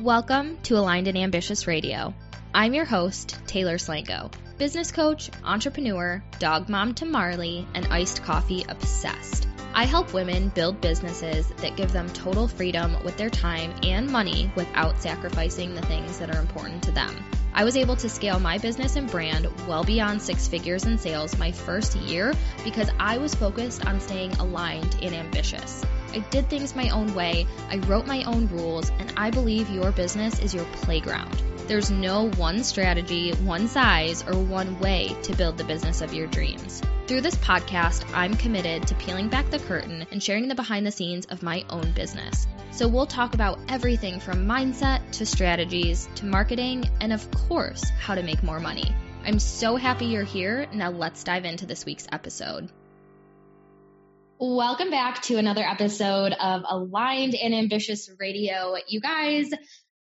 Welcome 0.00 0.58
to 0.64 0.76
Aligned 0.76 1.06
and 1.06 1.16
Ambitious 1.16 1.68
Radio. 1.68 2.14
I'm 2.52 2.74
your 2.74 2.84
host, 2.84 3.38
Taylor 3.46 3.78
Slango, 3.78 4.32
business 4.58 4.90
coach, 4.90 5.30
entrepreneur, 5.44 6.20
dog 6.40 6.68
mom 6.68 6.94
to 6.94 7.04
Marley, 7.04 7.64
and 7.74 7.86
iced 7.86 8.24
coffee 8.24 8.64
obsessed. 8.68 9.46
I 9.72 9.84
help 9.84 10.12
women 10.12 10.48
build 10.48 10.80
businesses 10.80 11.46
that 11.58 11.76
give 11.76 11.92
them 11.92 12.10
total 12.10 12.48
freedom 12.48 13.04
with 13.04 13.16
their 13.16 13.30
time 13.30 13.72
and 13.84 14.10
money 14.10 14.50
without 14.56 15.00
sacrificing 15.00 15.76
the 15.76 15.82
things 15.82 16.18
that 16.18 16.34
are 16.34 16.40
important 16.40 16.82
to 16.82 16.90
them. 16.90 17.14
I 17.54 17.62
was 17.62 17.76
able 17.76 17.94
to 17.96 18.08
scale 18.08 18.40
my 18.40 18.58
business 18.58 18.96
and 18.96 19.08
brand 19.08 19.46
well 19.68 19.84
beyond 19.84 20.20
six 20.20 20.48
figures 20.48 20.86
in 20.86 20.98
sales 20.98 21.38
my 21.38 21.52
first 21.52 21.94
year 21.94 22.34
because 22.64 22.90
I 22.98 23.18
was 23.18 23.36
focused 23.36 23.86
on 23.86 24.00
staying 24.00 24.32
aligned 24.34 24.96
and 25.02 25.14
ambitious. 25.14 25.84
I 26.12 26.18
did 26.30 26.50
things 26.50 26.76
my 26.76 26.90
own 26.90 27.14
way, 27.14 27.46
I 27.70 27.78
wrote 27.78 28.06
my 28.06 28.22
own 28.24 28.48
rules, 28.48 28.90
and 28.98 29.12
I 29.16 29.30
believe 29.30 29.70
your 29.70 29.92
business 29.92 30.38
is 30.40 30.54
your 30.54 30.64
playground. 30.66 31.42
There's 31.66 31.90
no 31.90 32.30
one 32.30 32.62
strategy, 32.62 33.32
one 33.32 33.68
size, 33.68 34.22
or 34.28 34.38
one 34.38 34.78
way 34.80 35.16
to 35.22 35.34
build 35.34 35.56
the 35.56 35.64
business 35.64 36.02
of 36.02 36.12
your 36.12 36.26
dreams. 36.26 36.82
Through 37.06 37.22
this 37.22 37.36
podcast, 37.36 38.04
I'm 38.14 38.34
committed 38.34 38.86
to 38.86 38.94
peeling 38.94 39.28
back 39.28 39.50
the 39.50 39.58
curtain 39.58 40.06
and 40.10 40.22
sharing 40.22 40.48
the 40.48 40.54
behind 40.54 40.86
the 40.86 40.90
scenes 40.90 41.26
of 41.26 41.42
my 41.42 41.64
own 41.70 41.92
business. 41.92 42.46
So 42.70 42.88
we'll 42.88 43.06
talk 43.06 43.34
about 43.34 43.58
everything 43.68 44.20
from 44.20 44.46
mindset 44.46 45.10
to 45.12 45.26
strategies 45.26 46.08
to 46.16 46.26
marketing 46.26 46.90
and, 47.00 47.12
of 47.12 47.30
course, 47.30 47.84
how 47.98 48.14
to 48.14 48.22
make 48.22 48.42
more 48.42 48.60
money. 48.60 48.94
I'm 49.24 49.38
so 49.38 49.76
happy 49.76 50.06
you're 50.06 50.24
here. 50.24 50.66
Now 50.72 50.90
let's 50.90 51.24
dive 51.24 51.44
into 51.44 51.66
this 51.66 51.86
week's 51.86 52.06
episode. 52.12 52.68
Welcome 54.40 54.90
back 54.90 55.22
to 55.22 55.36
another 55.36 55.62
episode 55.62 56.32
of 56.32 56.64
Aligned 56.68 57.36
and 57.36 57.54
Ambitious 57.54 58.10
Radio. 58.18 58.74
You 58.88 59.00
guys, 59.00 59.48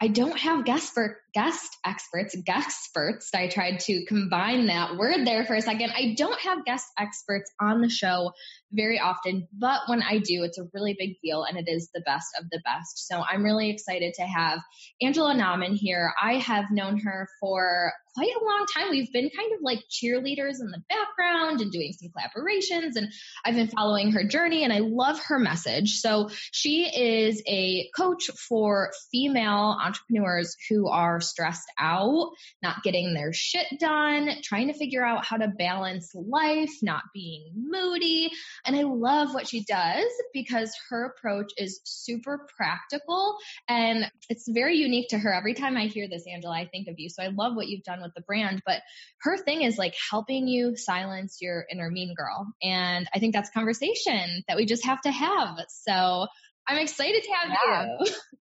I 0.02 0.08
don't 0.08 0.40
have 0.40 0.64
guest 0.64 0.94
for 0.94 1.18
guest 1.34 1.76
experts, 1.86 2.34
guest 2.46 2.68
experts. 2.68 3.32
I 3.36 3.50
tried 3.50 3.82
to 3.82 4.06
combine 4.06 4.68
that 4.68 4.96
word 4.96 5.28
there 5.28 5.44
for 5.44 5.56
a 5.56 5.62
second. 5.62 5.92
I 5.94 6.14
don't 6.16 6.40
have 6.40 6.64
guest 6.64 6.88
experts 6.98 7.52
on 7.60 7.82
the 7.82 7.90
show 7.90 8.32
very 8.76 9.00
often, 9.00 9.48
but 9.58 9.82
when 9.88 10.04
I 10.04 10.20
do, 10.20 10.44
it's 10.44 10.58
a 10.58 10.68
really 10.74 10.96
big 10.98 11.16
deal 11.24 11.44
and 11.44 11.58
it 11.58 11.66
is 11.68 11.90
the 11.94 12.02
best 12.02 12.28
of 12.40 12.50
the 12.50 12.62
best. 12.64 13.08
So 13.08 13.24
I'm 13.28 13.44
really 13.44 13.70
excited 13.70 14.14
to 14.16 14.24
have 14.24 14.60
Angela 15.02 15.34
Nauman 15.34 15.76
here. 15.76 16.14
I 16.22 16.36
have 16.36 16.66
known 16.72 17.00
her 17.00 17.28
for 17.40 17.94
quite 18.16 18.30
a 18.30 18.46
long 18.46 18.66
time. 18.74 18.90
We've 18.92 19.12
been 19.12 19.30
kind 19.30 19.52
of 19.54 19.60
like 19.62 19.80
cheerleaders 19.92 20.62
in 20.62 20.72
the 20.72 20.82
background 20.90 21.62
and 21.62 21.72
doing 21.72 21.94
some 21.94 22.10
collaborations, 22.10 22.96
and 22.96 23.12
I've 23.44 23.56
been 23.56 23.68
following 23.68 24.14
her 24.14 24.26
journey 24.26 24.64
and 24.64 24.72
I 24.72 24.80
love 24.80 25.20
her 25.28 25.38
message. 25.38 26.00
So 26.00 26.30
she 26.52 26.86
is 26.86 27.44
a 27.46 27.90
coach 27.96 28.30
for 28.48 28.92
female 29.12 29.78
entrepreneurs 29.82 30.56
who 30.70 30.88
are 30.90 31.20
stressed 31.20 31.70
out, 31.78 32.30
not 32.64 32.84
getting 32.84 33.14
their 33.14 33.34
shit 33.34 33.68
done, 33.80 34.30
trying 34.44 34.68
to 34.68 34.74
figure 34.74 35.06
out 35.06 35.26
how 35.26 35.38
to 35.38 35.48
balance 35.48 36.12
life, 36.16 36.72
not 36.82 37.04
being 37.14 37.52
moody. 37.56 38.32
And 38.66 38.76
I 38.76 38.84
love 38.84 39.34
what 39.34 39.48
she 39.48 39.64
does 39.64 40.06
because 40.34 40.72
her 40.90 41.06
approach 41.06 41.52
is 41.58 41.80
super 41.84 42.48
practical 42.58 43.38
and 43.68 44.10
it's 44.30 44.48
very 44.48 44.78
unique 44.78 45.10
to 45.10 45.18
her. 45.18 45.34
Every 45.34 45.54
time 45.54 45.78
I 45.78 45.88
hear 45.88 46.08
this, 46.08 46.24
Angela, 46.32 46.56
I 46.56 46.68
think 46.68 46.88
of 46.88 46.96
you. 46.98 47.10
So 47.10 47.24
I 47.24 47.28
love 47.28 47.56
what 47.56 47.68
you've 47.68 47.84
done 47.84 48.02
with 48.02 48.14
the 48.16 48.22
brand, 48.22 48.62
but 48.66 48.82
her 49.22 49.38
thing 49.38 49.62
is 49.62 49.78
like 49.78 49.96
helping 50.10 50.48
you 50.48 50.76
silence 50.76 51.38
your 51.42 51.66
inner 51.72 51.90
mean 51.90 52.14
girl. 52.16 52.48
And 52.62 53.08
I 53.14 53.20
think 53.20 53.34
that's 53.34 53.50
conversation 53.50 54.44
that 54.48 54.58
we 54.58 54.66
just 54.66 54.86
have 54.86 55.02
to 55.02 55.12
have. 55.12 55.58
So 55.70 56.28
I'm 56.68 56.78
excited 56.78 57.24
to 57.24 57.32
have 57.32 57.58
yeah. 57.68 57.88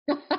you. 0.07 0.17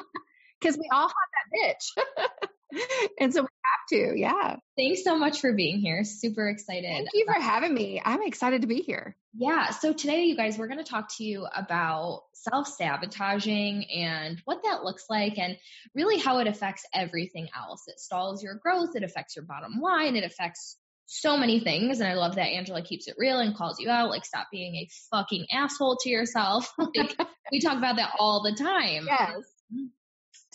Because 0.61 0.79
we 0.79 0.89
all 0.91 1.09
have 1.09 1.13
that 1.53 1.77
bitch. 1.77 2.49
and 3.21 3.33
so 3.33 3.43
we 3.43 3.49
have 3.49 3.89
to, 3.91 4.19
yeah. 4.19 4.57
Thanks 4.77 5.05
so 5.05 5.17
much 5.17 5.41
for 5.41 5.53
being 5.53 5.79
here. 5.79 6.05
Super 6.05 6.49
excited. 6.49 6.85
Thank 6.91 7.09
you 7.15 7.25
for 7.27 7.41
having 7.41 7.75
me. 7.75 8.01
I'm 8.05 8.23
excited 8.23 8.63
to 8.63 8.67
be 8.67 8.77
here. 8.77 9.17
Yeah. 9.37 9.71
So 9.71 9.93
today, 9.93 10.25
you 10.25 10.37
guys, 10.37 10.59
we're 10.59 10.69
going 10.69 10.83
to 10.83 10.91
talk 10.91 11.09
to 11.17 11.25
you 11.25 11.47
about 11.55 12.23
self 12.35 12.69
sabotaging 12.69 13.87
and 13.93 14.41
what 14.45 14.63
that 14.65 14.85
looks 14.85 15.07
like 15.11 15.39
and 15.39 15.57
really 15.95 16.19
how 16.19 16.39
it 16.39 16.47
affects 16.47 16.85
everything 16.95 17.49
else. 17.57 17.83
It 17.89 17.99
stalls 17.99 18.43
your 18.43 18.55
growth, 18.55 18.95
it 18.95 19.03
affects 19.03 19.37
your 19.37 19.45
bottom 19.45 19.81
line, 19.81 20.17
it 20.17 20.25
affects 20.25 20.77
so 21.07 21.37
many 21.37 21.61
things. 21.61 22.01
And 22.01 22.09
I 22.09 22.15
love 22.15 22.37
that 22.37 22.47
Angela 22.47 22.83
keeps 22.83 23.09
it 23.09 23.17
real 23.19 23.39
and 23.39 23.57
calls 23.57 23.79
you 23.79 23.91
out, 23.91 24.11
like, 24.11 24.25
stop 24.25 24.49
being 24.51 24.77
a 24.77 24.89
fucking 25.11 25.47
asshole 25.53 25.99
to 26.03 26.09
yourself. 26.09 26.73
Like, 26.97 27.17
we 27.53 27.61
talk 27.61 27.77
about 27.77 27.97
that 27.97 28.13
all 28.19 28.43
the 28.43 28.57
time. 28.57 29.07
Yes. 29.15 29.45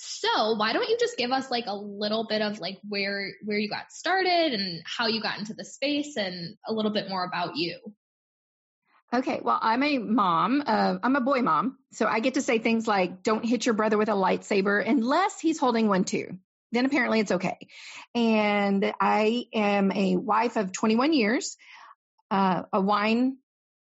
So 0.01 0.53
why 0.55 0.71
don't 0.71 0.87
you 0.87 0.97
just 0.97 1.17
give 1.17 1.31
us 1.31 1.51
like 1.51 1.65
a 1.67 1.75
little 1.75 2.25
bit 2.25 2.41
of 2.41 2.61
like 2.61 2.79
where 2.87 3.31
where 3.43 3.57
you 3.57 3.69
got 3.69 3.91
started 3.91 4.53
and 4.53 4.81
how 4.85 5.07
you 5.07 5.21
got 5.21 5.39
into 5.39 5.53
the 5.53 5.65
space 5.65 6.15
and 6.15 6.55
a 6.65 6.71
little 6.71 6.91
bit 6.91 7.09
more 7.09 7.25
about 7.25 7.57
you. 7.57 7.77
Okay, 9.11 9.41
well, 9.43 9.59
I'm 9.61 9.83
a 9.83 9.97
mom. 9.97 10.63
Uh, 10.65 10.99
I'm 11.03 11.17
a 11.17 11.21
boy 11.21 11.41
mom. 11.41 11.79
So 11.91 12.05
I 12.05 12.21
get 12.21 12.35
to 12.35 12.41
say 12.41 12.59
things 12.59 12.88
like, 12.88 13.23
don't 13.23 13.43
hit 13.43 13.65
your 13.65 13.73
brother 13.73 13.97
with 13.97 14.07
a 14.07 14.13
lightsaber 14.13 14.88
unless 14.88 15.39
he's 15.39 15.59
holding 15.59 15.89
one 15.89 16.05
too. 16.05 16.38
Then 16.71 16.85
apparently 16.85 17.19
it's 17.19 17.31
okay. 17.31 17.57
And 18.15 18.93
I 19.01 19.47
am 19.53 19.91
a 19.91 20.15
wife 20.15 20.55
of 20.55 20.71
21 20.71 21.11
years, 21.11 21.57
uh, 22.31 22.63
a 22.71 22.79
wine 22.79 23.38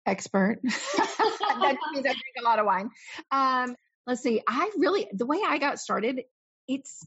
expert. 0.06 0.60
that 0.64 1.78
means 1.94 2.06
I 2.06 2.12
drink 2.12 2.36
a 2.40 2.44
lot 2.44 2.60
of 2.60 2.66
wine. 2.66 2.90
Um, 3.32 3.76
let's 4.08 4.22
see. 4.22 4.42
I 4.48 4.72
really, 4.78 5.08
the 5.14 5.26
way 5.26 5.42
I 5.46 5.58
got 5.58 5.80
started, 5.80 6.22
it's 6.68 7.06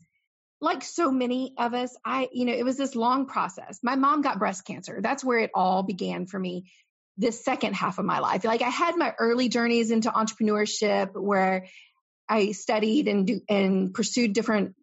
like 0.61 0.83
so 0.83 1.11
many 1.11 1.55
of 1.59 1.75
us, 1.75 1.95
I, 2.05 2.29
you 2.33 2.45
know, 2.47 2.53
it 2.53 2.65
was 2.65 2.77
this 2.77 2.97
long 2.97 3.27
process. 3.27 3.79
My 3.83 3.97
mom 3.97 4.23
got 4.23 4.39
breast 4.39 4.65
cancer. 4.65 5.01
That's 5.03 5.25
where 5.25 5.39
it 5.39 5.51
all 5.55 5.83
began 5.83 6.27
for 6.27 6.39
me 6.39 6.71
this 7.19 7.45
second 7.45 7.75
half 7.75 7.99
of 7.99 8.05
my 8.05 8.19
life. 8.21 8.45
Like 8.45 8.63
I 8.63 8.69
had 8.69 8.97
my 8.97 9.15
early 9.19 9.49
journeys 9.49 9.91
into 9.91 10.11
entrepreneurship 10.11 11.11
where 11.15 11.67
I 12.29 12.53
studied 12.53 13.09
and 13.09 13.27
do, 13.27 13.41
and 13.49 13.95
pursued 13.95 14.33
different 14.33 14.75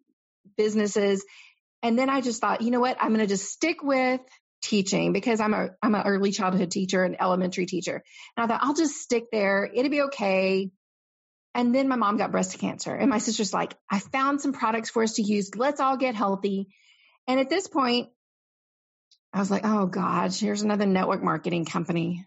businesses. 0.56 1.24
And 1.82 1.98
then 1.98 2.08
I 2.08 2.20
just 2.20 2.40
thought, 2.40 2.62
you 2.62 2.70
know 2.70 2.80
what? 2.80 2.96
I'm 3.00 3.08
going 3.08 3.20
to 3.20 3.26
just 3.26 3.50
stick 3.50 3.82
with 3.82 4.20
teaching 4.62 5.12
because 5.12 5.40
I'm 5.40 5.52
a 5.52 5.70
I'm 5.82 5.94
an 5.94 6.06
early 6.06 6.32
childhood 6.32 6.70
teacher 6.70 7.04
and 7.04 7.16
elementary 7.20 7.66
teacher. 7.66 8.02
And 8.36 8.44
I 8.44 8.46
thought 8.46 8.66
I'll 8.66 8.74
just 8.74 8.94
stick 8.94 9.24
there. 9.30 9.68
It'll 9.72 9.90
be 9.90 10.02
okay. 10.02 10.70
And 11.54 11.74
then 11.74 11.88
my 11.88 11.96
mom 11.96 12.16
got 12.16 12.32
breast 12.32 12.58
cancer 12.58 12.94
and 12.94 13.08
my 13.08 13.18
sister's 13.18 13.54
like, 13.54 13.74
I 13.90 14.00
found 14.00 14.40
some 14.40 14.52
products 14.52 14.90
for 14.90 15.02
us 15.02 15.14
to 15.14 15.22
use. 15.22 15.54
Let's 15.54 15.80
all 15.80 15.96
get 15.96 16.16
healthy. 16.16 16.68
And 17.28 17.38
at 17.38 17.48
this 17.48 17.68
point, 17.68 18.08
I 19.32 19.38
was 19.38 19.50
like, 19.50 19.62
oh 19.64 19.86
gosh, 19.86 20.40
here's 20.40 20.62
another 20.62 20.86
network 20.86 21.22
marketing 21.22 21.64
company. 21.64 22.26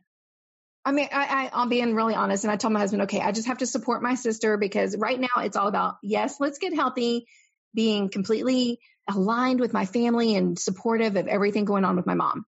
I 0.86 0.94
mean, 0.94 1.10
I, 1.12 1.50
I, 1.54 1.62
am 1.62 1.70
being 1.70 1.96
really 1.96 2.16
honest. 2.16 2.46
And 2.46 2.52
I 2.52 2.56
told 2.56 2.74
my 2.74 2.80
husband, 2.80 3.04
okay, 3.04 3.20
I 3.20 3.34
just 3.34 3.48
have 3.48 3.58
to 3.58 3.66
support 3.66 4.02
my 4.02 4.16
sister 4.16 4.58
because 4.58 4.96
right 4.98 5.20
now 5.20 5.28
it's 5.42 5.58
all 5.58 5.68
about, 5.68 5.96
yes, 6.02 6.40
let's 6.40 6.60
get 6.60 6.74
healthy, 6.74 7.28
being 7.74 8.10
completely 8.10 8.80
aligned 9.10 9.60
with 9.60 9.74
my 9.74 9.86
family 9.86 10.36
and 10.36 10.58
supportive 10.58 11.18
of 11.18 11.28
everything 11.28 11.66
going 11.66 11.84
on 11.84 11.98
with 11.98 12.06
my 12.06 12.14
mom. 12.14 12.46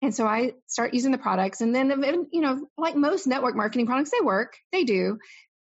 And 0.00 0.14
so 0.14 0.26
I 0.26 0.52
start 0.66 0.94
using 0.94 1.12
the 1.12 1.18
products. 1.18 1.60
And 1.60 1.74
then, 1.74 1.90
you 2.32 2.40
know, 2.40 2.66
like 2.78 2.96
most 2.96 3.26
network 3.26 3.56
marketing 3.56 3.86
products, 3.86 4.10
they 4.10 4.24
work, 4.24 4.56
they 4.72 4.84
do. 4.84 5.18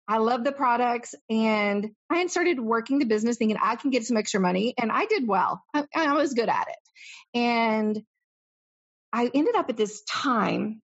I 0.09 0.19
love 0.19 0.45
the 0.45 0.53
products 0.53 1.15
and 1.29 1.91
I 2.11 2.19
had 2.19 2.31
started 2.31 2.61
working 2.61 2.99
the 2.99 3.07
business 3.07 3.37
thinking 3.37 3.57
I 3.61 3.77
can 3.77 3.91
get 3.91 4.05
some 4.05 4.17
extra 4.17 4.41
money 4.41 4.75
and 4.79 4.93
I 4.93 5.07
did 5.07 5.27
well. 5.27 5.63
I, 5.75 5.85
I 5.95 6.13
was 6.15 6.35
good 6.35 6.49
at 6.49 6.69
it. 6.69 7.39
And 7.39 8.03
I 9.13 9.31
ended 9.35 9.57
up 9.57 9.69
at 9.69 9.77
this 9.77 10.03
time, 10.03 10.81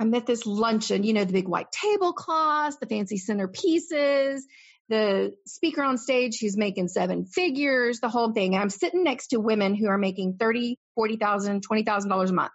I'm 0.00 0.12
at 0.14 0.26
this 0.26 0.46
luncheon, 0.46 1.04
you 1.04 1.12
know, 1.12 1.24
the 1.24 1.32
big 1.32 1.48
white 1.48 1.70
tablecloths, 1.70 2.78
the 2.80 2.86
fancy 2.86 3.18
centerpieces, 3.18 4.40
the 4.88 5.34
speaker 5.46 5.82
on 5.82 5.98
stage 5.98 6.38
who's 6.40 6.56
making 6.56 6.88
seven 6.88 7.24
figures, 7.24 8.00
the 8.00 8.08
whole 8.08 8.32
thing. 8.32 8.54
And 8.54 8.62
I'm 8.62 8.70
sitting 8.70 9.04
next 9.04 9.28
to 9.28 9.38
women 9.38 9.74
who 9.74 9.88
are 9.88 9.98
making 9.98 10.36
30, 10.38 10.78
40,000, 10.94 11.66
$20,000 11.66 12.28
a 12.28 12.32
month. 12.32 12.52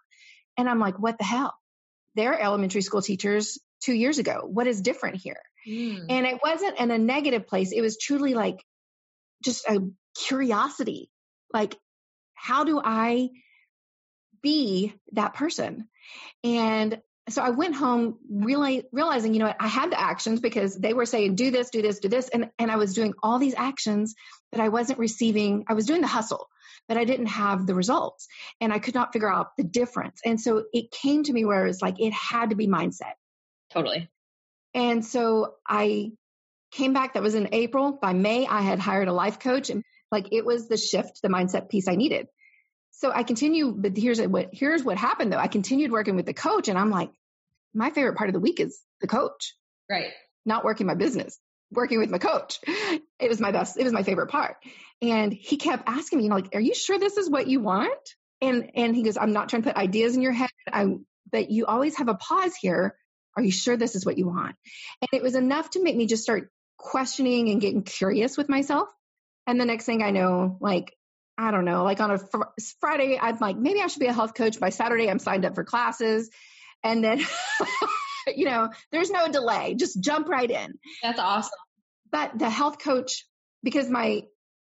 And 0.57 0.69
I'm 0.69 0.79
like, 0.79 0.99
what 0.99 1.17
the 1.17 1.23
hell? 1.23 1.53
They're 2.15 2.39
elementary 2.39 2.81
school 2.81 3.01
teachers 3.01 3.59
two 3.81 3.93
years 3.93 4.19
ago. 4.19 4.41
What 4.45 4.67
is 4.67 4.81
different 4.81 5.17
here? 5.17 5.41
Mm. 5.67 6.05
And 6.09 6.25
it 6.25 6.39
wasn't 6.43 6.79
in 6.79 6.91
a 6.91 6.97
negative 6.97 7.47
place. 7.47 7.71
It 7.71 7.81
was 7.81 7.97
truly 7.97 8.33
like 8.33 8.63
just 9.43 9.65
a 9.67 9.81
curiosity. 10.15 11.09
Like, 11.53 11.77
how 12.33 12.63
do 12.63 12.81
I 12.83 13.29
be 14.41 14.93
that 15.13 15.33
person? 15.33 15.87
And 16.43 16.99
so 17.29 17.41
I 17.41 17.51
went 17.51 17.75
home 17.75 18.17
really 18.29 18.83
realizing, 18.91 19.33
you 19.33 19.39
know 19.39 19.47
what, 19.47 19.57
I 19.59 19.67
had 19.67 19.91
the 19.91 19.99
actions 19.99 20.39
because 20.39 20.75
they 20.75 20.93
were 20.93 21.05
saying, 21.05 21.35
do 21.35 21.51
this, 21.51 21.69
do 21.69 21.81
this, 21.81 21.99
do 21.99 22.09
this. 22.09 22.29
And, 22.29 22.49
and 22.57 22.71
I 22.71 22.77
was 22.77 22.93
doing 22.93 23.13
all 23.21 23.37
these 23.37 23.53
actions, 23.55 24.15
but 24.51 24.59
I 24.59 24.69
wasn't 24.69 24.99
receiving, 24.99 25.65
I 25.67 25.73
was 25.73 25.85
doing 25.85 26.01
the 26.01 26.07
hustle, 26.07 26.49
but 26.87 26.97
I 26.97 27.05
didn't 27.05 27.27
have 27.27 27.67
the 27.67 27.75
results 27.75 28.27
and 28.59 28.73
I 28.73 28.79
could 28.79 28.95
not 28.95 29.13
figure 29.13 29.31
out 29.31 29.55
the 29.55 29.63
difference. 29.63 30.19
And 30.25 30.41
so 30.41 30.63
it 30.73 30.91
came 30.91 31.23
to 31.23 31.33
me 31.33 31.45
where 31.45 31.63
it 31.63 31.67
was 31.67 31.81
like, 31.81 31.95
it 31.99 32.11
had 32.11 32.49
to 32.49 32.55
be 32.55 32.67
mindset. 32.67 33.13
Totally. 33.71 34.09
And 34.73 35.05
so 35.05 35.55
I 35.67 36.11
Came 36.71 36.93
back, 36.93 37.13
that 37.13 37.23
was 37.23 37.35
in 37.35 37.49
April. 37.51 37.91
By 37.91 38.13
May, 38.13 38.47
I 38.47 38.61
had 38.61 38.79
hired 38.79 39.09
a 39.09 39.13
life 39.13 39.39
coach 39.39 39.69
and 39.69 39.83
like 40.09 40.29
it 40.31 40.45
was 40.45 40.69
the 40.69 40.77
shift, 40.77 41.21
the 41.21 41.27
mindset 41.27 41.67
piece 41.67 41.89
I 41.89 41.95
needed. 41.95 42.27
So 42.91 43.11
I 43.11 43.23
continue, 43.23 43.73
but 43.77 43.97
here's 43.97 44.21
what 44.21 44.51
here's 44.53 44.81
what 44.81 44.97
happened 44.97 45.33
though. 45.33 45.37
I 45.37 45.47
continued 45.47 45.91
working 45.91 46.15
with 46.15 46.25
the 46.25 46.33
coach 46.33 46.69
and 46.69 46.77
I'm 46.77 46.89
like, 46.89 47.11
my 47.73 47.89
favorite 47.89 48.15
part 48.15 48.29
of 48.29 48.33
the 48.33 48.39
week 48.39 48.61
is 48.61 48.81
the 49.01 49.07
coach. 49.07 49.53
Right. 49.89 50.11
Not 50.45 50.63
working 50.63 50.87
my 50.87 50.95
business, 50.95 51.37
working 51.71 51.99
with 51.99 52.09
my 52.09 52.19
coach. 52.19 52.59
It 52.65 53.29
was 53.29 53.41
my 53.41 53.51
best, 53.51 53.77
it 53.77 53.83
was 53.83 53.93
my 53.93 54.03
favorite 54.03 54.27
part. 54.27 54.55
And 55.01 55.33
he 55.33 55.57
kept 55.57 55.83
asking 55.87 56.19
me, 56.19 56.23
you 56.23 56.29
know, 56.29 56.37
like, 56.37 56.55
are 56.55 56.61
you 56.61 56.73
sure 56.73 56.97
this 56.97 57.17
is 57.17 57.29
what 57.29 57.47
you 57.47 57.59
want? 57.59 58.15
And 58.39 58.71
and 58.75 58.95
he 58.95 59.03
goes, 59.03 59.17
I'm 59.17 59.33
not 59.33 59.49
trying 59.49 59.63
to 59.63 59.69
put 59.69 59.77
ideas 59.77 60.15
in 60.15 60.21
your 60.21 60.31
head. 60.31 60.49
I'm 60.71 61.05
but 61.31 61.51
you 61.51 61.65
always 61.65 61.97
have 61.97 62.07
a 62.07 62.15
pause 62.15 62.55
here. 62.55 62.95
Are 63.35 63.43
you 63.43 63.51
sure 63.51 63.77
this 63.77 63.95
is 63.95 64.05
what 64.05 64.17
you 64.17 64.27
want? 64.27 64.55
And 65.01 65.09
it 65.13 65.23
was 65.23 65.35
enough 65.35 65.69
to 65.71 65.83
make 65.83 65.95
me 65.95 66.05
just 66.05 66.23
start 66.23 66.51
questioning 66.77 67.49
and 67.49 67.61
getting 67.61 67.83
curious 67.83 68.37
with 68.37 68.49
myself. 68.49 68.89
And 69.47 69.59
the 69.59 69.65
next 69.65 69.85
thing 69.85 70.03
I 70.03 70.11
know, 70.11 70.57
like, 70.59 70.95
I 71.37 71.51
don't 71.51 71.65
know, 71.65 71.83
like 71.83 71.99
on 71.99 72.11
a 72.11 72.17
fr- 72.17 72.51
Friday, 72.79 73.17
I'm 73.19 73.37
like, 73.39 73.57
maybe 73.57 73.81
I 73.81 73.87
should 73.87 73.99
be 73.99 74.07
a 74.07 74.13
health 74.13 74.33
coach. 74.33 74.59
By 74.59 74.69
Saturday, 74.69 75.09
I'm 75.09 75.19
signed 75.19 75.45
up 75.45 75.55
for 75.55 75.63
classes. 75.63 76.29
And 76.83 77.03
then, 77.03 77.21
you 78.35 78.45
know, 78.45 78.69
there's 78.91 79.09
no 79.09 79.31
delay, 79.31 79.75
just 79.75 80.01
jump 80.01 80.27
right 80.27 80.49
in. 80.49 80.77
That's 81.01 81.19
awesome. 81.19 81.57
But 82.11 82.37
the 82.37 82.49
health 82.49 82.79
coach, 82.79 83.25
because 83.63 83.89
my 83.89 84.23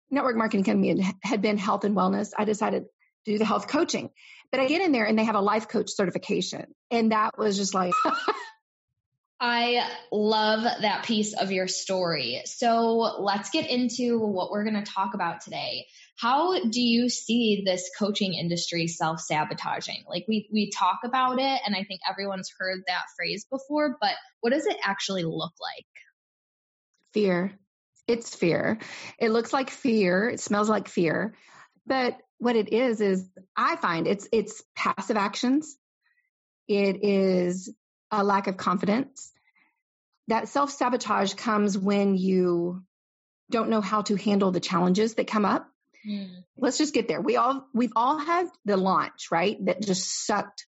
network 0.09 0.37
marketing 0.37 0.61
academy 0.61 1.05
had 1.21 1.41
been 1.41 1.57
health 1.57 1.83
and 1.83 1.95
wellness, 1.95 2.31
I 2.37 2.45
decided 2.45 2.85
to 3.25 3.31
do 3.31 3.37
the 3.37 3.45
health 3.45 3.67
coaching. 3.67 4.09
But 4.51 4.59
I 4.59 4.67
get 4.67 4.81
in 4.81 4.91
there 4.91 5.05
and 5.05 5.17
they 5.17 5.25
have 5.25 5.35
a 5.35 5.41
life 5.41 5.67
coach 5.67 5.91
certification. 5.91 6.67
And 6.91 7.11
that 7.11 7.37
was 7.37 7.57
just 7.57 7.73
like, 7.73 7.93
I 9.39 9.85
love 10.11 10.63
that 10.63 11.03
piece 11.05 11.33
of 11.33 11.51
your 11.51 11.67
story. 11.67 12.41
So 12.45 13.17
let's 13.19 13.49
get 13.49 13.69
into 13.69 14.17
what 14.19 14.49
we're 14.49 14.63
going 14.63 14.81
to 14.81 14.91
talk 14.91 15.13
about 15.13 15.41
today. 15.41 15.87
How 16.17 16.57
do 16.63 16.81
you 16.81 17.09
see 17.09 17.63
this 17.65 17.89
coaching 17.99 18.33
industry 18.33 18.87
self 18.87 19.19
sabotaging? 19.19 20.05
Like 20.07 20.25
we, 20.29 20.47
we 20.53 20.71
talk 20.71 20.99
about 21.03 21.39
it 21.39 21.61
and 21.65 21.75
I 21.75 21.83
think 21.83 21.99
everyone's 22.09 22.49
heard 22.57 22.83
that 22.87 23.03
phrase 23.17 23.45
before, 23.51 23.97
but 23.99 24.13
what 24.39 24.53
does 24.53 24.65
it 24.65 24.77
actually 24.81 25.23
look 25.25 25.53
like? 25.61 25.85
Fear. 27.13 27.59
It's 28.07 28.33
fear. 28.33 28.77
It 29.19 29.31
looks 29.31 29.51
like 29.51 29.69
fear. 29.69 30.29
It 30.29 30.39
smells 30.39 30.69
like 30.69 30.87
fear. 30.87 31.35
But 31.85 32.17
what 32.37 32.55
it 32.55 32.71
is 32.71 33.01
is 33.01 33.27
I 33.55 33.75
find 33.75 34.07
it's 34.07 34.27
it's 34.31 34.63
passive 34.75 35.17
actions. 35.17 35.75
It 36.67 37.03
is 37.03 37.73
a 38.11 38.23
lack 38.23 38.47
of 38.47 38.57
confidence. 38.57 39.31
That 40.27 40.47
self 40.49 40.71
sabotage 40.71 41.33
comes 41.35 41.77
when 41.77 42.15
you 42.15 42.83
don't 43.51 43.69
know 43.69 43.81
how 43.81 44.01
to 44.03 44.15
handle 44.15 44.51
the 44.51 44.59
challenges 44.59 45.15
that 45.15 45.27
come 45.27 45.45
up. 45.45 45.69
Mm. 46.07 46.43
Let's 46.57 46.77
just 46.77 46.93
get 46.93 47.07
there. 47.07 47.21
We 47.21 47.37
all 47.37 47.67
we've 47.73 47.93
all 47.95 48.17
had 48.17 48.47
the 48.65 48.77
launch, 48.77 49.27
right? 49.31 49.63
That 49.65 49.81
just 49.81 50.25
sucked 50.25 50.65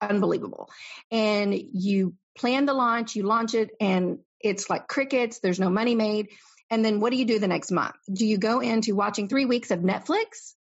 unbelievable. 0.00 0.70
And 1.10 1.54
you 1.54 2.14
plan 2.38 2.66
the 2.66 2.74
launch, 2.74 3.16
you 3.16 3.22
launch 3.22 3.54
it 3.54 3.70
and 3.80 4.18
it's 4.40 4.68
like 4.68 4.88
crickets, 4.88 5.40
there's 5.40 5.60
no 5.60 5.70
money 5.70 5.94
made. 5.94 6.28
And 6.70 6.84
then 6.84 7.00
what 7.00 7.10
do 7.10 7.16
you 7.16 7.24
do 7.24 7.38
the 7.38 7.48
next 7.48 7.70
month? 7.70 7.94
Do 8.12 8.26
you 8.26 8.38
go 8.38 8.60
into 8.60 8.94
watching 8.94 9.28
3 9.28 9.46
weeks 9.46 9.70
of 9.70 9.80
Netflix 9.80 10.54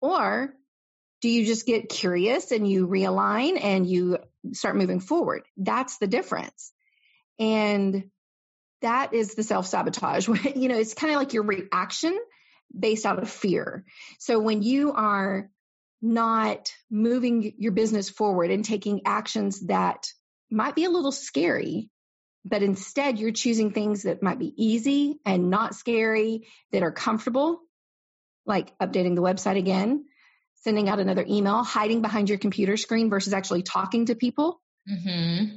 or 0.00 0.54
do 1.24 1.30
you 1.30 1.46
just 1.46 1.64
get 1.64 1.88
curious 1.88 2.52
and 2.52 2.70
you 2.70 2.86
realign 2.86 3.58
and 3.58 3.88
you 3.88 4.18
start 4.52 4.76
moving 4.76 5.00
forward? 5.00 5.40
That's 5.56 5.96
the 5.96 6.06
difference. 6.06 6.70
And 7.38 8.10
that 8.82 9.14
is 9.14 9.34
the 9.34 9.42
self 9.42 9.66
sabotage. 9.66 10.28
you 10.54 10.68
know, 10.68 10.76
it's 10.76 10.92
kind 10.92 11.14
of 11.14 11.18
like 11.18 11.32
your 11.32 11.44
reaction 11.44 12.14
based 12.78 13.06
out 13.06 13.22
of 13.22 13.30
fear. 13.30 13.86
So 14.18 14.38
when 14.38 14.60
you 14.60 14.92
are 14.92 15.48
not 16.02 16.70
moving 16.90 17.54
your 17.56 17.72
business 17.72 18.10
forward 18.10 18.50
and 18.50 18.62
taking 18.62 19.06
actions 19.06 19.68
that 19.68 20.06
might 20.50 20.74
be 20.74 20.84
a 20.84 20.90
little 20.90 21.10
scary, 21.10 21.88
but 22.44 22.62
instead 22.62 23.18
you're 23.18 23.32
choosing 23.32 23.72
things 23.72 24.02
that 24.02 24.22
might 24.22 24.38
be 24.38 24.52
easy 24.62 25.20
and 25.24 25.48
not 25.48 25.74
scary, 25.74 26.48
that 26.70 26.82
are 26.82 26.92
comfortable, 26.92 27.60
like 28.44 28.78
updating 28.78 29.14
the 29.14 29.22
website 29.22 29.56
again, 29.56 30.04
sending 30.64 30.88
out 30.88 30.98
another 30.98 31.24
email, 31.28 31.62
hiding 31.62 32.02
behind 32.02 32.28
your 32.28 32.38
computer 32.38 32.76
screen 32.76 33.10
versus 33.10 33.32
actually 33.32 33.62
talking 33.62 34.06
to 34.06 34.14
people. 34.14 34.60
Mm-hmm. 34.90 35.56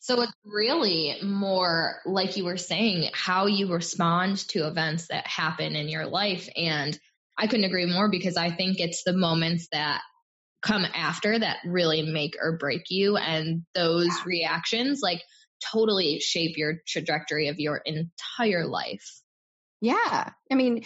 So 0.00 0.22
it's 0.22 0.32
really 0.44 1.16
more 1.24 1.96
like 2.06 2.36
you 2.36 2.44
were 2.44 2.56
saying, 2.56 3.10
how 3.12 3.46
you 3.46 3.72
respond 3.72 4.46
to 4.48 4.68
events 4.68 5.08
that 5.08 5.26
happen 5.26 5.74
in 5.74 5.88
your 5.88 6.06
life. 6.06 6.48
And 6.54 6.96
I 7.36 7.48
couldn't 7.48 7.64
agree 7.64 7.86
more 7.86 8.08
because 8.08 8.36
I 8.36 8.50
think 8.50 8.78
it's 8.78 9.02
the 9.04 9.12
moments 9.12 9.68
that 9.72 10.02
come 10.60 10.84
after 10.94 11.36
that 11.36 11.56
really 11.66 12.02
make 12.02 12.36
or 12.40 12.58
break 12.58 12.82
you. 12.90 13.16
And 13.16 13.64
those 13.74 14.06
yeah. 14.06 14.22
reactions, 14.24 15.00
like, 15.02 15.22
totally 15.72 16.20
shape 16.20 16.56
your 16.56 16.74
trajectory 16.86 17.48
of 17.48 17.58
your 17.58 17.82
entire 17.84 18.66
life. 18.66 19.20
Yeah. 19.80 20.30
I 20.50 20.54
mean, 20.54 20.84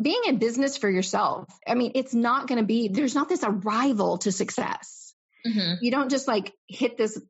being 0.00 0.20
in 0.26 0.38
business 0.38 0.76
for 0.76 0.90
yourself, 0.90 1.46
I 1.66 1.74
mean, 1.74 1.92
it's 1.94 2.14
not 2.14 2.48
going 2.48 2.58
to 2.60 2.66
be, 2.66 2.88
there's 2.88 3.14
not 3.14 3.28
this 3.28 3.44
arrival 3.44 4.18
to 4.18 4.32
success. 4.32 5.14
Mm-hmm. 5.46 5.84
You 5.84 5.90
don't 5.90 6.10
just 6.10 6.28
like 6.28 6.52
hit 6.68 6.96
this 6.96 7.20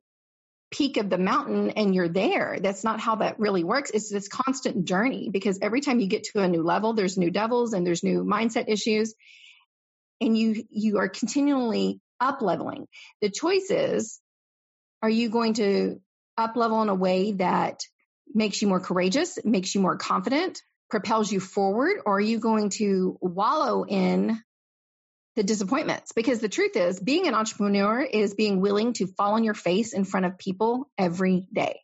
peak 0.69 0.97
of 0.97 1.09
the 1.09 1.17
mountain 1.17 1.71
and 1.71 1.95
you're 1.95 2.09
there. 2.09 2.57
That's 2.61 2.83
not 2.83 2.99
how 2.99 3.15
that 3.15 3.39
really 3.39 3.63
works. 3.63 3.91
It's 3.91 4.09
this 4.09 4.27
constant 4.27 4.85
journey 4.85 5.29
because 5.31 5.59
every 5.61 5.81
time 5.81 5.99
you 5.99 6.07
get 6.07 6.25
to 6.25 6.41
a 6.41 6.47
new 6.47 6.63
level, 6.63 6.93
there's 6.93 7.17
new 7.17 7.31
devils 7.31 7.73
and 7.73 7.85
there's 7.87 8.03
new 8.03 8.23
mindset 8.23 8.65
issues. 8.67 9.13
And 10.19 10.37
you, 10.37 10.63
you 10.69 10.97
are 10.97 11.07
continually 11.07 12.01
up 12.19 12.41
leveling. 12.41 12.87
The 13.21 13.29
choice 13.29 13.69
is, 13.69 14.19
are 15.01 15.09
you 15.09 15.29
going 15.29 15.53
to 15.53 16.01
up 16.37 16.55
level 16.55 16.81
in 16.81 16.89
a 16.89 16.95
way 16.95 17.33
that 17.33 17.81
makes 18.33 18.61
you 18.61 18.67
more 18.67 18.79
courageous, 18.79 19.39
makes 19.45 19.73
you 19.73 19.81
more 19.81 19.95
confident, 19.95 20.61
propels 20.89 21.31
you 21.31 21.39
forward, 21.39 21.97
or 22.05 22.17
are 22.17 22.21
you 22.21 22.39
going 22.39 22.69
to 22.71 23.17
wallow 23.21 23.85
in 23.85 24.41
the 25.35 25.43
disappointments? 25.43 26.11
Because 26.13 26.39
the 26.39 26.49
truth 26.49 26.75
is, 26.75 26.99
being 26.99 27.27
an 27.27 27.33
entrepreneur 27.33 28.01
is 28.01 28.33
being 28.33 28.61
willing 28.61 28.93
to 28.93 29.07
fall 29.07 29.33
on 29.33 29.43
your 29.43 29.53
face 29.53 29.93
in 29.93 30.05
front 30.05 30.25
of 30.25 30.37
people 30.37 30.89
every 30.97 31.47
day. 31.53 31.81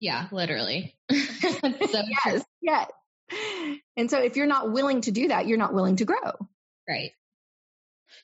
Yeah, 0.00 0.26
literally. 0.30 0.96
so 1.10 1.18
yes, 1.62 2.04
true. 2.22 2.42
yes. 2.62 2.90
And 3.96 4.10
so 4.10 4.20
if 4.20 4.36
you're 4.36 4.46
not 4.46 4.72
willing 4.72 5.00
to 5.02 5.10
do 5.10 5.28
that, 5.28 5.46
you're 5.46 5.58
not 5.58 5.74
willing 5.74 5.96
to 5.96 6.04
grow. 6.04 6.32
Right. 6.88 7.10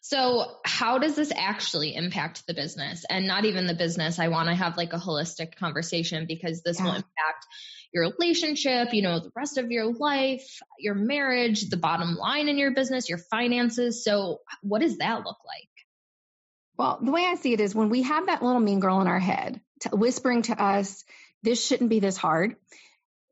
So, 0.00 0.46
how 0.64 0.98
does 0.98 1.16
this 1.16 1.32
actually 1.34 1.94
impact 1.94 2.46
the 2.46 2.54
business? 2.54 3.04
And 3.08 3.26
not 3.26 3.44
even 3.44 3.66
the 3.66 3.74
business. 3.74 4.18
I 4.18 4.28
want 4.28 4.48
to 4.48 4.54
have 4.54 4.76
like 4.76 4.92
a 4.92 4.98
holistic 4.98 5.56
conversation 5.56 6.26
because 6.26 6.62
this 6.62 6.78
yeah. 6.78 6.84
will 6.84 6.92
impact 6.92 7.46
your 7.92 8.10
relationship, 8.10 8.92
you 8.92 9.02
know, 9.02 9.20
the 9.20 9.32
rest 9.36 9.58
of 9.58 9.70
your 9.70 9.92
life, 9.92 10.60
your 10.78 10.94
marriage, 10.94 11.68
the 11.68 11.76
bottom 11.76 12.16
line 12.16 12.48
in 12.48 12.58
your 12.58 12.72
business, 12.72 13.08
your 13.08 13.18
finances. 13.18 14.04
So, 14.04 14.40
what 14.62 14.80
does 14.80 14.98
that 14.98 15.18
look 15.18 15.38
like? 15.46 15.68
Well, 16.78 17.00
the 17.02 17.12
way 17.12 17.24
I 17.24 17.34
see 17.34 17.52
it 17.52 17.60
is 17.60 17.74
when 17.74 17.90
we 17.90 18.02
have 18.02 18.26
that 18.26 18.42
little 18.42 18.60
mean 18.60 18.80
girl 18.80 19.00
in 19.00 19.08
our 19.08 19.18
head 19.18 19.60
whispering 19.92 20.42
to 20.42 20.62
us, 20.62 21.04
this 21.42 21.64
shouldn't 21.64 21.90
be 21.90 22.00
this 22.00 22.16
hard. 22.16 22.56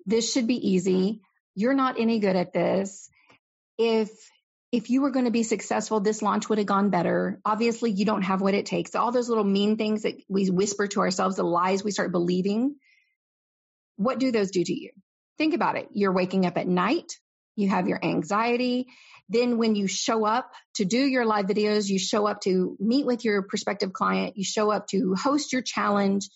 This 0.07 0.33
should 0.33 0.47
be 0.47 0.71
easy. 0.71 1.21
You're 1.55 1.75
not 1.75 1.99
any 1.99 2.19
good 2.19 2.37
at 2.37 2.53
this. 2.53 3.09
If 3.79 4.11
if 4.73 4.89
you 4.89 5.03
were 5.03 5.11
going 5.11 5.25
to 5.25 5.33
be 5.33 5.43
successful, 5.43 5.99
this 5.99 6.23
launch 6.23 6.49
would 6.49 6.59
have 6.59 6.67
gone 6.67 6.91
better. 6.91 7.41
Obviously, 7.45 7.91
you 7.91 8.05
don't 8.05 8.23
have 8.23 8.41
what 8.41 8.55
it 8.55 8.67
takes. 8.67 8.95
All 8.95 9.11
those 9.11 9.29
little 9.29 9.45
mean 9.45 9.77
things 9.77 10.03
that 10.03 10.23
we 10.29 10.49
whisper 10.49 10.87
to 10.89 11.01
ourselves, 11.01 11.37
the 11.37 11.43
lies 11.43 11.83
we 11.83 11.91
start 11.91 12.13
believing, 12.13 12.77
what 14.01 14.19
do 14.19 14.33
those 14.33 14.51
do 14.51 14.65
to 14.65 14.73
you? 14.73 14.91
Think 15.37 15.53
about 15.53 15.77
it. 15.77 15.89
You're 15.93 16.15
waking 16.15 16.47
up 16.47 16.57
at 16.57 16.67
night, 16.67 17.13
you 17.55 17.69
have 17.69 17.87
your 17.87 18.03
anxiety. 18.03 18.87
Then, 19.29 19.59
when 19.59 19.75
you 19.75 19.87
show 19.87 20.25
up 20.25 20.51
to 20.77 20.87
do 20.87 20.99
your 20.99 21.27
live 21.27 21.47
videos, 21.47 21.89
you 21.89 21.99
show 21.99 22.27
up 22.27 22.41
to 22.43 22.77
meet 22.81 23.05
with 23.05 23.25
your 23.25 23.43
prospective 23.43 23.93
client, 23.93 24.39
you 24.39 24.45
show 24.45 24.71
up 24.71 24.87
to 24.89 25.15
host 25.15 25.53
your 25.53 25.61
challenge, 25.61 26.31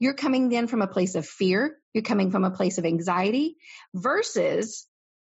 you're 0.00 0.14
coming 0.14 0.48
then 0.48 0.66
from 0.66 0.82
a 0.82 0.88
place 0.88 1.14
of 1.14 1.24
fear, 1.24 1.76
you're 1.94 2.02
coming 2.02 2.32
from 2.32 2.44
a 2.44 2.50
place 2.50 2.78
of 2.78 2.84
anxiety 2.84 3.56
versus 3.94 4.86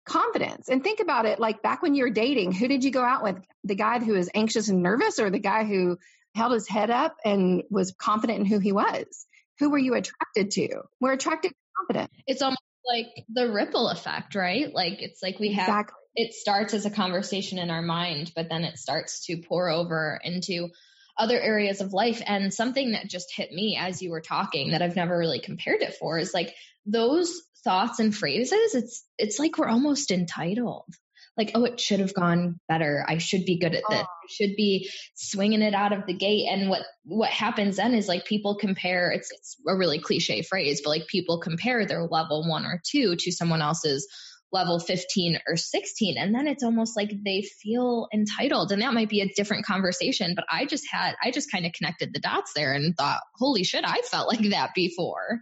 confidence. 0.08 0.70
And 0.70 0.82
think 0.82 1.02
about 1.02 1.26
it 1.26 1.40
like 1.40 1.62
back 1.62 1.82
when 1.82 1.94
you 1.94 2.06
were 2.06 2.10
dating, 2.10 2.54
who 2.54 2.70
did 2.70 2.86
you 2.86 2.92
go 2.92 3.04
out 3.04 3.22
with? 3.22 3.36
The 3.66 3.76
guy 3.76 4.00
who 4.00 4.14
was 4.14 4.30
anxious 4.34 4.70
and 4.70 4.82
nervous 4.82 5.20
or 5.20 5.30
the 5.30 5.40
guy 5.40 5.66
who 5.66 5.98
held 6.36 6.54
his 6.54 6.70
head 6.70 6.90
up 6.90 7.18
and 7.26 7.64
was 7.70 7.94
confident 8.00 8.40
in 8.40 8.46
who 8.46 8.60
he 8.60 8.72
was? 8.72 9.26
Who 9.60 9.70
were 9.70 9.78
you 9.78 9.94
attracted 9.94 10.52
to? 10.52 10.82
We're 11.00 11.14
attracted 11.14 11.50
to 11.50 11.56
confidence. 11.78 12.14
It's 12.26 12.42
almost 12.42 12.62
like 12.86 13.08
the 13.30 13.52
ripple 13.52 13.90
effect, 13.90 14.36
right? 14.36 14.74
Like 14.74 15.02
it's 15.02 15.22
like 15.22 15.40
we 15.40 15.54
have 15.54 15.68
exactly. 15.68 16.00
it 16.16 16.34
starts 16.34 16.74
as 16.74 16.86
a 16.86 16.92
conversation 16.92 17.60
in 17.60 17.70
our 17.70 17.82
mind, 17.82 18.32
but 18.36 18.50
then 18.50 18.64
it 18.64 18.78
starts 18.78 19.26
to 19.26 19.42
pour 19.48 19.70
over 19.70 20.20
into 20.24 20.70
other 21.18 21.40
areas 21.40 21.82
of 21.82 21.94
life. 21.94 22.22
And 22.26 22.54
something 22.54 22.94
that 22.94 23.10
just 23.10 23.34
hit 23.36 23.52
me 23.52 23.78
as 23.80 24.02
you 24.02 24.12
were 24.12 24.22
talking 24.22 24.72
that 24.72 24.82
I've 24.82 24.96
never 24.96 25.18
really 25.18 25.42
compared 25.42 25.82
it 25.82 25.96
for 26.00 26.18
is 26.18 26.34
like 26.34 26.54
those 26.86 27.42
thoughts 27.64 28.00
and 28.00 28.16
phrases, 28.16 28.74
it's 28.74 29.06
it's 29.18 29.40
like 29.40 29.58
we're 29.58 29.68
almost 29.68 30.12
entitled. 30.12 30.94
Like, 31.40 31.52
oh, 31.56 31.64
it 31.64 31.80
should 31.80 32.02
have 32.02 32.14
gone 32.14 32.60
better. 32.68 33.04
I 33.08 33.18
should 33.18 33.46
be 33.46 33.58
good 33.58 33.74
at 33.74 33.84
this. 33.90 34.02
Oh. 34.02 34.08
I 34.24 34.28
should 34.30 34.56
be 34.58 34.92
swinging 35.16 35.62
it 35.62 35.74
out 35.74 35.94
of 35.94 36.06
the 36.06 36.14
gate. 36.14 36.48
And 36.52 36.70
what 36.70 36.82
what 37.06 37.30
happens 37.30 37.78
then 37.78 37.94
is 37.94 38.08
like 38.08 38.26
people 38.26 38.58
compare. 38.58 39.10
It's 39.12 39.32
it's 39.32 39.56
a 39.68 39.76
really 39.76 40.00
cliche 40.00 40.42
phrase, 40.44 40.82
but 40.84 40.90
like 40.90 41.08
people 41.08 41.40
compare 41.40 41.86
their 41.86 42.04
level 42.04 42.48
one 42.48 42.66
or 42.66 42.82
two 42.86 43.16
to 43.16 43.32
someone 43.32 43.62
else's 43.62 44.06
level 44.52 44.80
15 44.80 45.40
or 45.48 45.56
16 45.56 46.18
and 46.18 46.34
then 46.34 46.48
it's 46.48 46.64
almost 46.64 46.98
like 46.98 47.12
they 47.24 47.44
feel 47.62 48.08
entitled 48.14 48.72
and 48.72 48.82
that 48.82 48.96
might 48.96 49.10
be 49.10 49.22
a 49.22 49.32
different 49.36 49.64
conversation 49.64 50.34
but 50.36 50.44
i 50.52 50.66
just 50.66 50.86
had 50.92 51.14
i 51.24 51.30
just 51.30 51.52
kind 51.52 51.68
of 51.68 51.74
connected 51.74 52.12
the 52.14 52.20
dots 52.20 52.54
there 52.56 52.74
and 52.74 52.96
thought 52.98 53.22
holy 53.36 53.64
shit 53.64 53.84
i 53.86 54.02
felt 54.02 54.28
like 54.28 54.50
that 54.50 54.74
before 54.74 55.42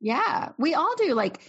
yeah 0.00 0.48
we 0.58 0.74
all 0.74 0.92
do 0.96 1.14
like 1.14 1.40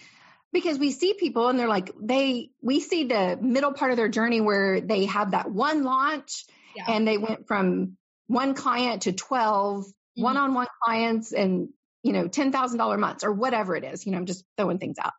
because 0.51 0.79
we 0.79 0.91
see 0.91 1.13
people 1.13 1.47
and 1.47 1.59
they're 1.59 1.67
like 1.67 1.91
they 1.99 2.49
we 2.61 2.79
see 2.79 3.05
the 3.05 3.37
middle 3.39 3.73
part 3.73 3.91
of 3.91 3.97
their 3.97 4.09
journey 4.09 4.41
where 4.41 4.81
they 4.81 5.05
have 5.05 5.31
that 5.31 5.49
one 5.49 5.83
launch 5.83 6.45
yeah. 6.75 6.85
and 6.87 7.07
they 7.07 7.17
went 7.17 7.47
from 7.47 7.97
one 8.27 8.53
client 8.53 9.03
to 9.03 9.11
12 9.11 9.85
mm-hmm. 9.85 10.23
one-on-one 10.23 10.67
clients 10.83 11.31
and 11.31 11.69
you 12.03 12.13
know 12.13 12.27
$10,000 12.27 12.99
months 12.99 13.23
or 13.23 13.31
whatever 13.31 13.75
it 13.75 13.83
is 13.83 14.05
you 14.05 14.11
know 14.11 14.17
I'm 14.17 14.25
just 14.25 14.43
throwing 14.57 14.79
things 14.79 14.97
out 14.99 15.13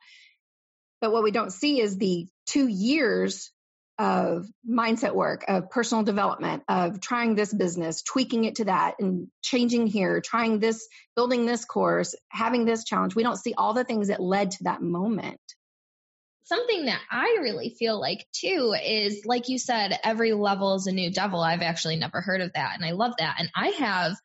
but 1.01 1.13
what 1.13 1.23
we 1.23 1.31
don't 1.31 1.53
see 1.53 1.81
is 1.81 1.97
the 1.97 2.27
2 2.47 2.67
years 2.67 3.53
of 4.01 4.47
mindset 4.67 5.15
work, 5.15 5.45
of 5.47 5.69
personal 5.69 6.03
development, 6.03 6.63
of 6.69 7.03
trying 7.03 7.35
this 7.35 7.53
business, 7.53 8.01
tweaking 8.01 8.47
it 8.47 8.55
to 8.55 8.65
that, 8.65 8.95
and 8.99 9.29
changing 9.43 9.87
here, 9.87 10.23
trying 10.23 10.59
this, 10.59 10.89
building 11.15 11.45
this 11.45 11.67
course, 11.67 12.17
having 12.31 12.65
this 12.65 12.85
challenge. 12.85 13.15
We 13.15 13.23
don't 13.23 13.37
see 13.37 13.53
all 13.53 13.75
the 13.75 13.85
things 13.85 14.09
that 14.09 14.19
led 14.19 14.53
to 14.53 14.65
that 14.65 14.81
moment. 14.81 15.39
Something 16.45 16.87
that 16.87 17.01
I 17.11 17.41
really 17.43 17.77
feel 17.79 18.01
like 18.01 18.27
too 18.33 18.75
is, 18.83 19.27
like 19.27 19.51
you 19.51 19.59
said, 19.59 20.01
every 20.03 20.33
level 20.33 20.77
is 20.77 20.87
a 20.87 20.93
new 20.93 21.13
devil. 21.13 21.43
I've 21.43 21.61
actually 21.61 21.97
never 21.97 22.23
heard 22.23 22.41
of 22.41 22.55
that. 22.55 22.77
And 22.77 22.85
I 22.87 22.93
love 22.93 23.13
that. 23.19 23.37
And 23.39 23.51
I 23.55 23.69
have 23.69 24.17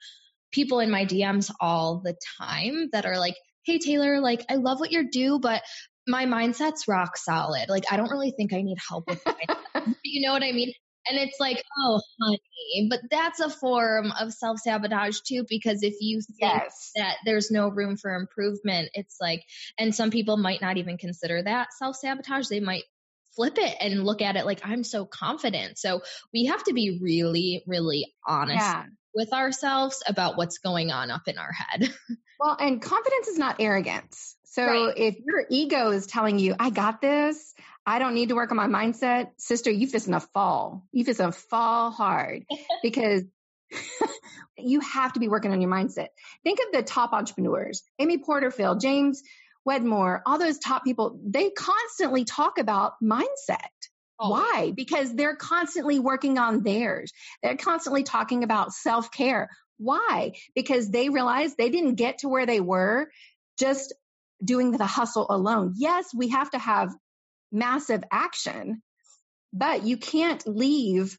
people 0.54 0.80
in 0.80 0.90
my 0.90 1.06
DMs 1.06 1.52
all 1.60 2.02
the 2.02 2.16
time 2.40 2.88
that 2.94 3.06
are 3.06 3.20
like, 3.20 3.36
Hey 3.66 3.80
Taylor, 3.80 4.22
like 4.22 4.46
I 4.50 4.56
love 4.56 4.80
what 4.80 4.94
you're 4.94 5.04
do, 5.04 5.38
but 5.38 5.64
my 6.08 6.26
mindset's 6.26 6.88
rock 6.88 7.18
solid. 7.18 7.70
Like 7.70 7.86
I 7.92 7.98
don't 7.98 8.12
really 8.12 8.32
think 8.32 8.54
I 8.54 8.62
need 8.62 8.78
help 8.88 9.08
with 9.08 9.26
my 9.26 9.36
you 10.04 10.26
know 10.26 10.34
what 10.34 10.44
I 10.44 10.52
mean? 10.52 10.74
And 11.08 11.20
it's 11.20 11.40
like, 11.40 11.64
oh, 11.78 12.02
honey, 12.20 12.88
but 12.90 13.00
that's 13.12 13.40
a 13.40 13.50
form 13.50 14.12
of 14.20 14.34
self 14.34 14.60
sabotage 14.60 15.20
too, 15.20 15.46
because 15.48 15.84
if 15.84 15.96
you 16.00 16.22
think 16.22 16.40
yes. 16.64 16.92
that 16.96 17.18
there's 17.26 17.52
no 17.52 17.70
room 17.70 17.96
for 17.96 18.16
improvement, 18.16 18.90
it's 18.94 19.18
like, 19.22 19.44
and 19.78 19.94
some 19.94 20.10
people 20.10 20.38
might 20.38 20.62
not 20.62 20.78
even 20.78 20.98
consider 20.98 21.44
that 21.44 21.74
self 21.78 21.96
sabotage. 21.96 22.48
They 22.48 22.60
might 22.60 22.84
flip 23.36 23.58
it 23.58 23.76
and 23.82 24.04
look 24.04 24.22
at 24.22 24.36
it 24.36 24.46
like, 24.46 24.62
I'm 24.64 24.84
so 24.84 25.06
confident. 25.06 25.78
So 25.78 26.02
we 26.34 26.46
have 26.46 26.64
to 26.64 26.74
be 26.74 27.00
really, 27.02 27.64
really 27.68 28.12
honest 28.26 28.60
yeah. 28.60 28.86
with 29.14 29.32
ourselves 29.32 30.02
about 30.08 30.38
what's 30.38 30.58
going 30.58 30.92
on 30.92 31.12
up 31.12 31.28
in 31.28 31.38
our 31.38 31.52
head. 31.52 31.94
Well, 32.38 32.58
and 32.60 32.82
confidence 32.82 33.30
is 33.30 33.38
not 33.38 33.62
arrogance. 33.62 34.35
So 34.56 34.66
right. 34.66 34.94
if 34.96 35.18
your 35.20 35.44
ego 35.50 35.92
is 35.92 36.08
telling 36.08 36.40
you, 36.40 36.56
I 36.58 36.70
got 36.70 37.02
this, 37.02 37.54
I 37.86 38.00
don't 38.00 38.14
need 38.14 38.30
to 38.30 38.36
work 38.36 38.52
on 38.52 38.58
my 38.58 38.68
mindset, 38.68 39.32
sister, 39.36 39.70
you 39.70 39.86
just 39.86 40.06
gonna 40.06 40.22
fall. 40.22 40.88
You 40.94 41.04
just 41.04 41.20
gonna 41.20 41.34
fall 41.34 41.92
hard 41.92 42.46
because 42.82 43.24
you 44.58 44.80
have 44.80 45.12
to 45.12 45.20
be 45.20 45.28
working 45.28 45.52
on 45.52 45.60
your 45.60 45.70
mindset. 45.70 46.08
Think 46.46 46.60
of 46.60 46.72
the 46.72 46.84
top 46.84 47.12
entrepreneurs, 47.12 47.84
Amy 48.00 48.18
Porterfield, 48.18 48.80
James 48.80 49.24
Wedmore, 49.66 50.22
all 50.26 50.40
those 50.40 50.58
top 50.58 50.86
people, 50.86 51.20
they 51.22 51.50
constantly 51.50 52.24
talk 52.24 52.58
about 52.58 52.94
mindset. 53.04 53.60
Oh. 54.18 54.30
Why? 54.30 54.72
Because 54.74 55.14
they're 55.14 55.36
constantly 55.36 56.00
working 56.00 56.38
on 56.38 56.64
theirs. 56.64 57.12
They're 57.44 57.58
constantly 57.58 58.04
talking 58.04 58.46
about 58.46 58.72
self 58.72 59.12
care. 59.12 59.50
Why? 59.80 60.32
Because 60.56 60.90
they 60.90 61.10
realized 61.10 61.58
they 61.58 61.70
didn't 61.70 61.96
get 61.96 62.20
to 62.20 62.30
where 62.30 62.46
they 62.46 62.62
were 62.62 63.10
just 63.60 63.94
doing 64.44 64.72
the 64.72 64.86
hustle 64.86 65.28
alone. 65.30 65.74
Yes, 65.76 66.14
we 66.14 66.30
have 66.30 66.50
to 66.52 66.60
have 66.60 66.94
massive 67.52 68.04
action, 68.12 68.82
but 69.54 69.84
you 69.84 69.98
can't 69.98 70.46
leave 70.48 71.18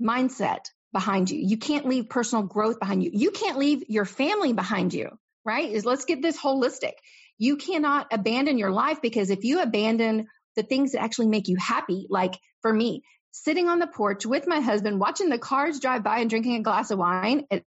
mindset 0.00 0.66
behind 0.92 1.30
you. 1.30 1.38
You 1.38 1.58
can't 1.58 1.86
leave 1.86 2.08
personal 2.08 2.44
growth 2.44 2.78
behind 2.78 3.02
you. 3.02 3.10
You 3.12 3.30
can't 3.30 3.58
leave 3.58 3.84
your 3.88 4.04
family 4.04 4.52
behind 4.52 4.94
you, 4.94 5.10
right? 5.44 5.70
Is 5.70 5.84
let's 5.84 6.04
get 6.04 6.22
this 6.22 6.40
holistic. 6.40 6.92
You 7.38 7.56
cannot 7.56 8.08
abandon 8.12 8.58
your 8.58 8.70
life 8.70 9.02
because 9.02 9.30
if 9.30 9.44
you 9.44 9.60
abandon 9.60 10.28
the 10.56 10.62
things 10.62 10.92
that 10.92 11.02
actually 11.02 11.26
make 11.26 11.48
you 11.48 11.56
happy, 11.56 12.06
like 12.08 12.38
for 12.62 12.72
me, 12.72 13.02
sitting 13.32 13.68
on 13.68 13.80
the 13.80 13.88
porch 13.88 14.24
with 14.24 14.46
my 14.46 14.60
husband, 14.60 15.00
watching 15.00 15.28
the 15.28 15.38
cars 15.38 15.80
drive 15.80 16.04
by 16.04 16.20
and 16.20 16.30
drinking 16.30 16.54
a 16.54 16.62
glass 16.62 16.92
of 16.92 16.98
wine 16.98 17.44
at 17.50 17.64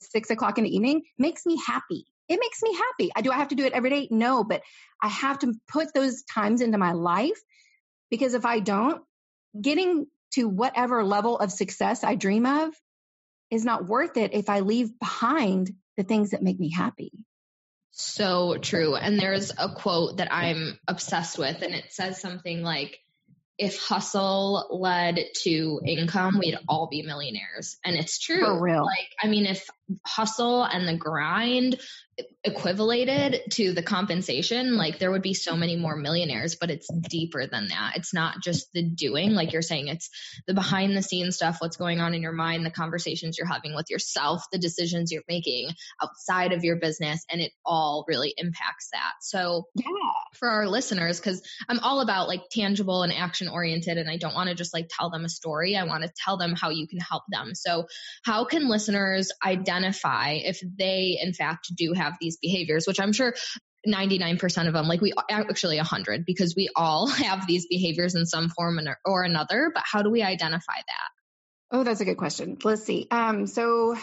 six 0.00 0.30
o'clock 0.30 0.56
in 0.56 0.64
the 0.64 0.74
evening 0.74 1.02
makes 1.18 1.44
me 1.44 1.60
happy 1.64 2.06
it 2.32 2.40
makes 2.40 2.62
me 2.62 2.74
happy. 2.74 3.12
I 3.14 3.20
do 3.20 3.30
I 3.30 3.36
have 3.36 3.48
to 3.48 3.54
do 3.54 3.64
it 3.64 3.72
every 3.72 3.90
day? 3.90 4.08
No, 4.10 4.42
but 4.42 4.62
I 5.00 5.08
have 5.08 5.38
to 5.40 5.54
put 5.68 5.92
those 5.94 6.22
times 6.22 6.60
into 6.60 6.78
my 6.78 6.92
life 6.92 7.40
because 8.10 8.34
if 8.34 8.46
I 8.46 8.60
don't, 8.60 9.02
getting 9.60 10.06
to 10.34 10.48
whatever 10.48 11.04
level 11.04 11.38
of 11.38 11.52
success 11.52 12.04
I 12.04 12.14
dream 12.14 12.46
of 12.46 12.74
is 13.50 13.64
not 13.64 13.86
worth 13.86 14.16
it 14.16 14.32
if 14.32 14.48
I 14.48 14.60
leave 14.60 14.98
behind 14.98 15.72
the 15.98 16.04
things 16.04 16.30
that 16.30 16.42
make 16.42 16.58
me 16.58 16.70
happy. 16.70 17.12
So 17.90 18.56
true. 18.56 18.96
And 18.96 19.18
there's 19.18 19.52
a 19.56 19.68
quote 19.68 20.16
that 20.16 20.32
I'm 20.32 20.78
obsessed 20.88 21.38
with, 21.38 21.60
and 21.60 21.74
it 21.74 21.92
says 21.92 22.18
something 22.18 22.62
like, 22.62 22.98
if 23.58 23.78
hustle 23.78 24.66
led 24.70 25.20
to 25.42 25.80
income, 25.84 26.38
we'd 26.38 26.58
all 26.66 26.88
be 26.90 27.02
millionaires. 27.02 27.76
And 27.84 27.96
it's 27.96 28.18
true. 28.18 28.40
For 28.40 28.58
real. 28.58 28.84
Like, 28.86 29.08
I 29.22 29.28
mean, 29.28 29.44
if 29.44 29.68
hustle 30.04 30.64
and 30.64 30.86
the 30.86 30.96
grind 30.96 31.78
equivalated 32.44 33.40
to 33.52 33.72
the 33.72 33.82
compensation, 33.82 34.76
like 34.76 34.98
there 34.98 35.12
would 35.12 35.22
be 35.22 35.32
so 35.32 35.56
many 35.56 35.76
more 35.76 35.96
millionaires, 35.96 36.56
but 36.56 36.70
it's 36.70 36.88
deeper 36.92 37.46
than 37.46 37.68
that. 37.68 37.92
It's 37.96 38.12
not 38.12 38.42
just 38.42 38.72
the 38.72 38.82
doing, 38.82 39.32
like 39.32 39.52
you're 39.52 39.62
saying, 39.62 39.88
it's 39.88 40.10
the 40.46 40.54
behind 40.54 40.96
the 40.96 41.02
scenes 41.02 41.36
stuff, 41.36 41.58
what's 41.60 41.76
going 41.76 42.00
on 42.00 42.14
in 42.14 42.22
your 42.22 42.32
mind, 42.32 42.66
the 42.66 42.70
conversations 42.70 43.38
you're 43.38 43.46
having 43.46 43.74
with 43.74 43.90
yourself, 43.90 44.44
the 44.50 44.58
decisions 44.58 45.12
you're 45.12 45.22
making 45.28 45.70
outside 46.02 46.52
of 46.52 46.64
your 46.64 46.76
business, 46.76 47.24
and 47.30 47.40
it 47.40 47.52
all 47.64 48.04
really 48.08 48.34
impacts 48.36 48.90
that. 48.92 49.12
So, 49.20 49.68
yeah, 49.76 49.86
for 50.34 50.48
our 50.48 50.68
listeners, 50.68 51.20
because 51.20 51.42
I'm 51.68 51.78
all 51.78 52.00
about 52.00 52.28
like 52.28 52.42
tangible 52.50 53.04
and 53.04 53.12
action 53.12 53.48
oriented, 53.48 53.98
and 53.98 54.10
I 54.10 54.16
don't 54.16 54.34
want 54.34 54.48
to 54.48 54.56
just 54.56 54.74
like 54.74 54.90
tell 54.90 55.10
them 55.10 55.24
a 55.24 55.28
story. 55.28 55.76
I 55.76 55.84
want 55.84 56.02
to 56.02 56.12
tell 56.24 56.36
them 56.36 56.56
how 56.56 56.70
you 56.70 56.88
can 56.88 56.98
help 56.98 57.22
them. 57.28 57.54
So, 57.54 57.86
how 58.24 58.44
can 58.46 58.68
listeners 58.68 59.30
identify 59.44 59.81
if 59.84 60.60
they, 60.78 61.18
in 61.20 61.32
fact, 61.32 61.74
do 61.74 61.92
have 61.92 62.16
these 62.20 62.36
behaviors, 62.38 62.86
which 62.86 63.00
I'm 63.00 63.12
sure 63.12 63.34
99% 63.86 64.66
of 64.68 64.72
them, 64.72 64.86
like 64.86 65.00
we 65.00 65.12
actually 65.30 65.76
100, 65.76 66.24
because 66.24 66.54
we 66.56 66.68
all 66.76 67.06
have 67.08 67.46
these 67.46 67.66
behaviors 67.66 68.14
in 68.14 68.26
some 68.26 68.48
form 68.48 68.80
or 69.04 69.22
another. 69.24 69.70
But 69.74 69.84
how 69.86 70.02
do 70.02 70.10
we 70.10 70.22
identify 70.22 70.76
that? 70.76 71.76
Oh, 71.76 71.84
that's 71.84 72.00
a 72.00 72.04
good 72.04 72.18
question. 72.18 72.58
Let's 72.62 72.84
see. 72.84 73.08
Um, 73.10 73.46
so 73.46 73.96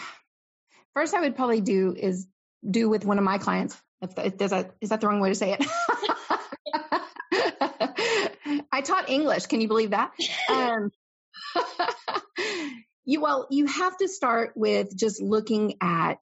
first 0.94 1.14
I 1.14 1.20
would 1.20 1.36
probably 1.36 1.60
do 1.60 1.94
is 1.96 2.26
do 2.68 2.88
with 2.88 3.04
one 3.04 3.18
of 3.18 3.24
my 3.24 3.38
clients. 3.38 3.80
If, 4.02 4.18
is 4.18 4.50
that 4.50 5.00
the 5.00 5.06
wrong 5.06 5.20
way 5.20 5.28
to 5.28 5.34
say 5.34 5.56
it? 5.58 5.66
I 8.72 8.80
taught 8.80 9.08
English. 9.08 9.46
Can 9.46 9.60
you 9.60 9.68
believe 9.68 9.90
that? 9.90 10.12
Um, 10.48 10.90
you 13.04 13.20
well, 13.20 13.46
you 13.50 13.66
have 13.66 13.96
to 13.98 14.08
start 14.08 14.52
with 14.56 14.96
just 14.96 15.20
looking 15.22 15.76
at 15.80 16.18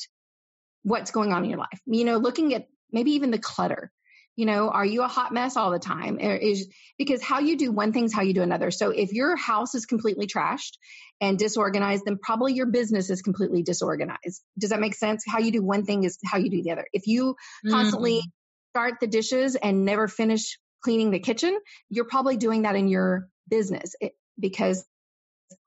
what's 0.82 1.10
going 1.10 1.32
on 1.32 1.44
in 1.44 1.50
your 1.50 1.58
life. 1.58 1.80
You 1.86 2.04
know, 2.04 2.18
looking 2.18 2.54
at 2.54 2.68
maybe 2.92 3.12
even 3.12 3.30
the 3.30 3.38
clutter. 3.38 3.90
You 4.36 4.46
know, 4.46 4.70
are 4.70 4.86
you 4.86 5.02
a 5.02 5.08
hot 5.08 5.34
mess 5.34 5.56
all 5.56 5.72
the 5.72 5.80
time? 5.80 6.20
Is 6.20 6.68
because 6.96 7.20
how 7.20 7.40
you 7.40 7.56
do 7.56 7.72
one 7.72 7.92
thing 7.92 8.04
is 8.04 8.14
how 8.14 8.22
you 8.22 8.34
do 8.34 8.42
another. 8.42 8.70
So 8.70 8.90
if 8.90 9.12
your 9.12 9.34
house 9.34 9.74
is 9.74 9.84
completely 9.84 10.28
trashed 10.28 10.78
and 11.20 11.36
disorganized, 11.36 12.04
then 12.04 12.18
probably 12.22 12.54
your 12.54 12.66
business 12.66 13.10
is 13.10 13.20
completely 13.20 13.64
disorganized. 13.64 14.40
Does 14.56 14.70
that 14.70 14.78
make 14.78 14.94
sense? 14.94 15.24
How 15.26 15.40
you 15.40 15.50
do 15.50 15.62
one 15.62 15.84
thing 15.84 16.04
is 16.04 16.18
how 16.24 16.38
you 16.38 16.50
do 16.50 16.62
the 16.62 16.70
other. 16.70 16.86
If 16.92 17.08
you 17.08 17.34
constantly 17.68 18.20
mm. 18.20 18.30
start 18.70 19.00
the 19.00 19.08
dishes 19.08 19.56
and 19.56 19.84
never 19.84 20.06
finish 20.06 20.56
cleaning 20.84 21.10
the 21.10 21.18
kitchen, 21.18 21.58
you're 21.90 22.04
probably 22.04 22.36
doing 22.36 22.62
that 22.62 22.76
in 22.76 22.86
your 22.86 23.28
business 23.48 23.96
because 24.38 24.86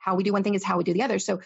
how 0.01 0.15
we 0.15 0.23
do 0.23 0.33
one 0.33 0.43
thing 0.43 0.55
is 0.55 0.63
how 0.63 0.77
we 0.77 0.83
do 0.83 0.93
the 0.93 1.03
other. 1.03 1.19
So 1.19 1.41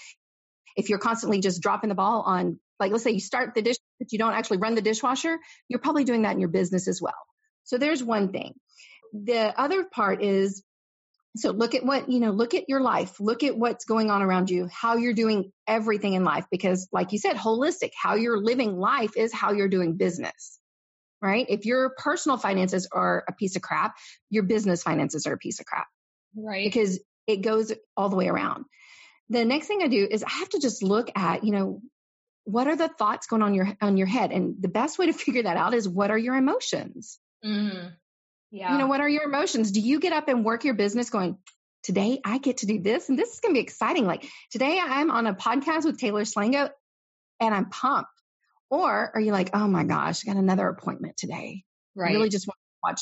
if 0.76 0.90
you're 0.90 1.00
constantly 1.00 1.40
just 1.40 1.62
dropping 1.62 1.90
the 1.90 1.96
ball 1.96 2.22
on 2.22 2.60
like 2.80 2.92
let's 2.92 3.04
say 3.04 3.12
you 3.12 3.20
start 3.20 3.54
the 3.56 3.62
dish 3.62 3.78
but 4.00 4.12
you 4.12 4.20
don't 4.20 4.34
actually 4.34 4.58
run 4.58 4.76
the 4.76 4.82
dishwasher 4.82 5.38
you're 5.70 5.80
probably 5.80 6.04
doing 6.04 6.24
that 6.24 6.34
in 6.34 6.40
your 6.42 6.50
business 6.50 6.90
as 6.90 7.02
well 7.02 7.16
so 7.64 7.78
there's 7.78 8.04
one 8.04 8.34
thing 8.34 8.54
the 9.14 9.58
other 9.58 9.86
part 9.86 10.22
is 10.22 10.62
so 11.38 11.52
look 11.52 11.76
at 11.76 11.86
what 11.86 12.12
you 12.12 12.20
know 12.20 12.32
look 12.32 12.54
at 12.54 12.68
your 12.68 12.82
life 12.82 13.22
look 13.22 13.44
at 13.44 13.58
what's 13.58 13.86
going 13.86 14.12
on 14.12 14.22
around 14.22 14.50
you 14.50 14.68
how 14.70 14.98
you're 14.98 15.14
doing 15.14 15.54
everything 15.66 16.12
in 16.12 16.26
life 16.26 16.46
because 16.52 16.90
like 16.92 17.14
you 17.14 17.20
said 17.20 17.38
holistic 17.38 17.92
how 17.96 18.16
you're 18.16 18.42
living 18.42 18.76
life 18.76 19.16
is 19.16 19.34
how 19.34 19.54
you're 19.54 19.70
doing 19.70 19.96
business 19.96 20.60
right? 21.22 21.46
If 21.50 21.66
your 21.66 21.92
personal 21.98 22.38
finances 22.38 22.88
are 22.92 23.24
a 23.28 23.34
piece 23.34 23.56
of 23.56 23.62
crap, 23.62 23.96
your 24.30 24.44
business 24.44 24.84
finances 24.84 25.26
are 25.26 25.34
a 25.34 25.38
piece 25.38 25.60
of 25.60 25.66
crap. 25.66 25.88
Right. 26.38 26.66
Because 26.66 27.00
it 27.27 27.38
goes 27.38 27.72
all 27.96 28.10
the 28.10 28.15
way 28.15 28.27
around. 28.27 28.65
The 29.29 29.46
next 29.46 29.67
thing 29.67 29.82
I 29.82 29.88
do 29.88 30.08
is 30.10 30.24
I 30.24 30.29
have 30.29 30.50
to 30.50 30.60
just 30.60 30.84
look 30.84 31.10
at, 31.15 31.44
you 31.44 31.51
know, 31.51 31.82
what 32.44 32.67
are 32.67 32.75
the 32.75 32.88
thoughts 32.88 33.27
going 33.27 33.41
on 33.41 33.55
your 33.55 33.75
on 33.82 33.98
your 33.98 34.08
head? 34.08 34.32
And 34.32 34.55
the 34.60 34.67
best 34.67 35.00
way 35.00 35.08
to 35.08 35.13
figure 35.25 35.44
that 35.44 35.58
out 35.58 35.74
is 35.74 35.88
what 35.89 36.12
are 36.12 36.17
your 36.17 36.36
emotions? 36.36 37.20
Mm-hmm. 37.44 37.88
Yeah. 38.51 38.72
You 38.72 38.77
know, 38.77 38.88
what 38.88 39.01
are 39.01 39.10
your 39.10 39.24
emotions? 39.24 39.72
Do 39.72 39.82
you 39.82 40.00
get 40.00 40.13
up 40.13 40.27
and 40.27 40.46
work 40.46 40.63
your 40.63 40.75
business 40.75 41.10
going, 41.10 41.38
today 41.84 42.20
I 42.24 42.38
get 42.38 42.58
to 42.58 42.65
do 42.65 42.79
this 42.79 43.10
and 43.10 43.20
this 43.20 43.34
is 43.34 43.39
going 43.39 43.53
to 43.53 43.60
be 43.60 43.63
exciting. 43.63 44.05
Like 44.05 44.25
today 44.51 44.79
I'm 44.82 45.12
on 45.12 45.27
a 45.27 45.36
podcast 45.36 45.86
with 45.86 46.00
Taylor 46.00 46.22
Slango 46.22 46.70
and 47.39 47.53
I'm 47.53 47.70
pumped. 47.70 48.10
Or 48.70 49.12
are 49.13 49.22
you 49.22 49.32
like, 49.32 49.51
oh 49.53 49.67
my 49.67 49.84
gosh, 49.84 50.24
I 50.24 50.34
got 50.34 50.39
another 50.39 50.67
appointment 50.67 51.17
today. 51.17 51.63
Right. 51.96 52.12
I 52.12 52.13
really 52.13 52.29
just 52.29 52.48
want 52.48 52.58
to 52.58 52.79
watch 52.84 53.01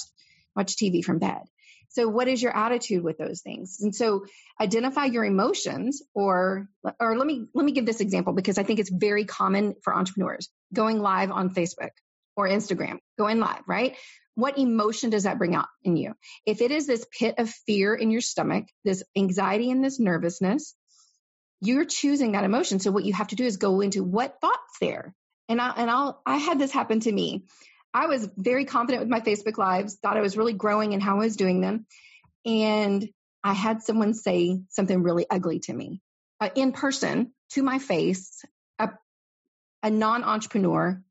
watch 0.55 0.75
TV 0.75 1.03
from 1.03 1.19
bed. 1.19 1.41
So 1.89 2.07
what 2.09 2.27
is 2.27 2.41
your 2.41 2.55
attitude 2.55 3.03
with 3.03 3.19
those 3.19 3.41
things? 3.41 3.77
And 3.81 3.95
so 3.95 4.25
identify 4.59 5.05
your 5.05 5.23
emotions 5.23 6.01
or 6.15 6.67
or 6.99 7.17
let 7.17 7.27
me 7.27 7.45
let 7.53 7.65
me 7.65 7.71
give 7.71 7.85
this 7.85 8.01
example 8.01 8.33
because 8.33 8.57
I 8.57 8.63
think 8.63 8.79
it's 8.79 8.89
very 8.89 9.25
common 9.25 9.75
for 9.83 9.95
entrepreneurs. 9.95 10.49
Going 10.73 11.01
live 11.01 11.29
on 11.29 11.53
Facebook 11.53 11.91
or 12.35 12.47
Instagram, 12.47 12.97
going 13.17 13.39
live, 13.39 13.61
right? 13.67 13.95
What 14.35 14.57
emotion 14.57 15.11
does 15.11 15.23
that 15.23 15.37
bring 15.37 15.53
out 15.53 15.67
in 15.83 15.95
you? 15.95 16.15
If 16.47 16.61
it 16.61 16.71
is 16.71 16.87
this 16.87 17.05
pit 17.17 17.35
of 17.37 17.51
fear 17.67 17.93
in 17.93 18.09
your 18.09 18.21
stomach, 18.21 18.65
this 18.83 19.03
anxiety 19.15 19.69
and 19.69 19.83
this 19.83 19.99
nervousness, 19.99 20.73
you're 21.61 21.85
choosing 21.85 22.31
that 22.31 22.43
emotion. 22.43 22.79
So 22.79 22.89
what 22.89 23.05
you 23.05 23.13
have 23.13 23.27
to 23.27 23.35
do 23.35 23.45
is 23.45 23.57
go 23.57 23.81
into 23.81 24.03
what 24.03 24.41
thoughts 24.41 24.77
there. 24.81 25.13
And 25.47 25.61
I 25.61 25.73
and 25.77 25.91
I'll 25.91 26.21
I 26.25 26.37
had 26.37 26.57
this 26.57 26.71
happen 26.71 27.01
to 27.01 27.11
me. 27.11 27.45
I 27.93 28.07
was 28.07 28.27
very 28.35 28.65
confident 28.65 29.01
with 29.01 29.09
my 29.09 29.19
Facebook 29.19 29.57
lives, 29.57 29.95
thought 29.95 30.17
I 30.17 30.21
was 30.21 30.37
really 30.37 30.53
growing 30.53 30.93
in 30.93 31.01
how 31.01 31.15
I 31.15 31.25
was 31.25 31.35
doing 31.35 31.61
them. 31.61 31.85
And 32.45 33.07
I 33.43 33.53
had 33.53 33.83
someone 33.83 34.13
say 34.13 34.61
something 34.69 35.03
really 35.03 35.25
ugly 35.29 35.59
to 35.59 35.73
me 35.73 36.01
uh, 36.43 36.49
in 36.55 36.73
person 36.73 37.31
to 37.51 37.63
my 37.63 37.79
face, 37.79 38.43
a, 38.79 38.89
a 39.81 39.89
non 39.89 40.23
entrepreneur 40.23 41.01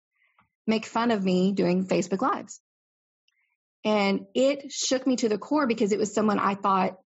make 0.66 0.86
fun 0.86 1.10
of 1.10 1.24
me 1.24 1.52
doing 1.52 1.86
Facebook 1.86 2.20
lives. 2.20 2.60
And 3.84 4.26
it 4.34 4.70
shook 4.70 5.06
me 5.06 5.16
to 5.16 5.28
the 5.28 5.38
core 5.38 5.66
because 5.66 5.92
it 5.92 5.98
was 5.98 6.14
someone 6.14 6.38
I 6.38 6.54
thought 6.54 6.98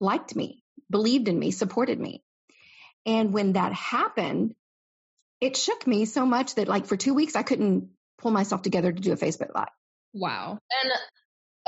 liked 0.00 0.34
me, 0.34 0.62
believed 0.90 1.28
in 1.28 1.38
me, 1.38 1.52
supported 1.52 1.98
me. 1.98 2.22
And 3.06 3.32
when 3.32 3.52
that 3.52 3.72
happened, 3.72 4.54
it 5.40 5.56
shook 5.56 5.86
me 5.86 6.04
so 6.04 6.26
much 6.26 6.56
that 6.56 6.68
like 6.68 6.86
for 6.86 6.96
two 6.96 7.14
weeks 7.14 7.36
I 7.36 7.42
couldn't 7.42 7.90
pull 8.26 8.32
myself 8.32 8.62
together 8.62 8.92
to 8.92 9.00
do 9.00 9.12
a 9.12 9.16
Facebook 9.16 9.54
Live. 9.54 9.68
Wow. 10.12 10.58
And 10.82 10.92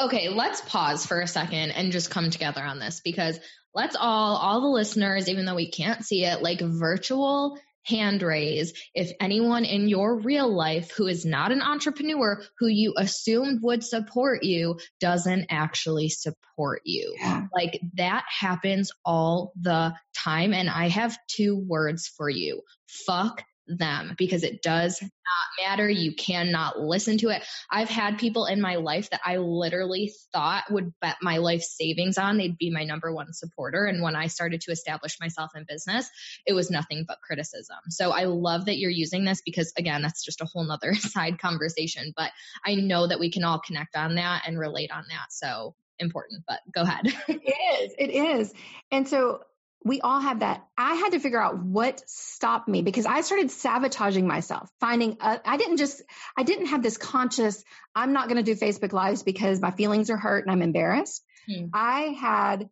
okay, 0.08 0.28
let's 0.28 0.60
pause 0.60 1.06
for 1.06 1.20
a 1.20 1.28
second 1.28 1.70
and 1.70 1.92
just 1.92 2.10
come 2.10 2.30
together 2.30 2.64
on 2.64 2.80
this 2.80 3.00
because 3.04 3.38
let's 3.76 3.94
all, 3.94 4.36
all 4.36 4.60
the 4.60 4.66
listeners, 4.66 5.28
even 5.28 5.44
though 5.44 5.54
we 5.54 5.70
can't 5.70 6.04
see 6.04 6.24
it, 6.24 6.42
like 6.42 6.60
virtual 6.60 7.56
hand 7.86 8.22
raise 8.22 8.72
if 8.92 9.12
anyone 9.20 9.64
in 9.64 9.88
your 9.88 10.18
real 10.18 10.52
life 10.52 10.90
who 10.96 11.06
is 11.06 11.24
not 11.24 11.52
an 11.52 11.62
entrepreneur 11.62 12.42
who 12.58 12.66
you 12.66 12.94
assumed 12.98 13.60
would 13.62 13.84
support 13.84 14.42
you 14.42 14.80
doesn't 15.00 15.46
actually 15.48 16.08
support 16.08 16.82
you. 16.84 17.14
Yeah. 17.20 17.46
Like 17.54 17.80
that 17.94 18.24
happens 18.28 18.90
all 19.04 19.52
the 19.60 19.94
time. 20.12 20.52
And 20.52 20.68
I 20.68 20.88
have 20.88 21.16
two 21.28 21.56
words 21.56 22.08
for 22.08 22.28
you. 22.28 22.62
Fuck 23.06 23.44
them 23.68 24.14
because 24.16 24.42
it 24.42 24.62
does 24.62 25.00
not 25.02 25.68
matter. 25.68 25.88
You 25.88 26.14
cannot 26.14 26.80
listen 26.80 27.18
to 27.18 27.28
it. 27.28 27.42
I've 27.70 27.88
had 27.88 28.18
people 28.18 28.46
in 28.46 28.60
my 28.60 28.76
life 28.76 29.10
that 29.10 29.20
I 29.24 29.36
literally 29.36 30.12
thought 30.32 30.64
would 30.70 30.92
bet 31.00 31.16
my 31.20 31.38
life 31.38 31.62
savings 31.62 32.18
on. 32.18 32.38
They'd 32.38 32.58
be 32.58 32.70
my 32.70 32.84
number 32.84 33.12
one 33.12 33.32
supporter. 33.32 33.84
And 33.84 34.02
when 34.02 34.16
I 34.16 34.28
started 34.28 34.62
to 34.62 34.72
establish 34.72 35.18
myself 35.20 35.50
in 35.54 35.66
business, 35.68 36.08
it 36.46 36.54
was 36.54 36.70
nothing 36.70 37.04
but 37.06 37.20
criticism. 37.22 37.78
So 37.90 38.10
I 38.10 38.24
love 38.24 38.66
that 38.66 38.78
you're 38.78 38.90
using 38.90 39.24
this 39.24 39.42
because 39.44 39.72
again, 39.76 40.02
that's 40.02 40.24
just 40.24 40.40
a 40.40 40.46
whole 40.46 40.64
nother 40.64 40.94
side 40.94 41.38
conversation, 41.38 42.12
but 42.16 42.32
I 42.64 42.74
know 42.74 43.06
that 43.06 43.20
we 43.20 43.30
can 43.30 43.44
all 43.44 43.60
connect 43.60 43.96
on 43.96 44.14
that 44.16 44.44
and 44.46 44.58
relate 44.58 44.90
on 44.90 45.04
that. 45.08 45.30
So 45.30 45.74
important, 45.98 46.44
but 46.46 46.60
go 46.72 46.82
ahead. 46.82 47.06
it 47.28 47.42
is. 47.82 47.94
It 47.98 48.10
is. 48.10 48.52
And 48.90 49.08
so 49.08 49.42
we 49.84 50.00
all 50.00 50.20
have 50.20 50.40
that. 50.40 50.66
I 50.76 50.94
had 50.94 51.12
to 51.12 51.20
figure 51.20 51.40
out 51.40 51.58
what 51.58 52.02
stopped 52.08 52.68
me 52.68 52.82
because 52.82 53.06
I 53.06 53.20
started 53.20 53.50
sabotaging 53.50 54.26
myself, 54.26 54.70
finding, 54.80 55.16
uh, 55.20 55.38
I 55.44 55.56
didn't 55.56 55.76
just, 55.76 56.02
I 56.36 56.42
didn't 56.42 56.66
have 56.66 56.82
this 56.82 56.96
conscious, 56.96 57.62
I'm 57.94 58.12
not 58.12 58.28
going 58.28 58.42
to 58.42 58.42
do 58.42 58.58
Facebook 58.58 58.92
Lives 58.92 59.22
because 59.22 59.60
my 59.60 59.70
feelings 59.70 60.10
are 60.10 60.16
hurt 60.16 60.44
and 60.44 60.50
I'm 60.50 60.62
embarrassed. 60.62 61.24
Hmm. 61.48 61.66
I 61.72 62.00
had, 62.20 62.68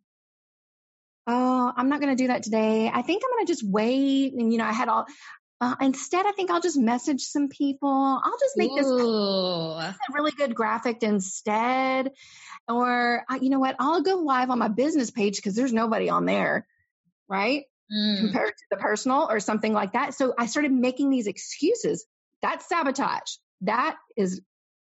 oh, 1.27 1.73
I'm 1.75 1.89
not 1.89 2.01
going 2.01 2.15
to 2.15 2.21
do 2.21 2.27
that 2.27 2.43
today. 2.43 2.91
I 2.93 3.01
think 3.01 3.23
I'm 3.23 3.35
going 3.35 3.45
to 3.45 3.51
just 3.51 3.63
wait. 3.63 4.33
And, 4.33 4.51
you 4.51 4.57
know, 4.57 4.65
I 4.65 4.73
had 4.73 4.89
all, 4.89 5.05
uh, 5.59 5.75
instead, 5.81 6.25
I 6.25 6.33
think 6.33 6.51
I'll 6.51 6.61
just 6.61 6.77
message 6.77 7.21
some 7.21 7.47
people. 7.47 7.89
I'll 7.89 8.39
just 8.39 8.57
make 8.57 8.71
this 8.75 8.85
a 8.85 10.13
really 10.13 10.31
good 10.31 10.53
graphic 10.53 11.01
instead. 11.03 12.11
Or, 12.67 13.23
uh, 13.29 13.39
you 13.41 13.49
know 13.49 13.59
what? 13.59 13.75
I'll 13.79 14.01
go 14.01 14.17
live 14.17 14.49
on 14.49 14.59
my 14.59 14.67
business 14.67 15.09
page 15.09 15.37
because 15.37 15.55
there's 15.55 15.73
nobody 15.73 16.09
on 16.09 16.25
there 16.25 16.67
right? 17.29 17.63
Mm. 17.91 18.19
Compared 18.19 18.49
to 18.49 18.63
the 18.71 18.77
personal 18.77 19.27
or 19.29 19.39
something 19.39 19.73
like 19.73 19.93
that. 19.93 20.13
So 20.13 20.33
I 20.37 20.47
started 20.47 20.71
making 20.71 21.09
these 21.09 21.27
excuses. 21.27 22.05
That's 22.41 22.67
sabotage. 22.67 23.31
That 23.61 23.97
is 24.15 24.41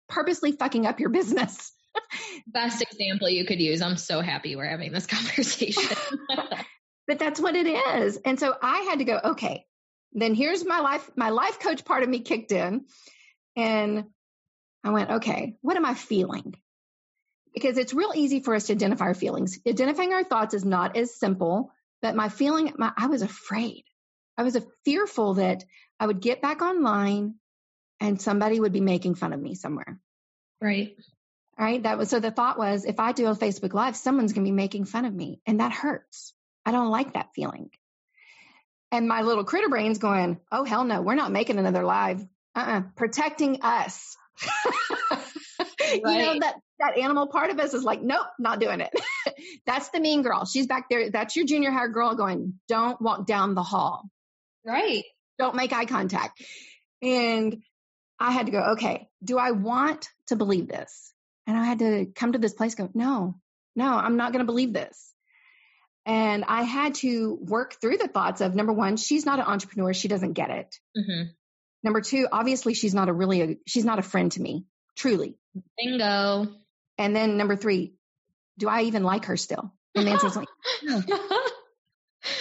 purposely 0.07 0.51
fucking 0.51 0.85
up 0.85 0.99
your 0.99 1.09
business. 1.09 1.71
Best 2.47 2.81
example 2.81 3.29
you 3.29 3.45
could 3.45 3.59
use. 3.59 3.81
I'm 3.81 3.97
so 3.97 4.21
happy 4.21 4.55
we're 4.55 4.69
having 4.69 4.91
this 4.91 5.07
conversation. 5.07 5.97
but 7.07 7.19
that's 7.19 7.39
what 7.39 7.55
it 7.55 7.67
is. 7.67 8.17
And 8.17 8.39
so 8.39 8.53
I 8.61 8.81
had 8.89 8.99
to 8.99 9.05
go, 9.05 9.19
okay, 9.23 9.65
then 10.13 10.35
here's 10.35 10.65
my 10.65 10.79
life, 10.79 11.09
my 11.15 11.29
life 11.29 11.59
coach 11.59 11.85
part 11.85 12.03
of 12.03 12.09
me 12.09 12.19
kicked 12.19 12.51
in. 12.51 12.85
And 13.55 14.05
I 14.83 14.91
went, 14.91 15.11
okay, 15.11 15.55
what 15.61 15.77
am 15.77 15.85
I 15.85 15.93
feeling? 15.93 16.55
Because 17.53 17.77
it's 17.77 17.93
real 17.93 18.11
easy 18.15 18.39
for 18.39 18.55
us 18.55 18.67
to 18.67 18.73
identify 18.73 19.05
our 19.05 19.13
feelings. 19.13 19.59
Identifying 19.67 20.13
our 20.13 20.23
thoughts 20.23 20.53
is 20.53 20.63
not 20.63 20.95
as 20.95 21.15
simple 21.15 21.71
but 22.01 22.15
my 22.15 22.29
feeling, 22.29 22.73
my, 22.77 22.91
I 22.97 23.07
was 23.07 23.21
afraid. 23.21 23.83
I 24.37 24.43
was 24.43 24.57
fearful 24.85 25.35
that 25.35 25.63
I 25.99 26.07
would 26.07 26.21
get 26.21 26.41
back 26.41 26.61
online 26.61 27.35
and 27.99 28.21
somebody 28.21 28.59
would 28.59 28.73
be 28.73 28.81
making 28.81 29.15
fun 29.15 29.33
of 29.33 29.41
me 29.41 29.55
somewhere. 29.55 29.99
Right. 30.59 30.95
Right. 31.59 31.83
That 31.83 31.97
was 31.97 32.09
so 32.09 32.19
the 32.19 32.31
thought 32.31 32.57
was 32.57 32.85
if 32.85 32.99
I 32.99 33.11
do 33.11 33.27
a 33.27 33.35
Facebook 33.35 33.73
Live, 33.73 33.95
someone's 33.95 34.33
going 34.33 34.45
to 34.45 34.51
be 34.51 34.55
making 34.55 34.85
fun 34.85 35.05
of 35.05 35.13
me. 35.13 35.41
And 35.45 35.59
that 35.59 35.71
hurts. 35.71 36.33
I 36.65 36.71
don't 36.71 36.89
like 36.89 37.13
that 37.13 37.33
feeling. 37.35 37.69
And 38.91 39.07
my 39.07 39.21
little 39.21 39.43
critter 39.43 39.69
brain's 39.69 39.99
going, 39.99 40.39
oh, 40.51 40.63
hell 40.63 40.83
no, 40.83 41.01
we're 41.01 41.15
not 41.15 41.31
making 41.31 41.59
another 41.59 41.83
live. 41.83 42.25
Uh-uh. 42.55 42.81
Protecting 42.95 43.61
us. 43.61 44.17
right. 45.81 46.01
You 46.05 46.17
know, 46.17 46.39
that, 46.39 46.55
that 46.79 46.97
animal 46.97 47.27
part 47.27 47.51
of 47.51 47.59
us 47.59 47.73
is 47.73 47.83
like, 47.83 48.01
nope, 48.01 48.27
not 48.39 48.59
doing 48.59 48.81
it. 48.81 48.91
that's 49.65 49.89
the 49.89 49.99
mean 49.99 50.21
girl. 50.21 50.45
She's 50.45 50.67
back 50.67 50.89
there. 50.89 51.09
That's 51.09 51.35
your 51.35 51.45
junior 51.45 51.71
high 51.71 51.87
girl 51.87 52.15
going, 52.15 52.59
don't 52.67 53.01
walk 53.01 53.25
down 53.25 53.55
the 53.55 53.63
hall. 53.63 54.09
Right. 54.65 55.03
Don't 55.37 55.55
make 55.55 55.73
eye 55.73 55.85
contact. 55.85 56.41
And 57.01 57.61
I 58.19 58.31
had 58.31 58.45
to 58.45 58.51
go, 58.51 58.59
okay, 58.73 59.07
do 59.23 59.37
I 59.37 59.51
want 59.51 60.07
to 60.27 60.35
believe 60.35 60.67
this? 60.67 61.13
And 61.47 61.57
I 61.57 61.65
had 61.65 61.79
to 61.79 62.05
come 62.15 62.33
to 62.33 62.39
this 62.39 62.53
place, 62.53 62.75
go, 62.75 62.89
no, 62.93 63.35
no, 63.75 63.85
I'm 63.85 64.17
not 64.17 64.31
going 64.31 64.41
to 64.41 64.45
believe 64.45 64.73
this. 64.73 65.13
And 66.05 66.43
I 66.47 66.63
had 66.63 66.95
to 66.95 67.37
work 67.41 67.75
through 67.79 67.97
the 67.97 68.07
thoughts 68.07 68.41
of 68.41 68.55
number 68.55 68.73
one, 68.73 68.97
she's 68.97 69.25
not 69.25 69.39
an 69.39 69.45
entrepreneur. 69.45 69.93
She 69.93 70.07
doesn't 70.07 70.33
get 70.33 70.49
it. 70.49 70.75
Mm-hmm. 70.97 71.29
Number 71.83 72.01
two, 72.01 72.27
obviously 72.31 72.73
she's 72.73 72.93
not 72.93 73.09
a 73.09 73.13
really, 73.13 73.41
a, 73.41 73.57
she's 73.67 73.85
not 73.85 73.99
a 73.99 74.03
friend 74.03 74.31
to 74.33 74.41
me, 74.41 74.65
truly. 74.95 75.37
Bingo. 75.77 76.47
And 76.97 77.15
then 77.15 77.37
number 77.37 77.55
three, 77.55 77.93
do 78.57 78.69
I 78.69 78.83
even 78.83 79.03
like 79.03 79.25
her 79.25 79.37
still? 79.37 79.73
And 79.95 80.07
the 80.07 80.11
answer 80.11 80.27
is 80.27 80.35
like, 80.35 80.47
no. 80.83 81.01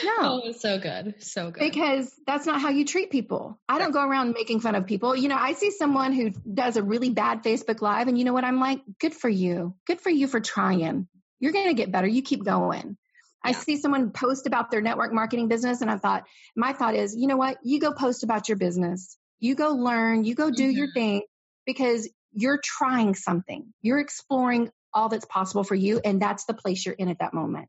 No. 0.04 0.42
Oh, 0.44 0.52
so 0.52 0.78
good. 0.78 1.14
So 1.20 1.50
good. 1.50 1.60
Because 1.60 2.14
that's 2.26 2.44
not 2.44 2.60
how 2.60 2.68
you 2.68 2.84
treat 2.84 3.10
people. 3.10 3.58
I 3.68 3.78
don't 3.78 3.92
go 3.92 4.06
around 4.06 4.32
making 4.32 4.60
fun 4.60 4.74
of 4.74 4.86
people. 4.86 5.16
You 5.16 5.28
know, 5.28 5.38
I 5.38 5.54
see 5.54 5.70
someone 5.70 6.12
who 6.12 6.30
does 6.30 6.76
a 6.76 6.82
really 6.82 7.10
bad 7.10 7.42
Facebook 7.42 7.80
Live, 7.80 8.08
and 8.08 8.18
you 8.18 8.24
know 8.24 8.34
what? 8.34 8.44
I'm 8.44 8.60
like, 8.60 8.82
good 9.00 9.14
for 9.14 9.28
you. 9.28 9.74
Good 9.86 10.00
for 10.00 10.10
you 10.10 10.26
for 10.26 10.40
trying. 10.40 11.08
You're 11.38 11.52
going 11.52 11.68
to 11.68 11.74
get 11.74 11.90
better. 11.90 12.06
You 12.06 12.20
keep 12.22 12.44
going. 12.44 12.98
Yeah. 13.44 13.50
I 13.50 13.52
see 13.52 13.78
someone 13.78 14.10
post 14.10 14.46
about 14.46 14.70
their 14.70 14.82
network 14.82 15.14
marketing 15.14 15.48
business, 15.48 15.80
and 15.80 15.90
I 15.90 15.96
thought, 15.96 16.24
my 16.54 16.74
thought 16.74 16.94
is, 16.94 17.16
you 17.16 17.26
know 17.26 17.38
what? 17.38 17.58
You 17.62 17.80
go 17.80 17.92
post 17.92 18.22
about 18.22 18.48
your 18.48 18.58
business. 18.58 19.16
You 19.38 19.54
go 19.54 19.70
learn. 19.70 20.24
You 20.24 20.34
go 20.34 20.50
do 20.50 20.64
mm-hmm. 20.64 20.76
your 20.76 20.92
thing 20.92 21.22
because 21.64 22.06
you're 22.32 22.60
trying 22.62 23.14
something. 23.14 23.72
You're 23.82 24.00
exploring 24.00 24.70
all 24.92 25.08
that's 25.08 25.24
possible 25.24 25.64
for 25.64 25.74
you. 25.74 26.00
And 26.04 26.20
that's 26.20 26.44
the 26.44 26.54
place 26.54 26.84
you're 26.84 26.94
in 26.94 27.08
at 27.08 27.20
that 27.20 27.34
moment. 27.34 27.68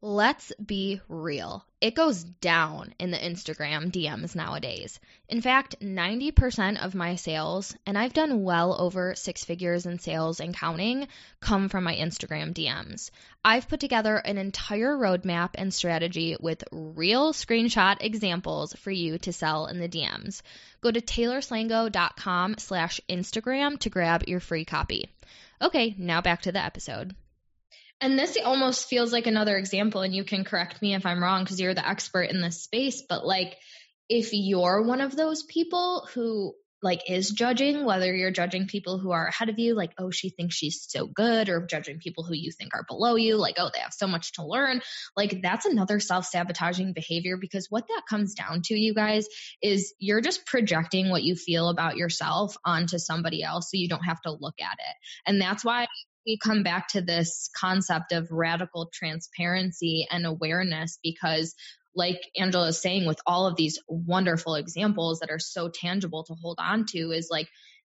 Let's 0.00 0.52
be 0.64 1.00
real. 1.08 1.66
It 1.80 1.96
goes 1.96 2.22
down 2.22 2.94
in 3.00 3.10
the 3.10 3.18
Instagram 3.18 3.90
DMs 3.90 4.36
nowadays. 4.36 5.00
In 5.28 5.40
fact, 5.40 5.80
90% 5.80 6.84
of 6.84 6.94
my 6.94 7.16
sales, 7.16 7.74
and 7.84 7.98
I've 7.98 8.12
done 8.12 8.44
well 8.44 8.80
over 8.80 9.16
six 9.16 9.44
figures 9.44 9.86
in 9.86 9.98
sales 9.98 10.38
and 10.38 10.54
counting, 10.54 11.08
come 11.40 11.68
from 11.68 11.82
my 11.82 11.96
Instagram 11.96 12.54
DMs. 12.54 13.10
I've 13.44 13.68
put 13.68 13.80
together 13.80 14.14
an 14.16 14.38
entire 14.38 14.96
roadmap 14.96 15.50
and 15.56 15.74
strategy 15.74 16.36
with 16.38 16.62
real 16.70 17.32
screenshot 17.32 17.96
examples 18.00 18.74
for 18.74 18.92
you 18.92 19.18
to 19.18 19.32
sell 19.32 19.66
in 19.66 19.80
the 19.80 19.88
DMs. 19.88 20.42
Go 20.80 20.92
to 20.92 21.00
taylorslango.com 21.00 22.58
slash 22.58 23.00
Instagram 23.08 23.80
to 23.80 23.90
grab 23.90 24.28
your 24.28 24.38
free 24.38 24.64
copy. 24.64 25.08
Okay, 25.60 25.96
now 25.98 26.20
back 26.20 26.42
to 26.42 26.52
the 26.52 26.64
episode. 26.64 27.16
And 28.00 28.18
this 28.18 28.38
almost 28.44 28.88
feels 28.88 29.12
like 29.12 29.26
another 29.26 29.56
example, 29.56 30.02
and 30.02 30.14
you 30.14 30.24
can 30.24 30.44
correct 30.44 30.80
me 30.80 30.94
if 30.94 31.04
I'm 31.04 31.22
wrong 31.22 31.42
because 31.42 31.60
you're 31.60 31.74
the 31.74 31.88
expert 31.88 32.30
in 32.30 32.40
this 32.40 32.62
space. 32.62 33.02
But 33.08 33.26
like, 33.26 33.56
if 34.08 34.30
you're 34.32 34.82
one 34.82 35.00
of 35.00 35.16
those 35.16 35.42
people 35.42 36.08
who 36.14 36.54
like 36.82 37.10
is 37.10 37.30
judging, 37.30 37.84
whether 37.84 38.14
you're 38.14 38.30
judging 38.30 38.66
people 38.66 38.98
who 38.98 39.10
are 39.10 39.26
ahead 39.26 39.48
of 39.48 39.58
you, 39.58 39.74
like, 39.74 39.90
oh, 39.98 40.10
she 40.10 40.30
thinks 40.30 40.54
she's 40.54 40.86
so 40.88 41.06
good, 41.06 41.48
or 41.48 41.66
judging 41.66 41.98
people 41.98 42.22
who 42.24 42.34
you 42.34 42.52
think 42.52 42.72
are 42.74 42.84
below 42.86 43.16
you, 43.16 43.36
like, 43.36 43.56
oh, 43.58 43.70
they 43.72 43.80
have 43.80 43.92
so 43.92 44.06
much 44.06 44.32
to 44.34 44.46
learn, 44.46 44.80
like, 45.16 45.40
that's 45.42 45.66
another 45.66 45.98
self 45.98 46.26
sabotaging 46.26 46.92
behavior 46.92 47.36
because 47.36 47.66
what 47.68 47.88
that 47.88 48.02
comes 48.08 48.34
down 48.34 48.62
to, 48.62 48.74
you 48.74 48.94
guys, 48.94 49.26
is 49.60 49.92
you're 49.98 50.20
just 50.20 50.46
projecting 50.46 51.10
what 51.10 51.24
you 51.24 51.34
feel 51.34 51.68
about 51.68 51.96
yourself 51.96 52.56
onto 52.64 52.98
somebody 52.98 53.42
else 53.42 53.70
so 53.70 53.76
you 53.76 53.88
don't 53.88 54.04
have 54.04 54.20
to 54.22 54.30
look 54.30 54.60
at 54.60 54.78
it. 54.78 54.96
And 55.26 55.40
that's 55.40 55.64
why 55.64 55.88
we 56.28 56.38
come 56.38 56.62
back 56.62 56.88
to 56.88 57.00
this 57.00 57.48
concept 57.56 58.12
of 58.12 58.30
radical 58.30 58.90
transparency 58.92 60.06
and 60.10 60.26
awareness 60.26 60.98
because 61.02 61.54
like 61.94 62.20
Angela 62.36 62.68
is 62.68 62.80
saying 62.80 63.06
with 63.06 63.18
all 63.26 63.46
of 63.46 63.56
these 63.56 63.80
wonderful 63.88 64.54
examples 64.54 65.20
that 65.20 65.30
are 65.30 65.38
so 65.38 65.70
tangible 65.70 66.24
to 66.24 66.34
hold 66.34 66.58
on 66.60 66.84
to 66.90 67.10
is 67.12 67.28
like 67.30 67.48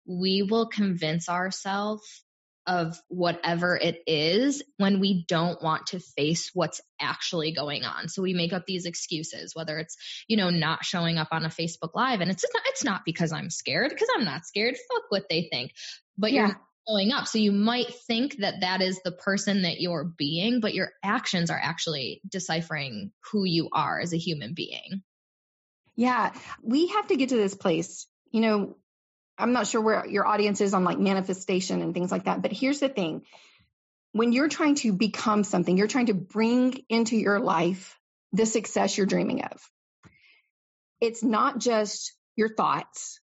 we 0.07 0.43
will 0.43 0.69
convince 0.69 1.29
ourselves 1.29 2.23
of 2.67 3.01
whatever 3.09 3.77
it 3.77 4.03
is 4.07 4.63
when 4.77 5.01
we 5.01 5.25
don't 5.27 5.63
want 5.63 5.87
to 5.87 5.99
face 5.99 6.51
what's 6.53 6.83
actually 7.01 7.53
going 7.53 7.85
on. 7.85 8.09
So 8.09 8.21
we 8.21 8.35
make 8.35 8.53
up 8.53 8.67
these 8.67 8.85
excuses, 8.85 9.55
whether 9.55 9.79
it's, 9.79 9.97
you 10.29 10.37
know, 10.37 10.51
not 10.51 10.85
showing 10.85 11.17
up 11.17 11.29
on 11.33 11.47
a 11.47 11.49
Facebook 11.49 11.95
live 11.95 12.21
and 12.21 12.31
it's 12.31 12.45
not, 12.53 12.63
it's 12.67 12.85
not 12.85 13.01
because 13.07 13.33
I'm 13.33 13.49
scared 13.49 13.89
because 13.89 14.09
I'm 14.15 14.27
not 14.27 14.45
scared. 14.45 14.77
Fuck 14.77 15.05
what 15.09 15.31
they 15.31 15.49
think. 15.51 15.73
But 16.19 16.33
yeah. 16.33 16.49
you're 16.49 16.61
showing 16.89 17.13
up. 17.13 17.27
So 17.27 17.39
you 17.39 17.53
might 17.53 17.93
think 18.07 18.39
that 18.39 18.61
that 18.61 18.81
is 18.81 19.01
the 19.03 19.13
person 19.13 19.63
that 19.63 19.81
you're 19.81 20.05
being, 20.05 20.61
but 20.61 20.75
your 20.75 20.91
actions 21.03 21.51
are 21.51 21.61
actually 21.61 22.21
deciphering 22.29 23.13
who 23.31 23.45
you 23.45 23.69
are 23.73 24.01
as 24.01 24.13
a 24.13 24.19
human 24.19 24.55
being. 24.55 25.03
Yeah, 25.97 26.33
we 26.63 26.89
have 26.89 27.09
to 27.09 27.17
get 27.17 27.31
to 27.31 27.37
this 27.37 27.55
place. 27.55 28.07
You 28.31 28.41
know, 28.41 28.77
I'm 29.37 29.53
not 29.53 29.67
sure 29.67 29.81
where 29.81 30.07
your 30.07 30.27
audience 30.27 30.61
is 30.61 30.75
on 30.75 30.85
like 30.85 30.99
manifestation 30.99 31.83
and 31.83 31.95
things 31.95 32.11
like 32.11 32.25
that, 32.25 32.43
but 32.43 32.53
here's 32.53 32.81
the 32.81 32.89
thing. 32.89 33.23
When 34.13 34.33
you're 34.33 34.49
trying 34.49 34.77
to 34.77 34.93
become 34.93 35.45
something, 35.45 35.77
you're 35.77 35.87
trying 35.87 36.07
to 36.07 36.15
bring 36.15 36.85
into 36.89 37.17
your 37.17 37.41
life 37.41 37.99
the 38.33 38.47
success 38.47 38.97
you're 38.97 39.07
dreaming 39.07 39.43
of. 39.43 39.61
It's 41.01 41.23
not 41.23 41.59
just 41.59 42.15
your 42.37 42.55
thoughts 42.55 43.21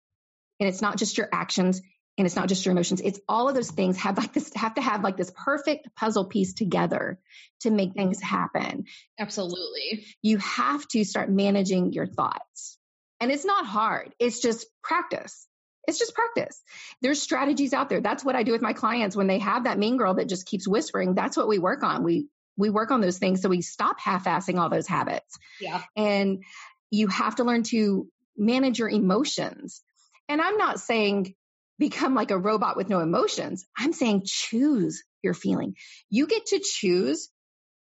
and 0.60 0.70
it's 0.70 0.82
not 0.82 0.98
just 0.98 1.18
your 1.18 1.28
actions 1.32 1.82
and 2.18 2.26
it's 2.26 2.36
not 2.36 2.48
just 2.48 2.66
your 2.66 2.72
emotions. 2.72 3.02
It's 3.04 3.20
all 3.28 3.50
of 3.50 3.56
those 3.56 3.72
things 3.72 3.98
have 3.98 4.18
like 4.18 4.34
this 4.34 4.54
have 4.56 4.76
to 4.76 4.82
have 4.82 5.04
like 5.04 5.18
this 5.18 5.32
perfect 5.36 5.94
puzzle 5.96 6.26
piece 6.26 6.54
together 6.54 7.20
to 7.62 7.72
make 7.72 7.94
things 7.94 8.22
happen. 8.22 8.86
Absolutely. 9.20 10.06
You 10.22 10.38
have 10.38 10.88
to 10.90 11.04
start 11.04 11.30
managing 11.30 11.92
your 11.92 12.08
thoughts. 12.08 12.78
And 13.20 13.32
it's 13.32 13.46
not 13.46 13.66
hard. 13.66 14.14
It's 14.20 14.40
just 14.40 14.68
practice. 14.82 15.48
It's 15.88 16.00
just 16.00 16.16
practice. 16.16 16.62
There's 17.02 17.22
strategies 17.22 17.74
out 17.74 17.90
there. 17.90 18.02
That's 18.02 18.26
what 18.26 18.36
i 18.36 18.44
do 18.44 18.54
with 18.54 18.62
my 18.62 18.74
clients. 18.74 19.16
When 19.16 19.28
they 19.28 19.40
have 19.40 19.66
that 19.66 19.78
mean 19.78 19.98
girl 19.98 20.16
that 20.16 20.30
just 20.30 20.46
keeps 20.46 20.68
whispering 20.68 21.16
that's 21.16 21.38
what 21.38 21.48
we 21.48 21.60
work 21.60 21.84
on. 21.84 22.04
We 22.04 22.28
we 22.58 22.70
work 22.70 22.92
on 22.92 23.02
those 23.02 23.18
things 23.18 23.42
so 23.42 23.50
we 23.50 23.62
stop 23.62 24.00
half-assing 24.00 24.58
all 24.58 24.70
those 24.70 24.88
habits. 24.88 25.38
Yeah. 25.60 25.82
And 25.98 26.44
you 26.92 27.08
have 27.08 27.36
to 27.36 27.44
learn 27.44 27.64
to 27.64 28.08
manage 28.38 28.80
your 28.80 28.90
emotions. 28.90 29.82
And 30.30 30.42
i'm 30.42 30.58
not 30.58 30.80
saying 30.80 31.36
become 31.78 32.16
like 32.16 32.32
a 32.32 32.38
robot 32.38 32.78
with 32.78 32.90
no 32.90 33.00
emotions. 33.00 33.66
I'm 33.78 33.94
saying 33.94 34.24
choose 34.26 35.04
your 35.22 35.34
feeling. 35.34 35.76
You 36.10 36.28
get 36.28 36.48
to 36.48 36.60
choose 36.60 37.30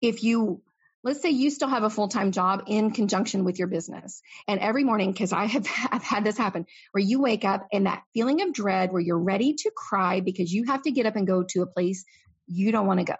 if 0.00 0.22
you, 0.22 0.62
let's 1.02 1.20
say 1.20 1.30
you 1.30 1.50
still 1.50 1.68
have 1.68 1.82
a 1.82 1.90
full 1.90 2.08
time 2.08 2.32
job 2.32 2.64
in 2.66 2.92
conjunction 2.92 3.44
with 3.44 3.58
your 3.58 3.68
business. 3.68 4.22
And 4.46 4.60
every 4.60 4.84
morning, 4.84 5.12
because 5.12 5.32
I 5.32 5.46
have 5.46 5.66
I've 5.90 6.02
had 6.02 6.24
this 6.24 6.38
happen, 6.38 6.66
where 6.92 7.02
you 7.02 7.20
wake 7.20 7.44
up 7.44 7.66
and 7.72 7.86
that 7.86 8.02
feeling 8.14 8.42
of 8.42 8.52
dread 8.52 8.92
where 8.92 9.02
you're 9.02 9.18
ready 9.18 9.54
to 9.54 9.70
cry 9.74 10.20
because 10.20 10.52
you 10.52 10.64
have 10.66 10.82
to 10.82 10.90
get 10.90 11.06
up 11.06 11.16
and 11.16 11.26
go 11.26 11.44
to 11.50 11.62
a 11.62 11.66
place 11.66 12.04
you 12.46 12.72
don't 12.72 12.86
want 12.86 13.00
to 13.00 13.04
go. 13.04 13.16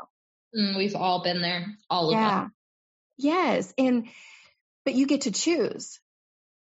Mm, 0.57 0.77
we've 0.77 0.97
all 0.97 1.23
been 1.23 1.41
there, 1.41 1.67
all 1.89 2.11
of 2.11 2.17
us. 2.19 2.51
Yes. 3.19 3.73
And, 3.79 4.09
but 4.85 4.95
you 4.95 5.07
get 5.07 5.23
to 5.23 5.31
choose 5.31 6.01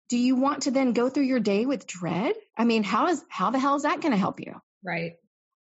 do 0.08 0.18
you 0.18 0.36
want 0.36 0.62
to 0.62 0.70
then 0.70 0.92
go 0.92 1.08
through 1.08 1.24
your 1.24 1.40
day 1.40 1.66
with 1.66 1.86
dread? 1.86 2.34
I 2.56 2.64
mean, 2.64 2.82
how 2.82 3.08
is 3.08 3.24
how 3.28 3.50
the 3.50 3.58
hell 3.58 3.76
is 3.76 3.82
that 3.82 4.00
going 4.00 4.12
to 4.12 4.18
help 4.18 4.40
you? 4.40 4.60
Right. 4.84 5.14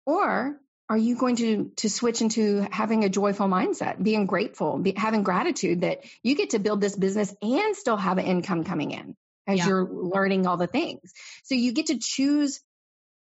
Or 0.06 0.60
are 0.89 0.97
you 0.97 1.15
going 1.15 1.38
to 1.38 1.71
to 1.77 1.89
switch 1.89 2.21
into 2.21 2.67
having 2.71 3.03
a 3.03 3.10
joyful 3.10 3.47
mindset, 3.47 4.01
being 4.01 4.25
grateful, 4.25 4.77
be, 4.79 4.93
having 4.95 5.23
gratitude 5.23 5.82
that 5.82 6.03
you 6.21 6.36
get 6.36 6.51
to 6.51 6.60
build 6.60 6.82
this 6.82 6.95
business 6.95 7.34
and 7.41 7.75
still 7.75 7.97
have 7.97 8.17
an 8.17 8.25
income 8.25 8.63
coming 8.63 8.91
in 8.91 9.15
as 9.47 9.60
yeah. 9.60 9.67
you're 9.67 9.89
learning 9.89 10.45
all 10.45 10.58
the 10.58 10.67
things. 10.67 11.13
So 11.43 11.56
you 11.56 11.71
get 11.71 11.88
to 11.88 11.99
choose 11.99 12.62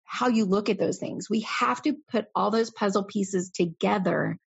how 0.05 0.29
you 0.29 0.45
look 0.45 0.69
at 0.69 0.79
those 0.79 0.99
things. 0.99 1.31
We 1.31 1.41
have 1.41 1.81
to 1.83 1.97
put 2.11 2.27
all 2.35 2.51
those 2.51 2.71
puzzle 2.71 3.05
pieces 3.05 3.51
together 3.51 4.39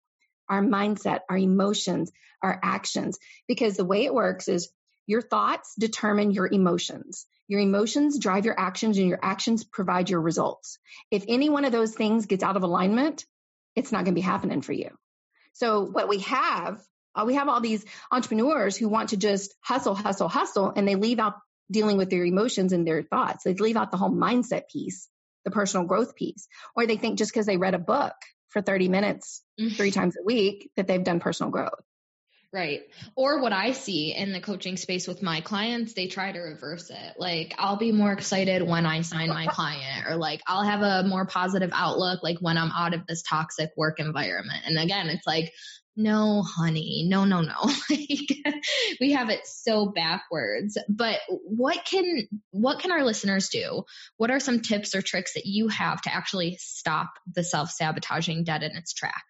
our 0.47 0.61
mindset, 0.61 1.21
our 1.27 1.37
emotions, 1.37 2.11
our 2.43 2.59
actions. 2.61 3.17
Because 3.47 3.77
the 3.77 3.85
way 3.85 4.05
it 4.05 4.13
works 4.13 4.47
is 4.47 4.69
your 5.07 5.21
thoughts 5.21 5.75
determine 5.77 6.31
your 6.31 6.47
emotions. 6.47 7.25
Your 7.47 7.59
emotions 7.59 8.19
drive 8.19 8.45
your 8.45 8.59
actions 8.59 8.97
and 8.97 9.07
your 9.07 9.19
actions 9.21 9.63
provide 9.63 10.09
your 10.09 10.21
results. 10.21 10.79
If 11.11 11.25
any 11.27 11.49
one 11.49 11.65
of 11.65 11.71
those 11.71 11.93
things 11.93 12.25
gets 12.25 12.43
out 12.43 12.57
of 12.57 12.63
alignment, 12.63 13.25
it's 13.75 13.91
not 13.91 13.99
going 13.99 14.13
to 14.15 14.19
be 14.19 14.21
happening 14.21 14.61
for 14.61 14.73
you. 14.73 14.89
So 15.53 15.81
what 15.83 16.09
we 16.09 16.19
have, 16.19 16.81
uh, 17.13 17.23
we 17.25 17.35
have 17.35 17.47
all 17.47 17.61
these 17.61 17.85
entrepreneurs 18.11 18.75
who 18.75 18.89
want 18.89 19.09
to 19.09 19.17
just 19.17 19.53
hustle, 19.61 19.95
hustle, 19.95 20.27
hustle, 20.27 20.73
and 20.75 20.87
they 20.87 20.95
leave 20.95 21.19
out 21.19 21.35
dealing 21.71 21.97
with 21.97 22.09
their 22.09 22.25
emotions 22.25 22.73
and 22.73 22.87
their 22.87 23.03
thoughts. 23.03 23.43
They 23.43 23.53
leave 23.53 23.77
out 23.77 23.91
the 23.91 23.97
whole 23.97 24.11
mindset 24.11 24.63
piece, 24.71 25.07
the 25.43 25.51
personal 25.51 25.85
growth 25.85 26.15
piece, 26.15 26.47
or 26.75 26.85
they 26.85 26.97
think 26.97 27.17
just 27.17 27.31
because 27.31 27.45
they 27.45 27.57
read 27.57 27.73
a 27.73 27.79
book 27.79 28.13
for 28.49 28.61
30 28.61 28.89
minutes 28.89 29.43
mm-hmm. 29.59 29.75
three 29.75 29.91
times 29.91 30.15
a 30.17 30.23
week 30.23 30.71
that 30.75 30.87
they've 30.87 31.03
done 31.03 31.19
personal 31.19 31.51
growth. 31.51 31.83
Right. 32.53 32.83
Or 33.15 33.41
what 33.41 33.51
I 33.51 33.73
see 33.73 34.13
in 34.13 34.31
the 34.31 34.39
coaching 34.39 34.77
space 34.77 35.07
with 35.07 35.21
my 35.21 35.41
clients, 35.41 35.93
they 35.93 36.07
try 36.07 36.31
to 36.31 36.39
reverse 36.39 36.89
it. 36.89 37.13
Like, 37.17 37.53
I'll 37.57 37.75
be 37.75 37.91
more 37.91 38.13
excited 38.13 38.61
when 38.61 38.85
I 38.85 39.01
sign 39.01 39.29
my 39.29 39.47
client, 39.47 40.07
or 40.07 40.15
like, 40.15 40.41
I'll 40.47 40.63
have 40.63 40.81
a 40.81 41.07
more 41.07 41.25
positive 41.25 41.71
outlook, 41.73 42.23
like 42.23 42.37
when 42.39 42.57
I'm 42.57 42.71
out 42.71 42.93
of 42.93 43.05
this 43.07 43.23
toxic 43.23 43.71
work 43.75 43.99
environment. 43.99 44.63
And 44.65 44.77
again, 44.77 45.09
it's 45.09 45.27
like, 45.27 45.51
no, 45.97 46.43
honey, 46.43 47.05
no, 47.09 47.25
no, 47.25 47.41
no. 47.41 47.55
like, 47.89 48.55
we 48.99 49.13
have 49.13 49.29
it 49.29 49.45
so 49.45 49.87
backwards. 49.87 50.77
But 50.89 51.19
what 51.27 51.85
can, 51.85 52.27
what 52.51 52.79
can 52.79 52.91
our 52.91 53.03
listeners 53.03 53.49
do? 53.49 53.83
What 54.17 54.31
are 54.31 54.39
some 54.39 54.61
tips 54.61 54.95
or 54.95 55.01
tricks 55.01 55.33
that 55.33 55.45
you 55.45 55.67
have 55.69 56.01
to 56.03 56.13
actually 56.13 56.57
stop 56.59 57.13
the 57.33 57.43
self 57.43 57.71
sabotaging 57.71 58.43
dead 58.43 58.63
in 58.63 58.75
its 58.75 58.93
track? 58.93 59.23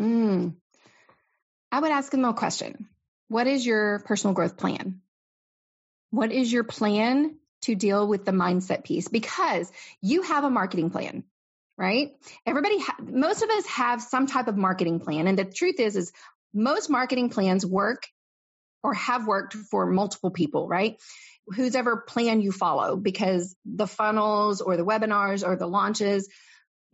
Mm, 0.00 0.56
I 1.76 1.78
would 1.78 1.90
ask 1.90 2.10
them 2.10 2.24
a 2.24 2.32
question. 2.32 2.88
What 3.28 3.46
is 3.46 3.66
your 3.66 3.98
personal 4.06 4.32
growth 4.32 4.56
plan? 4.56 5.02
What 6.08 6.32
is 6.32 6.50
your 6.50 6.64
plan 6.64 7.36
to 7.64 7.74
deal 7.74 8.08
with 8.08 8.24
the 8.24 8.32
mindset 8.32 8.82
piece? 8.82 9.08
Because 9.08 9.70
you 10.00 10.22
have 10.22 10.44
a 10.44 10.48
marketing 10.48 10.88
plan, 10.88 11.24
right? 11.76 12.12
Everybody, 12.46 12.78
ha- 12.78 12.96
most 13.02 13.42
of 13.42 13.50
us 13.50 13.66
have 13.66 14.00
some 14.00 14.26
type 14.26 14.48
of 14.48 14.56
marketing 14.56 15.00
plan. 15.00 15.26
And 15.26 15.38
the 15.38 15.44
truth 15.44 15.78
is, 15.78 15.96
is 15.96 16.12
most 16.54 16.88
marketing 16.88 17.28
plans 17.28 17.66
work 17.66 18.06
or 18.82 18.94
have 18.94 19.26
worked 19.26 19.52
for 19.52 19.84
multiple 19.84 20.30
people, 20.30 20.66
right? 20.66 20.96
Whose 21.48 21.76
ever 21.76 21.98
plan 21.98 22.40
you 22.40 22.52
follow 22.52 22.96
because 22.96 23.54
the 23.66 23.86
funnels 23.86 24.62
or 24.62 24.78
the 24.78 24.86
webinars 24.86 25.46
or 25.46 25.56
the 25.56 25.66
launches, 25.66 26.26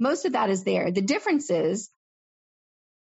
most 0.01 0.25
of 0.25 0.33
that 0.33 0.51
is 0.51 0.65
there. 0.65 0.91
The 0.91 1.03
difference 1.03 1.51
is 1.51 1.89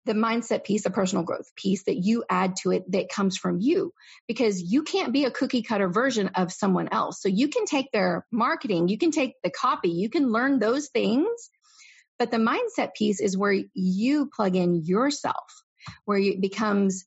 the 0.08 0.14
mindset 0.14 0.64
piece, 0.64 0.84
the 0.84 0.90
personal 0.90 1.24
growth 1.24 1.56
piece 1.56 1.84
that 1.84 1.98
you 1.98 2.24
add 2.30 2.56
to 2.64 2.72
it 2.72 2.92
that 2.92 3.10
comes 3.10 3.38
from 3.38 3.60
you 3.60 3.94
because 4.28 4.62
you 4.62 4.82
can't 4.84 5.14
be 5.14 5.26
a 5.26 5.32
cookie 5.32 5.62
cutter 5.62 5.88
version 5.88 6.30
of 6.30 6.52
someone 6.52 6.90
else. 6.92 7.22
So 7.22 7.30
you 7.30 7.50
can 7.50 7.66
take 7.66 7.92
their 7.92 8.26
marketing, 8.32 8.88
you 8.88 8.98
can 8.98 9.12
take 9.12 9.36
the 9.44 9.52
copy, 9.52 9.90
you 9.90 10.10
can 10.10 10.32
learn 10.32 10.58
those 10.58 10.88
things. 10.88 11.28
But 12.18 12.32
the 12.32 12.38
mindset 12.38 12.96
piece 12.96 13.20
is 13.22 13.38
where 13.38 13.56
you 13.76 14.28
plug 14.36 14.56
in 14.56 14.84
yourself. 14.84 15.64
where 16.06 16.18
it 16.18 16.42
becomes 16.42 17.06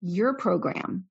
your 0.00 0.34
program. 0.34 1.06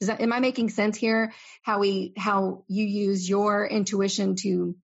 That, 0.00 0.20
am 0.20 0.32
I 0.32 0.40
making 0.40 0.70
sense 0.70 0.96
here? 0.96 1.32
How 1.62 1.80
we, 1.80 2.12
how 2.16 2.64
you 2.68 2.84
use 2.84 3.28
your 3.28 3.66
intuition 3.66 4.36
to 4.36 4.76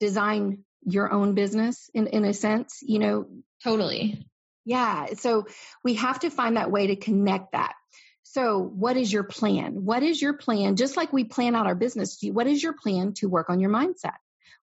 design 0.00 0.64
your 0.82 1.12
own 1.12 1.34
business 1.34 1.90
in, 1.94 2.06
in 2.06 2.24
a 2.24 2.32
sense, 2.32 2.80
you 2.82 2.98
know? 2.98 3.26
Totally. 3.62 4.26
Yeah. 4.64 5.14
So 5.14 5.46
we 5.82 5.94
have 5.94 6.20
to 6.20 6.30
find 6.30 6.56
that 6.56 6.70
way 6.70 6.88
to 6.88 6.96
connect 6.96 7.52
that. 7.52 7.74
So 8.22 8.60
what 8.60 8.96
is 8.96 9.12
your 9.12 9.22
plan? 9.24 9.84
What 9.84 10.02
is 10.02 10.20
your 10.20 10.34
plan? 10.34 10.76
Just 10.76 10.96
like 10.96 11.12
we 11.12 11.24
plan 11.24 11.54
out 11.54 11.66
our 11.66 11.74
business, 11.74 12.18
what 12.22 12.46
is 12.46 12.62
your 12.62 12.72
plan 12.72 13.12
to 13.14 13.28
work 13.28 13.50
on 13.50 13.60
your 13.60 13.70
mindset? 13.70 14.16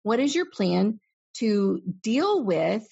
What 0.04 0.20
is 0.20 0.36
your 0.36 0.46
plan 0.46 1.00
to 1.36 1.82
deal 2.02 2.44
with 2.44 2.86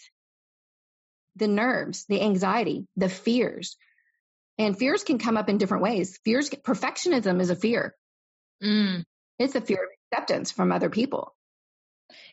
the 1.36 1.48
nerves, 1.48 2.06
the 2.08 2.22
anxiety, 2.22 2.88
the 2.96 3.10
fears? 3.10 3.76
And 4.58 4.78
fears 4.78 5.04
can 5.04 5.18
come 5.20 5.38
up 5.38 5.50
in 5.50 5.58
different 5.58 5.84
ways. 5.84 6.20
Fears, 6.24 6.50
perfectionism 6.50 7.42
is 7.42 7.50
a 7.50 7.56
fear. 7.56 7.96
Mm. 8.64 9.04
It's 9.40 9.56
a 9.56 9.62
fear 9.62 9.84
of 9.84 9.90
acceptance 10.12 10.52
from 10.52 10.72
other 10.72 10.90
people. 10.90 11.34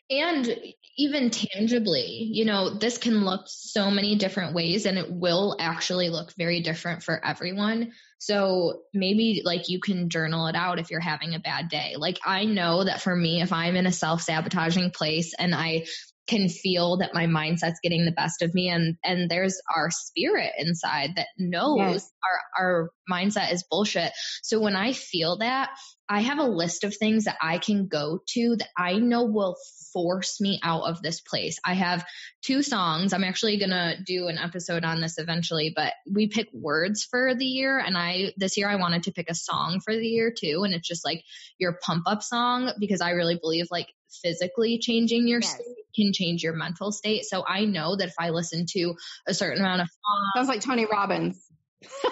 And 0.09 0.57
even 0.97 1.29
tangibly, 1.29 2.29
you 2.31 2.45
know, 2.45 2.73
this 2.73 2.97
can 2.97 3.23
look 3.23 3.43
so 3.47 3.91
many 3.91 4.15
different 4.15 4.55
ways 4.55 4.85
and 4.85 4.97
it 4.97 5.11
will 5.11 5.55
actually 5.59 6.09
look 6.09 6.33
very 6.37 6.61
different 6.61 7.03
for 7.03 7.23
everyone. 7.23 7.91
So 8.17 8.81
maybe 8.93 9.43
like 9.45 9.69
you 9.69 9.79
can 9.79 10.09
journal 10.09 10.47
it 10.47 10.55
out 10.55 10.79
if 10.79 10.89
you're 10.89 10.99
having 10.99 11.35
a 11.35 11.39
bad 11.39 11.69
day. 11.69 11.95
Like 11.97 12.19
I 12.25 12.45
know 12.45 12.83
that 12.83 13.01
for 13.01 13.15
me, 13.15 13.41
if 13.41 13.53
I'm 13.53 13.75
in 13.75 13.85
a 13.85 13.91
self 13.91 14.21
sabotaging 14.23 14.91
place 14.91 15.35
and 15.37 15.53
I 15.53 15.85
can 16.27 16.49
feel 16.49 16.97
that 16.97 17.13
my 17.13 17.25
mindset's 17.25 17.79
getting 17.81 18.05
the 18.05 18.11
best 18.11 18.41
of 18.41 18.53
me 18.53 18.69
and 18.69 18.97
and 19.03 19.29
there's 19.29 19.59
our 19.73 19.89
spirit 19.89 20.51
inside 20.57 21.11
that 21.15 21.27
knows 21.37 21.77
yes. 21.79 22.11
our 22.59 22.65
our 22.65 22.89
mindset 23.09 23.51
is 23.53 23.63
bullshit 23.69 24.11
so 24.43 24.59
when 24.59 24.75
i 24.75 24.91
feel 24.91 25.37
that 25.37 25.69
i 26.09 26.21
have 26.21 26.37
a 26.37 26.43
list 26.43 26.83
of 26.83 26.95
things 26.95 27.25
that 27.25 27.37
i 27.41 27.57
can 27.57 27.87
go 27.87 28.19
to 28.27 28.55
that 28.57 28.67
i 28.77 28.93
know 28.93 29.25
will 29.25 29.55
force 29.93 30.41
me 30.41 30.59
out 30.63 30.83
of 30.83 31.01
this 31.01 31.21
place 31.21 31.59
i 31.65 31.73
have 31.73 32.05
two 32.43 32.61
songs 32.61 33.13
i'm 33.13 33.23
actually 33.23 33.57
going 33.57 33.71
to 33.71 33.95
do 34.05 34.27
an 34.27 34.37
episode 34.37 34.83
on 34.83 34.99
this 34.99 35.17
eventually 35.17 35.71
but 35.75 35.93
we 36.13 36.27
pick 36.27 36.47
words 36.53 37.03
for 37.09 37.33
the 37.35 37.45
year 37.45 37.79
and 37.79 37.97
i 37.97 38.33
this 38.35 38.57
year 38.57 38.69
i 38.69 38.75
wanted 38.75 39.03
to 39.03 39.13
pick 39.13 39.29
a 39.29 39.35
song 39.35 39.79
for 39.83 39.95
the 39.95 40.07
year 40.07 40.33
too 40.37 40.63
and 40.63 40.73
it's 40.73 40.87
just 40.87 41.05
like 41.05 41.23
your 41.57 41.79
pump 41.81 42.03
up 42.05 42.21
song 42.21 42.71
because 42.79 42.99
i 42.99 43.11
really 43.11 43.39
believe 43.41 43.67
like 43.71 43.87
physically 44.21 44.79
changing 44.79 45.27
your 45.27 45.39
yes. 45.39 45.57
Can 45.95 46.13
change 46.13 46.43
your 46.43 46.53
mental 46.53 46.91
state. 46.91 47.25
So 47.25 47.43
I 47.45 47.65
know 47.65 47.95
that 47.95 48.09
if 48.09 48.15
I 48.19 48.29
listen 48.29 48.65
to 48.71 48.95
a 49.27 49.33
certain 49.33 49.59
amount 49.59 49.81
of 49.81 49.89
sounds 50.35 50.47
like 50.47 50.61
Tony 50.61 50.85
Robbins. 50.85 51.43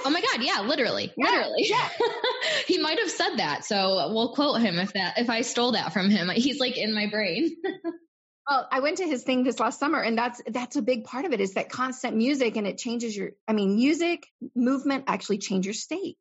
oh 0.05 0.09
my 0.09 0.21
god, 0.21 0.43
yeah, 0.43 0.61
literally. 0.61 1.11
Yeah, 1.17 1.25
literally. 1.25 1.65
Yeah. 1.67 1.89
he 2.67 2.77
might 2.77 2.99
have 2.99 3.09
said 3.09 3.37
that. 3.37 3.65
So 3.65 4.11
we'll 4.13 4.33
quote 4.33 4.61
him 4.61 4.77
if 4.79 4.93
that 4.93 5.17
if 5.17 5.29
I 5.29 5.41
stole 5.41 5.73
that 5.73 5.93
from 5.93 6.09
him. 6.09 6.29
He's 6.29 6.59
like 6.59 6.77
in 6.77 6.93
my 6.93 7.07
brain. 7.09 7.55
well, 8.49 8.67
I 8.71 8.79
went 8.79 8.97
to 8.97 9.07
his 9.07 9.23
thing 9.23 9.43
this 9.43 9.59
last 9.59 9.79
summer 9.79 10.01
and 10.01 10.17
that's 10.17 10.41
that's 10.47 10.75
a 10.75 10.81
big 10.81 11.05
part 11.05 11.25
of 11.25 11.33
it 11.33 11.41
is 11.41 11.55
that 11.55 11.69
constant 11.69 12.15
music 12.15 12.57
and 12.57 12.67
it 12.67 12.77
changes 12.77 13.15
your 13.15 13.31
I 13.47 13.53
mean, 13.53 13.75
music, 13.75 14.25
movement 14.55 15.05
actually 15.07 15.39
change 15.39 15.65
your 15.65 15.73
state. 15.73 16.19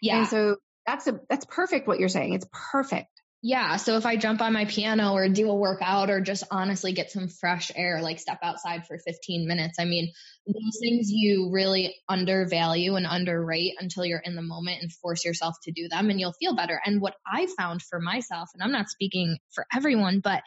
Yeah. 0.00 0.18
And 0.18 0.28
so 0.28 0.56
that's 0.86 1.06
a 1.06 1.20
that's 1.28 1.46
perfect 1.46 1.88
what 1.88 1.98
you're 1.98 2.08
saying. 2.08 2.34
It's 2.34 2.46
perfect. 2.52 3.08
Yeah. 3.46 3.76
So 3.76 3.98
if 3.98 4.06
I 4.06 4.16
jump 4.16 4.40
on 4.40 4.54
my 4.54 4.64
piano 4.64 5.12
or 5.12 5.28
do 5.28 5.50
a 5.50 5.54
workout 5.54 6.08
or 6.08 6.22
just 6.22 6.44
honestly 6.50 6.94
get 6.94 7.10
some 7.10 7.28
fresh 7.28 7.70
air, 7.76 8.00
like 8.00 8.18
step 8.18 8.38
outside 8.42 8.86
for 8.86 8.96
15 8.96 9.46
minutes, 9.46 9.76
I 9.78 9.84
mean, 9.84 10.10
those 10.46 10.78
things 10.80 11.10
you 11.10 11.50
really 11.52 11.94
undervalue 12.08 12.94
and 12.94 13.04
underrate 13.06 13.74
until 13.78 14.06
you're 14.06 14.22
in 14.24 14.34
the 14.34 14.40
moment 14.40 14.80
and 14.80 14.90
force 14.90 15.26
yourself 15.26 15.56
to 15.64 15.72
do 15.72 15.88
them 15.90 16.08
and 16.08 16.18
you'll 16.18 16.32
feel 16.32 16.56
better. 16.56 16.80
And 16.86 17.02
what 17.02 17.16
I 17.30 17.46
found 17.58 17.82
for 17.82 18.00
myself, 18.00 18.48
and 18.54 18.62
I'm 18.62 18.72
not 18.72 18.88
speaking 18.88 19.36
for 19.54 19.66
everyone, 19.74 20.20
but 20.20 20.42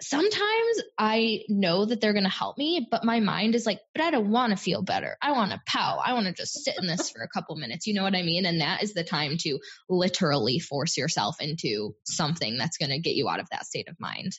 sometimes 0.00 0.82
I 0.98 1.44
know 1.48 1.84
that 1.84 2.00
they're 2.00 2.12
going 2.12 2.24
to 2.24 2.30
help 2.30 2.58
me, 2.58 2.86
but 2.90 3.04
my 3.04 3.20
mind 3.20 3.54
is 3.54 3.64
like, 3.64 3.80
but 3.94 4.02
I 4.04 4.10
don't 4.10 4.30
want 4.30 4.50
to 4.50 4.56
feel 4.56 4.82
better. 4.82 5.16
I 5.22 5.32
want 5.32 5.52
to 5.52 5.60
pow. 5.66 6.00
I 6.04 6.12
want 6.12 6.26
to 6.26 6.32
just 6.32 6.64
sit 6.64 6.76
in 6.78 6.86
this 6.86 7.10
for 7.10 7.22
a 7.22 7.28
couple 7.28 7.56
minutes. 7.56 7.86
You 7.86 7.94
know 7.94 8.02
what 8.02 8.14
I 8.14 8.22
mean? 8.22 8.46
And 8.46 8.60
that 8.60 8.82
is 8.82 8.94
the 8.94 9.04
time 9.04 9.36
to 9.38 9.58
literally 9.88 10.58
force 10.58 10.96
yourself 10.96 11.40
into 11.40 11.94
something 12.04 12.58
that's 12.58 12.76
going 12.76 12.90
to 12.90 12.98
get 12.98 13.14
you 13.14 13.28
out 13.28 13.40
of 13.40 13.48
that 13.50 13.66
state 13.66 13.88
of 13.88 13.98
mind. 13.98 14.32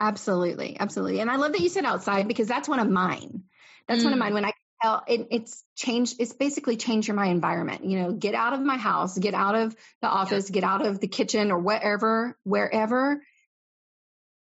Absolutely. 0.00 0.76
Absolutely. 0.78 1.20
And 1.20 1.30
I 1.30 1.36
love 1.36 1.52
that 1.52 1.60
you 1.60 1.68
said 1.68 1.84
outside 1.84 2.28
because 2.28 2.48
that's 2.48 2.68
one 2.68 2.80
of 2.80 2.88
mine. 2.88 3.44
That's 3.88 4.02
mm. 4.02 4.04
one 4.04 4.12
of 4.12 4.18
mine. 4.18 4.32
Mm. 4.32 4.34
When 4.34 4.44
I 4.44 4.52
tell 4.82 5.02
it, 5.06 5.28
it's 5.30 5.64
changed, 5.76 6.16
it's 6.18 6.32
basically 6.32 6.76
changed 6.76 7.10
my 7.12 7.26
environment. 7.26 7.84
You 7.84 8.00
know, 8.00 8.12
get 8.12 8.34
out 8.34 8.52
of 8.52 8.60
my 8.60 8.76
house, 8.76 9.16
get 9.16 9.34
out 9.34 9.54
of 9.54 9.74
the 10.02 10.08
office, 10.08 10.50
get 10.50 10.64
out 10.64 10.84
of 10.84 11.00
the 11.00 11.08
kitchen 11.08 11.50
or 11.50 11.58
wherever, 11.58 12.36
wherever 12.42 13.22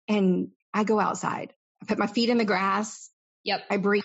and 0.07 0.49
I 0.73 0.83
go 0.83 0.99
outside. 0.99 1.53
I 1.81 1.85
put 1.85 1.97
my 1.97 2.07
feet 2.07 2.29
in 2.29 2.37
the 2.37 2.45
grass. 2.45 3.09
Yep. 3.43 3.63
I 3.69 3.77
breathe, 3.77 4.03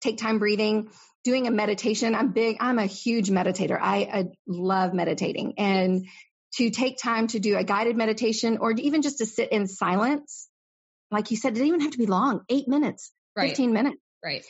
take 0.00 0.18
time 0.18 0.38
breathing, 0.38 0.90
doing 1.24 1.46
a 1.46 1.50
meditation. 1.50 2.14
I'm 2.14 2.32
big, 2.32 2.56
I'm 2.60 2.78
a 2.78 2.86
huge 2.86 3.30
meditator. 3.30 3.78
I, 3.80 3.98
I 4.12 4.24
love 4.46 4.94
meditating 4.94 5.54
and 5.58 6.06
to 6.54 6.70
take 6.70 6.98
time 6.98 7.26
to 7.28 7.38
do 7.38 7.56
a 7.56 7.64
guided 7.64 7.96
meditation 7.96 8.58
or 8.58 8.72
even 8.72 9.02
just 9.02 9.18
to 9.18 9.26
sit 9.26 9.52
in 9.52 9.66
silence. 9.66 10.48
Like 11.10 11.30
you 11.30 11.36
said, 11.36 11.50
it 11.50 11.54
doesn't 11.54 11.66
even 11.66 11.80
have 11.80 11.92
to 11.92 11.98
be 11.98 12.06
long, 12.06 12.42
eight 12.48 12.66
minutes, 12.66 13.12
right. 13.36 13.48
15 13.48 13.72
minutes. 13.72 13.96
Right. 14.24 14.44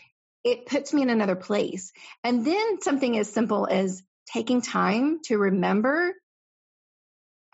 It 0.45 0.67
puts 0.67 0.93
me 0.93 1.03
in 1.03 1.11
another 1.11 1.35
place. 1.35 1.93
And 2.23 2.47
then 2.47 2.81
something 2.81 3.19
as 3.19 3.33
simple 3.33 3.67
as 3.69 4.03
taking 4.33 4.61
time 4.61 5.21
to 5.25 5.37
remember 5.37 6.15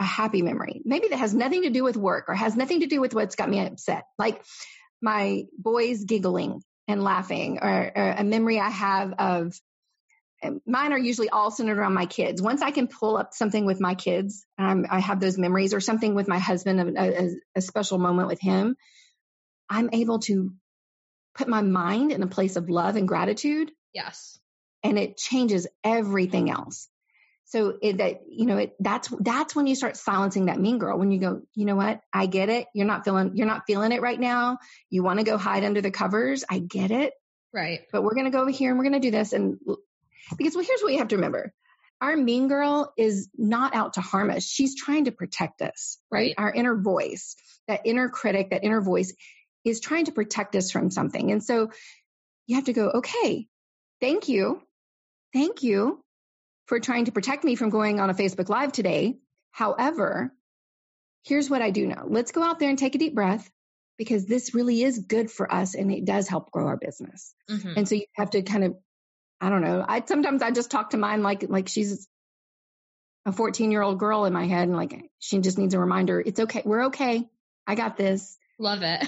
a 0.02 0.06
happy 0.06 0.42
memory. 0.42 0.82
Maybe 0.84 1.08
that 1.08 1.18
has 1.18 1.32
nothing 1.32 1.62
to 1.62 1.70
do 1.70 1.84
with 1.84 1.96
work 1.96 2.26
or 2.28 2.34
has 2.34 2.56
nothing 2.56 2.80
to 2.80 2.86
do 2.86 3.00
with 3.00 3.14
what's 3.14 3.36
got 3.36 3.48
me 3.48 3.60
upset. 3.60 4.04
Like 4.18 4.42
my 5.00 5.44
boys 5.56 6.04
giggling 6.04 6.60
and 6.88 7.02
laughing 7.02 7.60
or, 7.62 7.92
or 7.94 8.14
a 8.18 8.24
memory 8.24 8.58
I 8.58 8.68
have 8.68 9.12
of 9.14 9.54
mine 10.66 10.92
are 10.92 10.98
usually 10.98 11.28
all 11.28 11.52
centered 11.52 11.78
around 11.78 11.94
my 11.94 12.06
kids. 12.06 12.42
Once 12.42 12.62
I 12.62 12.72
can 12.72 12.88
pull 12.88 13.16
up 13.16 13.32
something 13.32 13.64
with 13.64 13.80
my 13.80 13.94
kids, 13.94 14.44
um, 14.58 14.86
I 14.90 14.98
have 14.98 15.20
those 15.20 15.38
memories 15.38 15.72
or 15.72 15.80
something 15.80 16.16
with 16.16 16.26
my 16.26 16.40
husband, 16.40 16.80
a, 16.80 17.22
a, 17.22 17.30
a 17.56 17.60
special 17.60 17.98
moment 17.98 18.26
with 18.26 18.40
him. 18.40 18.76
I'm 19.70 19.90
able 19.92 20.18
to 20.20 20.52
put 21.36 21.48
my 21.48 21.62
mind 21.62 22.10
in 22.10 22.24
a 22.24 22.26
place 22.26 22.56
of 22.56 22.68
love 22.68 22.96
and 22.96 23.06
gratitude. 23.06 23.70
Yes. 23.94 24.38
And 24.82 24.98
it 24.98 25.16
changes 25.16 25.68
everything 25.84 26.50
else. 26.50 26.88
So 27.52 27.76
it, 27.82 27.98
that, 27.98 28.22
you 28.30 28.46
know, 28.46 28.56
it, 28.56 28.74
that's, 28.80 29.12
that's 29.20 29.54
when 29.54 29.66
you 29.66 29.74
start 29.74 29.98
silencing 29.98 30.46
that 30.46 30.58
mean 30.58 30.78
girl. 30.78 30.98
When 30.98 31.10
you 31.10 31.18
go, 31.18 31.42
you 31.54 31.66
know 31.66 31.76
what? 31.76 32.00
I 32.10 32.24
get 32.24 32.48
it. 32.48 32.66
You're 32.72 32.86
not 32.86 33.04
feeling, 33.04 33.32
you're 33.34 33.46
not 33.46 33.64
feeling 33.66 33.92
it 33.92 34.00
right 34.00 34.18
now. 34.18 34.56
You 34.88 35.02
want 35.02 35.18
to 35.18 35.24
go 35.26 35.36
hide 35.36 35.62
under 35.62 35.82
the 35.82 35.90
covers. 35.90 36.44
I 36.48 36.60
get 36.60 36.90
it. 36.90 37.12
Right. 37.52 37.80
But 37.92 38.04
we're 38.04 38.14
going 38.14 38.24
to 38.24 38.30
go 38.30 38.40
over 38.40 38.50
here 38.50 38.70
and 38.70 38.78
we're 38.78 38.88
going 38.88 38.98
to 38.98 39.06
do 39.06 39.10
this. 39.10 39.34
And 39.34 39.58
because, 40.38 40.54
well, 40.54 40.64
here's 40.64 40.80
what 40.80 40.94
you 40.94 41.00
have 41.00 41.08
to 41.08 41.16
remember. 41.16 41.52
Our 42.00 42.16
mean 42.16 42.48
girl 42.48 42.90
is 42.96 43.28
not 43.36 43.74
out 43.74 43.92
to 43.94 44.00
harm 44.00 44.30
us. 44.30 44.44
She's 44.44 44.74
trying 44.74 45.04
to 45.04 45.12
protect 45.12 45.60
us, 45.60 45.98
right? 46.10 46.18
right? 46.18 46.34
Our 46.38 46.54
inner 46.54 46.74
voice, 46.74 47.36
that 47.68 47.82
inner 47.84 48.08
critic, 48.08 48.48
that 48.48 48.64
inner 48.64 48.80
voice 48.80 49.12
is 49.62 49.78
trying 49.78 50.06
to 50.06 50.12
protect 50.12 50.56
us 50.56 50.70
from 50.70 50.90
something. 50.90 51.30
And 51.30 51.44
so 51.44 51.70
you 52.46 52.56
have 52.56 52.64
to 52.64 52.72
go, 52.72 52.92
okay, 52.92 53.46
thank 54.00 54.30
you. 54.30 54.62
Thank 55.34 55.62
you 55.62 56.01
for 56.72 56.80
trying 56.80 57.04
to 57.04 57.12
protect 57.12 57.44
me 57.44 57.54
from 57.54 57.68
going 57.68 58.00
on 58.00 58.08
a 58.08 58.14
Facebook 58.14 58.48
Live 58.48 58.72
today. 58.72 59.18
However, 59.50 60.32
here's 61.22 61.50
what 61.50 61.60
I 61.60 61.68
do 61.68 61.86
know. 61.86 62.06
Let's 62.06 62.32
go 62.32 62.42
out 62.42 62.58
there 62.60 62.70
and 62.70 62.78
take 62.78 62.94
a 62.94 62.98
deep 62.98 63.14
breath 63.14 63.50
because 63.98 64.24
this 64.24 64.54
really 64.54 64.82
is 64.82 65.00
good 65.00 65.30
for 65.30 65.52
us 65.52 65.74
and 65.74 65.92
it 65.92 66.06
does 66.06 66.28
help 66.28 66.50
grow 66.50 66.68
our 66.68 66.78
business. 66.78 67.34
Mm-hmm. 67.50 67.72
And 67.76 67.86
so 67.86 67.96
you 67.96 68.06
have 68.16 68.30
to 68.30 68.40
kind 68.40 68.64
of, 68.64 68.76
I 69.38 69.50
don't 69.50 69.60
know. 69.60 69.84
I 69.86 70.02
sometimes 70.06 70.40
I 70.40 70.50
just 70.50 70.70
talk 70.70 70.90
to 70.90 70.96
mine 70.96 71.22
like 71.22 71.44
like 71.46 71.68
she's 71.68 72.08
a 73.26 73.32
14 73.32 73.70
year 73.70 73.82
old 73.82 73.98
girl 73.98 74.24
in 74.24 74.32
my 74.32 74.46
head 74.46 74.66
and 74.66 74.74
like 74.74 75.10
she 75.18 75.40
just 75.40 75.58
needs 75.58 75.74
a 75.74 75.78
reminder. 75.78 76.22
It's 76.24 76.40
okay. 76.40 76.62
We're 76.64 76.86
okay. 76.86 77.28
I 77.66 77.74
got 77.74 77.98
this. 77.98 78.38
Love 78.58 78.80
it. 78.80 79.06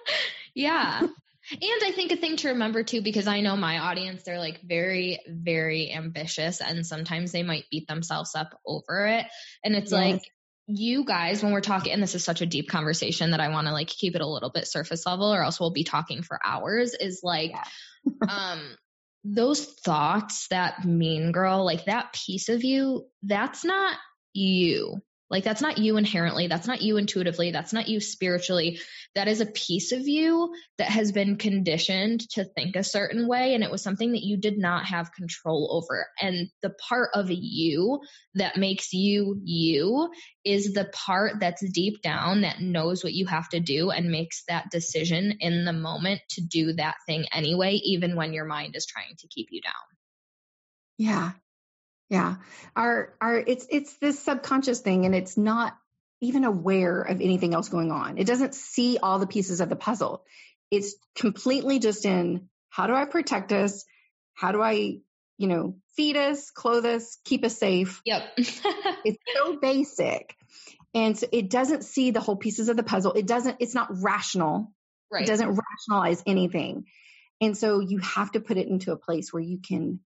yeah. 0.54 1.06
And 1.50 1.82
I 1.84 1.92
think 1.92 2.12
a 2.12 2.16
thing 2.16 2.36
to 2.38 2.48
remember 2.48 2.82
too, 2.82 3.02
because 3.02 3.26
I 3.26 3.40
know 3.40 3.56
my 3.56 3.78
audience, 3.78 4.22
they're 4.22 4.38
like 4.38 4.60
very, 4.62 5.20
very 5.26 5.92
ambitious 5.92 6.60
and 6.60 6.86
sometimes 6.86 7.32
they 7.32 7.42
might 7.42 7.64
beat 7.70 7.88
themselves 7.88 8.34
up 8.34 8.58
over 8.66 9.06
it. 9.06 9.26
And 9.64 9.74
it's 9.74 9.92
yes. 9.92 10.00
like, 10.00 10.22
you 10.66 11.04
guys, 11.04 11.42
when 11.42 11.52
we're 11.52 11.62
talking, 11.62 11.92
and 11.92 12.02
this 12.02 12.14
is 12.14 12.22
such 12.24 12.42
a 12.42 12.46
deep 12.46 12.68
conversation 12.68 13.30
that 13.30 13.40
I 13.40 13.48
want 13.48 13.66
to 13.66 13.72
like 13.72 13.88
keep 13.88 14.14
it 14.14 14.20
a 14.20 14.26
little 14.26 14.50
bit 14.50 14.66
surface 14.66 15.06
level 15.06 15.32
or 15.32 15.42
else 15.42 15.58
we'll 15.58 15.70
be 15.72 15.84
talking 15.84 16.22
for 16.22 16.38
hours 16.44 16.94
is 16.94 17.20
like, 17.22 17.52
yeah. 17.52 18.12
um, 18.28 18.76
those 19.24 19.64
thoughts, 19.64 20.46
that 20.50 20.84
mean 20.84 21.32
girl, 21.32 21.64
like 21.64 21.86
that 21.86 22.12
piece 22.12 22.50
of 22.50 22.64
you, 22.64 23.06
that's 23.22 23.64
not 23.64 23.96
you 24.34 25.02
Like 25.30 25.44
that's 25.44 25.60
not 25.60 25.78
you 25.78 25.98
inherently. 25.98 26.46
That's 26.46 26.66
not 26.66 26.80
you 26.80 26.96
intuitively. 26.96 27.50
That's 27.50 27.72
not 27.72 27.88
you 27.88 28.00
spiritually. 28.00 28.80
That 29.14 29.28
is 29.28 29.40
a 29.40 29.46
piece 29.46 29.92
of 29.92 30.08
you 30.08 30.54
that 30.78 30.90
has 30.90 31.12
been 31.12 31.36
conditioned 31.36 32.28
to 32.30 32.44
think 32.44 32.76
a 32.76 32.84
certain 32.84 33.28
way. 33.28 33.54
And 33.54 33.62
it 33.62 33.70
was 33.70 33.82
something 33.82 34.12
that 34.12 34.24
you 34.24 34.38
did 34.38 34.56
not 34.56 34.86
have 34.86 35.12
control 35.12 35.68
over. 35.70 36.06
And 36.20 36.48
the 36.62 36.70
part 36.70 37.10
of 37.14 37.26
you 37.30 38.00
that 38.34 38.56
makes 38.56 38.92
you 38.92 39.38
you 39.44 40.10
is 40.44 40.72
the 40.72 40.90
part 40.92 41.40
that's 41.40 41.68
deep 41.72 42.00
down 42.00 42.40
that 42.40 42.60
knows 42.60 43.04
what 43.04 43.12
you 43.12 43.26
have 43.26 43.48
to 43.50 43.60
do 43.60 43.90
and 43.90 44.10
makes 44.10 44.44
that 44.48 44.70
decision 44.70 45.36
in 45.40 45.66
the 45.66 45.72
moment 45.74 46.20
to 46.30 46.40
do 46.40 46.72
that 46.74 46.96
thing 47.06 47.26
anyway, 47.32 47.72
even 47.84 48.16
when 48.16 48.32
your 48.32 48.46
mind 48.46 48.76
is 48.76 48.86
trying 48.86 49.14
to 49.18 49.28
keep 49.28 49.48
you 49.50 49.60
down. 49.60 49.74
Yeah. 50.96 51.32
Yeah. 52.08 52.36
Our 52.74 53.14
our 53.20 53.36
it's 53.38 53.66
it's 53.70 53.94
this 53.98 54.18
subconscious 54.18 54.80
thing 54.80 55.04
and 55.04 55.14
it's 55.14 55.36
not 55.36 55.76
even 56.20 56.44
aware 56.44 57.02
of 57.02 57.20
anything 57.20 57.54
else 57.54 57.68
going 57.68 57.92
on. 57.92 58.18
It 58.18 58.26
doesn't 58.26 58.54
see 58.54 58.98
all 59.00 59.18
the 59.18 59.26
pieces 59.26 59.60
of 59.60 59.68
the 59.68 59.76
puzzle. 59.76 60.24
It's 60.70 60.94
completely 61.14 61.78
just 61.78 62.04
in 62.04 62.48
how 62.70 62.86
do 62.86 62.94
I 62.94 63.04
protect 63.04 63.52
us? 63.52 63.84
How 64.34 64.52
do 64.52 64.60
I, 64.60 64.98
you 65.36 65.46
know, 65.46 65.76
feed 65.96 66.16
us, 66.16 66.50
clothe 66.50 66.86
us, 66.86 67.18
keep 67.24 67.44
us 67.44 67.56
safe? 67.56 68.02
Yep. 68.04 68.22
it's 68.36 69.18
so 69.34 69.56
basic. 69.56 70.34
And 70.94 71.16
so 71.16 71.26
it 71.30 71.50
doesn't 71.50 71.84
see 71.84 72.10
the 72.10 72.20
whole 72.20 72.36
pieces 72.36 72.68
of 72.68 72.76
the 72.76 72.82
puzzle. 72.82 73.12
It 73.12 73.26
doesn't, 73.26 73.56
it's 73.60 73.74
not 73.74 73.88
rational. 74.02 74.72
right. 75.10 75.22
It 75.22 75.26
doesn't 75.26 75.58
rationalize 75.58 76.22
anything. 76.26 76.86
And 77.40 77.56
so 77.56 77.80
you 77.80 77.98
have 77.98 78.32
to 78.32 78.40
put 78.40 78.56
it 78.56 78.68
into 78.68 78.92
a 78.92 78.96
place 78.96 79.32
where 79.32 79.42
you 79.42 79.58
can 79.58 80.00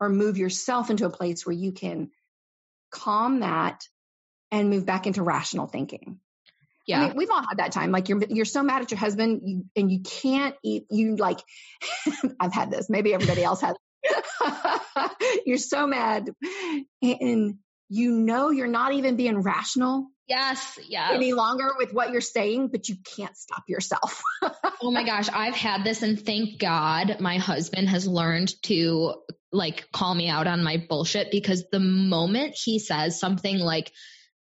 or 0.00 0.08
move 0.08 0.38
yourself 0.38 0.90
into 0.90 1.06
a 1.06 1.10
place 1.10 1.46
where 1.46 1.54
you 1.54 1.72
can 1.72 2.10
calm 2.90 3.40
that 3.40 3.86
and 4.50 4.70
move 4.70 4.86
back 4.86 5.06
into 5.06 5.22
rational 5.22 5.66
thinking. 5.66 6.18
Yeah. 6.86 7.02
I 7.02 7.06
mean, 7.08 7.16
we've 7.16 7.30
all 7.30 7.42
had 7.46 7.58
that 7.58 7.72
time. 7.72 7.92
Like 7.92 8.08
you're 8.08 8.22
you're 8.28 8.44
so 8.44 8.62
mad 8.62 8.82
at 8.82 8.90
your 8.90 8.98
husband, 8.98 9.42
you, 9.44 9.64
and 9.76 9.92
you 9.92 10.00
can't 10.00 10.56
eat. 10.64 10.86
You 10.90 11.16
like, 11.16 11.38
I've 12.40 12.52
had 12.52 12.70
this. 12.70 12.90
Maybe 12.90 13.14
everybody 13.14 13.44
else 13.44 13.60
has. 13.60 13.76
you're 15.46 15.58
so 15.58 15.86
mad, 15.86 16.30
and 17.02 17.58
you 17.90 18.12
know 18.12 18.50
you're 18.50 18.66
not 18.66 18.94
even 18.94 19.16
being 19.16 19.42
rational 19.42 20.06
yes. 20.30 20.78
Yeah. 20.88 21.10
any 21.12 21.34
longer 21.34 21.72
with 21.76 21.92
what 21.92 22.12
you're 22.12 22.20
saying, 22.22 22.68
but 22.68 22.88
you 22.88 22.96
can't 23.16 23.36
stop 23.36 23.64
yourself. 23.68 24.22
oh 24.82 24.90
my 24.90 25.04
gosh, 25.04 25.28
I've 25.28 25.56
had 25.56 25.84
this, 25.84 26.02
and 26.02 26.24
thank 26.24 26.58
God 26.58 27.16
my 27.20 27.36
husband 27.36 27.88
has 27.88 28.06
learned 28.06 28.54
to 28.62 29.14
like 29.52 29.90
call 29.92 30.14
me 30.14 30.28
out 30.28 30.46
on 30.46 30.62
my 30.62 30.82
bullshit 30.88 31.30
because 31.30 31.64
the 31.70 31.80
moment 31.80 32.54
he 32.54 32.78
says 32.78 33.18
something 33.18 33.58
like, 33.58 33.92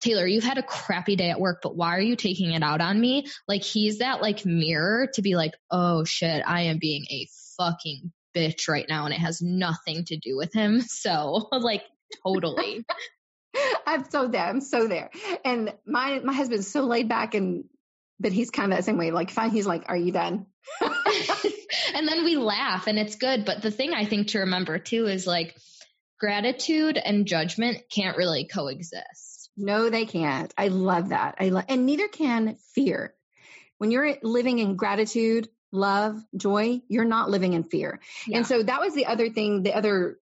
Taylor, 0.01 0.25
you've 0.27 0.43
had 0.43 0.57
a 0.57 0.63
crappy 0.63 1.15
day 1.15 1.29
at 1.29 1.39
work, 1.39 1.59
but 1.61 1.75
why 1.75 1.95
are 1.95 2.01
you 2.01 2.15
taking 2.15 2.51
it 2.51 2.63
out 2.63 2.81
on 2.81 2.99
me? 2.99 3.27
Like 3.47 3.63
he's 3.63 3.99
that 3.99 4.21
like 4.21 4.45
mirror 4.45 5.07
to 5.13 5.21
be 5.21 5.35
like, 5.35 5.53
oh 5.71 6.03
shit, 6.03 6.43
I 6.45 6.63
am 6.63 6.79
being 6.79 7.05
a 7.09 7.27
fucking 7.57 8.11
bitch 8.35 8.67
right 8.67 8.85
now 8.89 9.05
and 9.05 9.13
it 9.13 9.19
has 9.19 9.41
nothing 9.41 10.03
to 10.05 10.17
do 10.17 10.35
with 10.35 10.53
him. 10.53 10.81
So 10.87 11.47
like 11.51 11.83
totally. 12.25 12.85
I'm 13.87 14.09
so 14.09 14.27
there. 14.27 14.45
I'm 14.45 14.61
so 14.61 14.87
there. 14.87 15.09
And 15.43 15.73
my 15.85 16.19
my 16.23 16.33
husband's 16.33 16.71
so 16.71 16.83
laid 16.85 17.09
back 17.09 17.35
and 17.35 17.65
but 18.19 18.31
he's 18.31 18.49
kind 18.49 18.71
of 18.71 18.77
that 18.77 18.85
same 18.85 18.97
way. 18.97 19.11
Like 19.11 19.31
fine, 19.31 19.51
he's 19.51 19.67
like, 19.67 19.85
Are 19.87 19.97
you 19.97 20.11
done? 20.11 20.45
and 20.81 22.07
then 22.07 22.23
we 22.23 22.37
laugh 22.37 22.87
and 22.87 22.97
it's 22.97 23.15
good. 23.15 23.45
But 23.45 23.61
the 23.61 23.71
thing 23.71 23.93
I 23.93 24.05
think 24.05 24.29
to 24.29 24.39
remember 24.39 24.79
too 24.79 25.05
is 25.07 25.27
like 25.27 25.55
gratitude 26.19 26.97
and 26.97 27.25
judgment 27.25 27.83
can't 27.93 28.17
really 28.17 28.45
coexist. 28.45 29.49
No, 29.57 29.89
they 29.89 30.05
can't. 30.05 30.53
I 30.57 30.67
love 30.67 31.09
that. 31.09 31.35
I 31.39 31.49
love, 31.49 31.65
and 31.69 31.85
neither 31.85 32.07
can 32.07 32.57
fear. 32.73 33.13
When 33.77 33.91
you're 33.91 34.17
living 34.21 34.59
in 34.59 34.75
gratitude, 34.75 35.49
love, 35.71 36.21
joy, 36.35 36.81
you're 36.87 37.05
not 37.05 37.29
living 37.29 37.53
in 37.53 37.63
fear. 37.63 37.99
Yeah. 38.27 38.37
And 38.37 38.47
so 38.47 38.63
that 38.63 38.81
was 38.81 38.93
the 38.95 39.05
other 39.05 39.29
thing, 39.29 39.63
the 39.63 39.73
other 39.73 40.17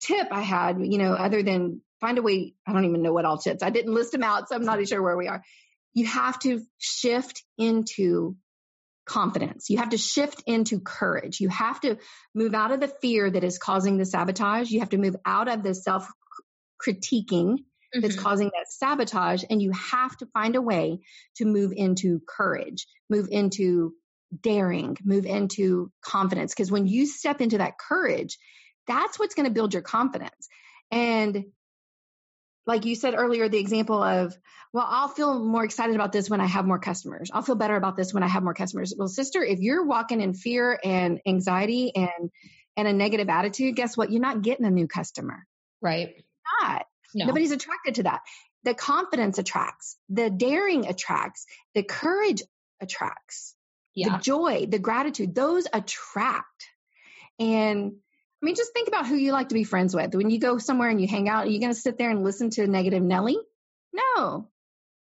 tip 0.00 0.28
I 0.30 0.42
had, 0.42 0.78
you 0.80 0.98
know, 0.98 1.12
other 1.12 1.42
than 1.42 1.80
find 2.00 2.18
a 2.18 2.22
way, 2.22 2.54
I 2.66 2.72
don't 2.72 2.84
even 2.84 3.02
know 3.02 3.12
what 3.12 3.24
all 3.24 3.38
tips. 3.38 3.62
I 3.62 3.70
didn't 3.70 3.94
list 3.94 4.12
them 4.12 4.22
out, 4.22 4.48
so 4.48 4.56
I'm 4.56 4.64
not 4.64 4.78
even 4.78 4.86
sure 4.86 5.02
where 5.02 5.16
we 5.16 5.28
are. 5.28 5.42
You 5.94 6.06
have 6.06 6.38
to 6.40 6.62
shift 6.78 7.42
into 7.56 8.36
confidence. 9.06 9.70
You 9.70 9.78
have 9.78 9.90
to 9.90 9.98
shift 9.98 10.42
into 10.46 10.80
courage. 10.80 11.40
You 11.40 11.48
have 11.48 11.80
to 11.82 11.96
move 12.34 12.54
out 12.54 12.72
of 12.72 12.80
the 12.80 12.88
fear 12.88 13.30
that 13.30 13.44
is 13.44 13.58
causing 13.58 13.96
the 13.96 14.04
sabotage. 14.04 14.70
You 14.70 14.80
have 14.80 14.90
to 14.90 14.98
move 14.98 15.16
out 15.24 15.48
of 15.48 15.62
the 15.62 15.74
self 15.74 16.08
critiquing 16.84 17.58
that's 17.94 18.16
Mhm. 18.16 18.22
causing 18.22 18.46
that 18.48 18.68
sabotage. 18.68 19.44
And 19.48 19.62
you 19.62 19.70
have 19.72 20.16
to 20.18 20.26
find 20.26 20.56
a 20.56 20.60
way 20.60 21.00
to 21.36 21.44
move 21.46 21.72
into 21.74 22.20
courage, 22.28 22.86
move 23.08 23.28
into 23.30 23.94
daring, 24.42 24.96
move 25.04 25.24
into 25.24 25.90
confidence. 26.02 26.52
Because 26.52 26.70
when 26.70 26.86
you 26.86 27.06
step 27.06 27.40
into 27.40 27.58
that 27.58 27.78
courage, 27.78 28.38
that's 28.86 29.18
what's 29.18 29.34
going 29.34 29.46
to 29.46 29.54
build 29.54 29.72
your 29.72 29.82
confidence. 29.82 30.48
And 30.90 31.46
like 32.66 32.84
you 32.84 32.94
said 32.94 33.14
earlier, 33.16 33.48
the 33.48 33.58
example 33.58 34.02
of, 34.02 34.36
well, 34.72 34.86
I'll 34.88 35.08
feel 35.08 35.38
more 35.38 35.64
excited 35.64 35.94
about 35.94 36.12
this 36.12 36.28
when 36.28 36.40
I 36.40 36.46
have 36.46 36.66
more 36.66 36.78
customers. 36.78 37.30
I'll 37.32 37.42
feel 37.42 37.54
better 37.54 37.76
about 37.76 37.96
this 37.96 38.12
when 38.12 38.22
I 38.22 38.28
have 38.28 38.42
more 38.42 38.54
customers. 38.54 38.92
Well, 38.96 39.08
sister, 39.08 39.42
if 39.42 39.60
you're 39.60 39.84
walking 39.84 40.20
in 40.20 40.34
fear 40.34 40.78
and 40.82 41.20
anxiety 41.26 41.94
and 41.94 42.30
and 42.76 42.86
a 42.86 42.92
negative 42.92 43.28
attitude, 43.30 43.74
guess 43.74 43.96
what? 43.96 44.10
You're 44.10 44.20
not 44.20 44.42
getting 44.42 44.66
a 44.66 44.70
new 44.70 44.86
customer. 44.86 45.46
Right. 45.80 46.22
Not. 46.62 46.86
No. 47.14 47.26
Nobody's 47.26 47.52
attracted 47.52 47.96
to 47.96 48.02
that. 48.02 48.20
The 48.64 48.74
confidence 48.74 49.38
attracts, 49.38 49.96
the 50.08 50.28
daring 50.28 50.86
attracts, 50.86 51.46
the 51.74 51.84
courage 51.84 52.42
attracts, 52.80 53.54
yeah. 53.94 54.16
the 54.16 54.22
joy, 54.22 54.66
the 54.68 54.80
gratitude, 54.80 55.34
those 55.34 55.66
attract. 55.72 56.66
And 57.38 57.96
I 58.42 58.46
mean, 58.46 58.54
just 58.54 58.72
think 58.72 58.88
about 58.88 59.06
who 59.06 59.16
you 59.16 59.32
like 59.32 59.48
to 59.48 59.54
be 59.54 59.64
friends 59.64 59.94
with. 59.94 60.14
When 60.14 60.30
you 60.30 60.38
go 60.38 60.58
somewhere 60.58 60.90
and 60.90 61.00
you 61.00 61.08
hang 61.08 61.28
out, 61.28 61.46
are 61.46 61.50
you 61.50 61.60
going 61.60 61.72
to 61.72 61.78
sit 61.78 61.96
there 61.96 62.10
and 62.10 62.22
listen 62.22 62.50
to 62.50 62.66
negative 62.66 63.02
Nelly? 63.02 63.38
No. 63.92 64.48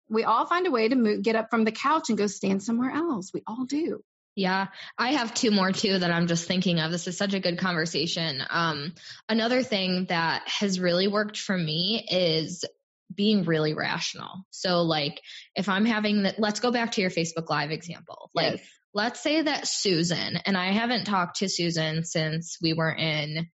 We 0.09 0.25
all 0.25 0.47
find 0.47 0.67
a 0.67 0.71
way 0.71 0.88
to 0.88 0.97
move, 0.97 1.23
get 1.23 1.37
up 1.37 1.51
from 1.51 1.64
the 1.64 1.73
couch 1.73 2.09
and 2.09 2.17
go 2.17 2.27
stand 2.27 2.62
somewhere 2.62 2.91
else. 2.91 3.33
We 3.35 3.43
all 3.47 3.67
do. 3.67 4.03
Yeah, 4.35 4.69
I 4.97 5.14
have 5.14 5.35
two 5.35 5.51
more 5.51 5.73
too 5.73 5.99
that 5.99 6.12
I'm 6.12 6.29
just 6.29 6.47
thinking 6.47 6.79
of. 6.79 6.93
This 6.93 7.09
is 7.09 7.17
such 7.19 7.35
a 7.35 7.41
good 7.41 7.59
conversation. 7.59 8.41
Um, 8.49 8.95
another 9.29 9.64
thing 9.64 10.07
that 10.07 10.47
has 10.47 10.79
really 10.79 11.09
worked 11.09 11.37
for 11.37 11.59
me 11.59 12.07
is 12.09 12.64
being 13.12 13.43
really 13.43 13.75
rational. 13.75 14.47
So, 14.51 14.83
like, 14.83 15.21
if 15.57 15.69
I'm 15.69 15.85
having 15.85 16.23
that, 16.23 16.38
let's 16.38 16.61
go 16.61 16.71
back 16.71 16.93
to 16.93 17.01
your 17.01 17.11
Facebook 17.11 17.51
Live 17.51 17.73
example. 17.73 18.31
Like, 18.33 18.59
Yes. 18.59 18.78
Let's 18.94 19.22
say 19.22 19.42
that 19.42 19.68
Susan, 19.68 20.38
and 20.44 20.57
I 20.57 20.72
haven't 20.72 21.05
talked 21.05 21.38
to 21.38 21.48
Susan 21.48 22.05
since 22.05 22.59
we 22.62 22.72
were 22.72 22.92
in 22.92 23.48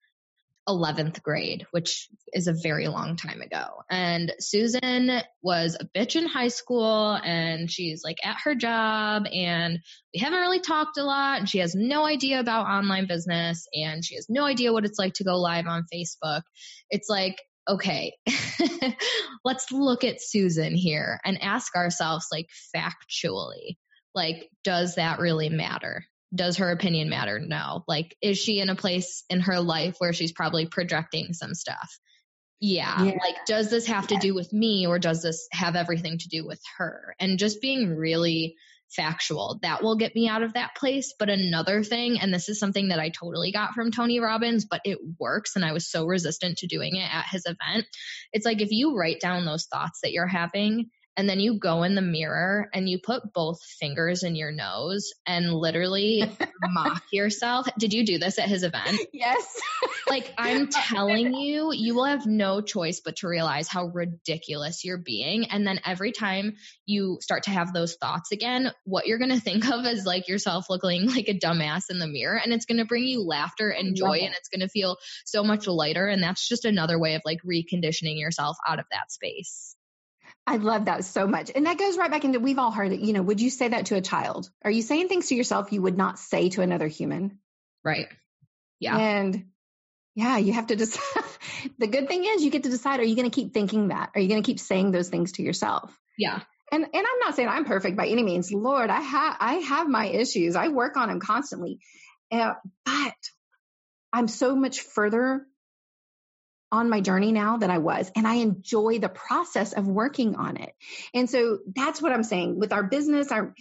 11th 0.68 1.22
grade, 1.22 1.66
which 1.72 2.08
is 2.32 2.46
a 2.46 2.54
very 2.54 2.88
long 2.88 3.16
time 3.16 3.42
ago. 3.42 3.82
And 3.90 4.32
Susan 4.38 5.20
was 5.42 5.76
a 5.78 5.84
bitch 5.84 6.16
in 6.16 6.26
high 6.26 6.48
school 6.48 7.18
and 7.22 7.70
she's 7.70 8.02
like 8.02 8.16
at 8.24 8.38
her 8.44 8.54
job 8.54 9.26
and 9.30 9.78
we 10.14 10.20
haven't 10.20 10.40
really 10.40 10.60
talked 10.60 10.96
a 10.96 11.04
lot 11.04 11.40
and 11.40 11.48
she 11.48 11.58
has 11.58 11.74
no 11.74 12.06
idea 12.06 12.40
about 12.40 12.66
online 12.66 13.06
business 13.06 13.66
and 13.74 14.04
she 14.04 14.14
has 14.14 14.26
no 14.30 14.44
idea 14.44 14.72
what 14.72 14.84
it's 14.84 14.98
like 14.98 15.14
to 15.14 15.24
go 15.24 15.38
live 15.38 15.66
on 15.66 15.84
Facebook. 15.92 16.42
It's 16.90 17.08
like, 17.08 17.42
okay, 17.68 18.14
let's 19.44 19.70
look 19.70 20.04
at 20.04 20.22
Susan 20.22 20.74
here 20.74 21.20
and 21.24 21.42
ask 21.42 21.76
ourselves 21.76 22.26
like 22.32 22.48
factually, 22.74 23.76
like, 24.14 24.50
does 24.62 24.96
that 24.96 25.18
really 25.18 25.48
matter? 25.48 26.04
does 26.34 26.56
her 26.56 26.70
opinion 26.70 27.08
matter? 27.08 27.38
No. 27.38 27.84
Like, 27.86 28.16
is 28.20 28.38
she 28.38 28.58
in 28.58 28.68
a 28.68 28.74
place 28.74 29.24
in 29.30 29.40
her 29.40 29.60
life 29.60 29.96
where 29.98 30.12
she's 30.12 30.32
probably 30.32 30.66
projecting 30.66 31.32
some 31.32 31.54
stuff? 31.54 31.98
Yeah. 32.60 33.02
Yeah. 33.02 33.12
Like, 33.12 33.46
does 33.46 33.70
this 33.70 33.86
have 33.86 34.08
to 34.08 34.16
do 34.16 34.34
with 34.34 34.52
me 34.52 34.86
or 34.86 34.98
does 34.98 35.22
this 35.22 35.46
have 35.52 35.76
everything 35.76 36.18
to 36.18 36.28
do 36.28 36.46
with 36.46 36.60
her? 36.78 37.14
And 37.20 37.38
just 37.38 37.60
being 37.60 37.94
really 37.94 38.56
factual, 38.90 39.58
that 39.62 39.82
will 39.82 39.96
get 39.96 40.14
me 40.14 40.28
out 40.28 40.42
of 40.42 40.54
that 40.54 40.74
place. 40.76 41.14
But 41.18 41.28
another 41.30 41.82
thing, 41.82 42.18
and 42.20 42.32
this 42.32 42.48
is 42.48 42.58
something 42.58 42.88
that 42.88 43.00
I 43.00 43.10
totally 43.10 43.52
got 43.52 43.74
from 43.74 43.90
Tony 43.90 44.18
Robbins, 44.18 44.64
but 44.64 44.80
it 44.84 44.98
works. 45.18 45.56
And 45.56 45.64
I 45.64 45.72
was 45.72 45.90
so 45.90 46.06
resistant 46.06 46.58
to 46.58 46.66
doing 46.66 46.96
it 46.96 47.14
at 47.14 47.26
his 47.30 47.44
event. 47.44 47.86
It's 48.32 48.46
like 48.46 48.60
if 48.60 48.70
you 48.70 48.96
write 48.96 49.20
down 49.20 49.44
those 49.44 49.66
thoughts 49.66 50.00
that 50.02 50.12
you're 50.12 50.26
having 50.26 50.90
and 51.16 51.28
then 51.28 51.38
you 51.38 51.58
go 51.58 51.84
in 51.84 51.94
the 51.94 52.02
mirror 52.02 52.68
and 52.74 52.88
you 52.88 52.98
put 52.98 53.32
both 53.32 53.62
fingers 53.62 54.24
in 54.24 54.34
your 54.34 54.50
nose 54.50 55.12
and 55.26 55.52
literally 55.52 56.24
mock 56.62 57.02
yourself. 57.12 57.68
Did 57.78 57.92
you 57.92 58.04
do 58.04 58.18
this 58.18 58.38
at 58.38 58.48
his 58.48 58.64
event? 58.64 58.98
Yes. 59.12 59.60
Like, 60.08 60.32
I'm 60.36 60.68
telling 60.70 61.34
you, 61.34 61.72
you 61.72 61.94
will 61.94 62.06
have 62.06 62.26
no 62.26 62.60
choice 62.60 63.00
but 63.00 63.16
to 63.16 63.28
realize 63.28 63.68
how 63.68 63.86
ridiculous 63.86 64.84
you're 64.84 64.98
being. 64.98 65.46
And 65.46 65.66
then 65.66 65.80
every 65.84 66.10
time 66.10 66.56
you 66.84 67.18
start 67.20 67.44
to 67.44 67.50
have 67.50 67.72
those 67.72 67.94
thoughts 67.94 68.32
again, 68.32 68.72
what 68.84 69.06
you're 69.06 69.18
going 69.18 69.30
to 69.30 69.40
think 69.40 69.68
of 69.68 69.86
is 69.86 70.04
like 70.04 70.28
yourself 70.28 70.66
looking 70.68 71.06
like 71.08 71.28
a 71.28 71.38
dumbass 71.38 71.90
in 71.90 71.98
the 71.98 72.08
mirror. 72.08 72.40
And 72.42 72.52
it's 72.52 72.66
going 72.66 72.78
to 72.78 72.84
bring 72.84 73.04
you 73.04 73.22
laughter 73.22 73.70
and 73.70 73.96
joy 73.96 74.18
it. 74.18 74.24
and 74.24 74.34
it's 74.34 74.48
going 74.48 74.60
to 74.60 74.68
feel 74.68 74.96
so 75.24 75.44
much 75.44 75.66
lighter. 75.68 76.06
And 76.06 76.22
that's 76.22 76.48
just 76.48 76.64
another 76.64 76.98
way 76.98 77.14
of 77.14 77.22
like 77.24 77.38
reconditioning 77.42 78.18
yourself 78.18 78.56
out 78.66 78.80
of 78.80 78.86
that 78.90 79.12
space. 79.12 79.73
I 80.46 80.56
love 80.56 80.86
that 80.86 81.04
so 81.04 81.26
much. 81.26 81.50
And 81.54 81.66
that 81.66 81.78
goes 81.78 81.96
right 81.96 82.10
back 82.10 82.24
into 82.24 82.38
we've 82.38 82.58
all 82.58 82.70
heard 82.70 82.92
it. 82.92 83.00
You 83.00 83.14
know, 83.14 83.22
would 83.22 83.40
you 83.40 83.50
say 83.50 83.68
that 83.68 83.86
to 83.86 83.96
a 83.96 84.00
child? 84.00 84.50
Are 84.62 84.70
you 84.70 84.82
saying 84.82 85.08
things 85.08 85.28
to 85.28 85.34
yourself 85.34 85.72
you 85.72 85.80
would 85.80 85.96
not 85.96 86.18
say 86.18 86.50
to 86.50 86.62
another 86.62 86.86
human? 86.86 87.38
Right. 87.82 88.08
Yeah. 88.78 88.98
And 88.98 89.46
yeah, 90.14 90.36
you 90.36 90.52
have 90.52 90.66
to 90.66 90.76
just, 90.76 90.98
the 91.78 91.86
good 91.86 92.08
thing 92.08 92.24
is 92.24 92.44
you 92.44 92.50
get 92.50 92.64
to 92.64 92.68
decide 92.68 93.00
are 93.00 93.04
you 93.04 93.16
going 93.16 93.30
to 93.30 93.34
keep 93.34 93.54
thinking 93.54 93.88
that? 93.88 94.10
Are 94.14 94.20
you 94.20 94.28
going 94.28 94.42
to 94.42 94.46
keep 94.46 94.60
saying 94.60 94.90
those 94.90 95.08
things 95.08 95.32
to 95.32 95.42
yourself? 95.42 95.98
Yeah. 96.18 96.40
And, 96.70 96.84
and 96.84 96.94
I'm 96.94 97.18
not 97.20 97.36
saying 97.36 97.48
I'm 97.48 97.64
perfect 97.64 97.96
by 97.96 98.06
any 98.06 98.22
means. 98.22 98.52
Lord, 98.52 98.90
I 98.90 99.00
have, 99.00 99.36
I 99.40 99.54
have 99.54 99.88
my 99.88 100.06
issues. 100.06 100.56
I 100.56 100.68
work 100.68 100.96
on 100.96 101.08
them 101.08 101.20
constantly. 101.20 101.78
Uh, 102.30 102.54
but 102.84 103.14
I'm 104.12 104.28
so 104.28 104.54
much 104.54 104.80
further 104.80 105.46
on 106.74 106.90
my 106.90 107.00
journey 107.00 107.32
now 107.32 107.56
that 107.58 107.70
I 107.70 107.78
was, 107.78 108.10
and 108.14 108.26
I 108.26 108.34
enjoy 108.34 108.98
the 108.98 109.08
process 109.08 109.72
of 109.72 109.86
working 109.86 110.36
on 110.36 110.56
it. 110.56 110.74
And 111.12 111.28
so 111.28 111.58
that's 111.74 112.02
what 112.02 112.12
I'm 112.12 112.24
saying 112.24 112.58
with 112.58 112.72
our 112.72 112.82
business. 112.82 113.30
Our, 113.30 113.54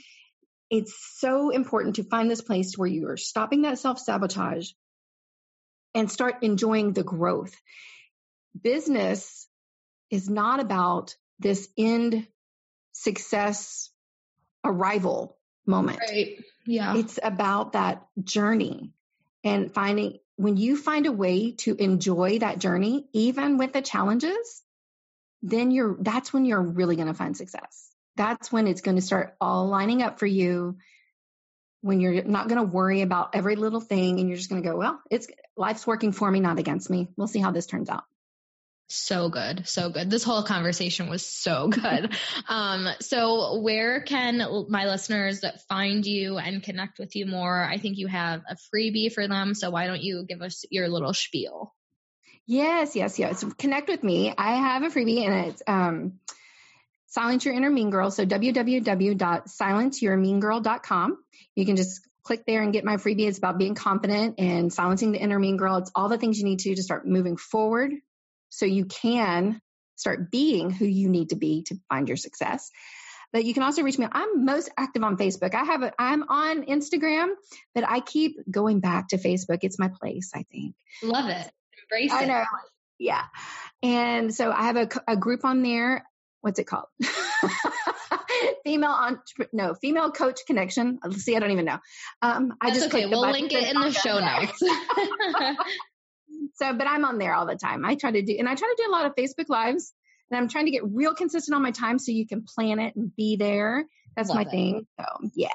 it's 0.70 0.94
so 1.18 1.50
important 1.50 1.96
to 1.98 2.04
find 2.04 2.30
this 2.30 2.42
place 2.42 2.78
where 2.78 2.88
you 2.88 3.10
are 3.10 3.18
stopping 3.18 3.62
that 3.62 3.80
self 3.80 4.00
sabotage 4.00 4.72
and 5.94 6.12
start 6.12 6.38
enjoying 6.42 6.94
the 6.94 7.04
growth. 7.04 7.56
Business 8.62 9.48
is 10.10 10.30
not 10.30 10.60
about 10.60 11.16
this 11.40 11.68
end 11.78 12.28
success 12.92 13.90
arrival 14.64 15.38
moment. 15.66 16.00
Right. 16.08 16.38
Yeah. 16.66 16.98
It's 16.98 17.20
about 17.22 17.74
that 17.74 18.06
journey 18.24 18.92
and 19.44 19.74
finding 19.74 20.20
when 20.44 20.58
you 20.58 20.76
find 20.76 21.06
a 21.06 21.12
way 21.12 21.52
to 21.52 21.74
enjoy 21.74 22.40
that 22.40 22.60
journey, 22.60 23.08
even 23.14 23.58
with 23.58 23.72
the 23.72 23.82
challenges, 23.82 24.62
then 25.42 25.72
you're, 25.72 25.96
that's 26.00 26.34
when 26.34 26.44
you're 26.44 26.62
really 26.62 26.98
going 26.98 27.08
to 27.08 27.14
find 27.14 27.38
success. 27.38 27.90
That's 28.18 28.52
when 28.52 28.68
it's 28.68 28.82
going 28.82 28.98
to 28.98 29.02
start 29.02 29.36
all 29.40 29.70
lining 29.70 30.02
up 30.02 30.20
for 30.20 30.26
you. 30.26 30.78
When 31.80 32.02
you're 32.02 32.24
not 32.24 32.50
going 32.50 32.60
to 32.60 32.70
worry 32.70 33.02
about 33.02 33.36
every 33.36 33.56
little 33.56 33.80
thing 33.80 34.20
and 34.20 34.28
you're 34.28 34.38
just 34.38 34.50
going 34.50 34.62
to 34.62 34.70
go, 34.70 34.76
well, 34.76 35.02
it's 35.10 35.28
life's 35.56 35.88
working 35.88 36.12
for 36.12 36.30
me, 36.30 36.42
not 36.42 36.60
against 36.60 36.90
me. 36.90 37.08
We'll 37.16 37.28
see 37.28 37.40
how 37.40 37.52
this 37.52 37.66
turns 37.66 37.90
out. 37.90 38.04
So 38.90 39.30
good. 39.30 39.68
So 39.68 39.90
good. 39.90 40.10
This 40.10 40.24
whole 40.24 40.44
conversation 40.44 41.10
was 41.10 41.26
so 41.26 41.68
good. 41.70 42.16
um, 42.48 42.88
so 43.00 43.60
where 43.62 44.02
can 44.02 44.66
my 44.70 44.86
listeners 44.86 45.44
find 45.68 46.06
you 46.06 46.38
and 46.38 46.62
connect 46.62 47.00
with 47.00 47.16
you 47.16 47.26
more? 47.26 47.64
I 47.64 47.78
think 47.78 47.98
you 47.98 48.08
have 48.08 48.44
a 48.48 48.56
freebie 48.56 49.12
for 49.12 49.28
them. 49.28 49.56
So 49.56 49.72
why 49.72 49.88
don't 49.88 50.04
you 50.04 50.26
give 50.28 50.42
us 50.42 50.66
your 50.70 50.90
little 50.90 51.14
spiel? 51.14 51.74
Yes, 52.46 52.96
yes, 52.96 53.18
yes. 53.18 53.44
Connect 53.58 53.88
with 53.88 54.04
me. 54.04 54.34
I 54.38 54.58
have 54.58 54.84
a 54.84 54.90
freebie 54.90 55.26
and 55.26 55.48
it's, 55.48 55.64
um, 55.66 56.20
Silence 57.08 57.46
Your 57.46 57.54
Inner 57.54 57.70
Mean 57.70 57.90
Girl. 57.90 58.12
So 58.12 58.26
www.silenceyourmeangirl.com. 58.26 61.18
You 61.56 61.66
can 61.66 61.76
just 61.76 62.02
click 62.24 62.46
there 62.46 62.64
and 62.64 62.74
get 62.74 62.86
my 62.86 62.98
freebie. 62.98 63.28
It's 63.28 63.38
about 63.38 63.58
being 63.58 63.76
confident 63.76 64.36
and 64.40 64.74
silencing 64.74 65.12
the 65.12 65.20
inner 65.20 65.38
mean 65.38 65.58
girl. 65.58 65.78
It's 65.78 65.92
all 65.94 66.10
the 66.10 66.18
things 66.18 66.40
you 66.40 66.46
need 66.46 66.60
to 66.60 66.76
to 66.76 66.84
start 66.84 67.08
moving 67.08 67.38
forward 67.38 67.94
so 68.54 68.66
you 68.66 68.86
can 68.86 69.60
start 69.96 70.30
being 70.30 70.70
who 70.70 70.86
you 70.86 71.10
need 71.10 71.30
to 71.30 71.36
be 71.36 71.64
to 71.64 71.76
find 71.90 72.08
your 72.08 72.18
success. 72.18 72.72
But 73.32 73.46
you 73.46 73.56
can 73.56 73.64
also 73.64 73.82
reach 73.82 73.98
me. 73.98 74.06
I'm 74.12 74.46
most 74.46 74.70
active 74.78 75.04
on 75.04 75.18
Facebook. 75.18 75.56
I 75.56 75.64
have 75.64 75.82
a, 75.82 75.92
I'm 75.98 76.24
on 76.30 76.66
Instagram, 76.66 77.30
but 77.74 77.84
I 77.88 78.00
keep 78.00 78.38
going 78.50 78.80
back 78.80 79.08
to 79.08 79.18
Facebook. 79.18 79.60
It's 79.64 79.80
my 79.80 79.88
place, 79.88 80.32
I 80.36 80.44
think. 80.52 80.76
Love 81.02 81.30
it. 81.30 81.52
Embrace 81.92 82.12
I 82.12 82.24
it. 82.24 82.28
know. 82.28 82.44
Yeah. 83.00 83.24
And 83.82 84.34
so 84.34 84.52
I 84.52 84.64
have 84.66 84.76
a, 84.76 84.90
a 85.08 85.18
group 85.18 85.46
on 85.46 85.64
there. 85.64 86.06
What's 86.42 86.60
it 86.60 86.66
called? 86.66 86.86
female 88.64 88.92
on 88.92 89.20
no 89.52 89.74
female 89.74 90.12
coach 90.12 90.42
connection. 90.46 91.00
See, 91.12 91.36
I 91.36 91.40
don't 91.40 91.52
even 91.52 91.66
know. 91.66 91.80
Um, 92.22 92.54
I 92.62 92.68
That's 92.70 92.84
just 92.84 92.94
okay. 92.94 93.08
We'll 93.08 93.32
link 93.32 93.52
it 93.52 93.68
in 93.68 93.80
the 93.80 93.92
show 93.92 94.20
notes. 94.20 94.62
so, 96.54 96.74
but 96.74 96.88
I'm 96.88 97.06
on 97.06 97.18
there 97.18 97.34
all 97.34 97.46
the 97.46 97.56
time. 97.56 97.86
I 97.86 97.96
try 97.96 98.12
to 98.12 98.22
do, 98.22 98.36
and 98.38 98.48
I 98.48 98.56
try 98.56 98.68
to 98.68 98.84
do 98.84 98.90
a 98.90 98.92
lot 98.92 99.06
of 99.06 99.16
Facebook 99.16 99.50
lives 99.50 99.94
and 100.34 100.42
I'm 100.42 100.50
trying 100.50 100.66
to 100.66 100.72
get 100.72 100.84
real 100.86 101.14
consistent 101.14 101.56
on 101.56 101.62
my 101.62 101.72
time 101.72 102.00
so 102.00 102.12
you 102.12 102.28
can 102.28 102.44
plan 102.44 102.80
it 102.80 102.96
and 102.96 103.16
be 103.16 103.36
there. 103.36 103.86
That's 104.16 104.30
Love 104.30 104.38
my 104.38 104.42
it. 104.44 104.50
thing. 104.50 104.88
So 105.00 105.06
yeah, 105.36 105.50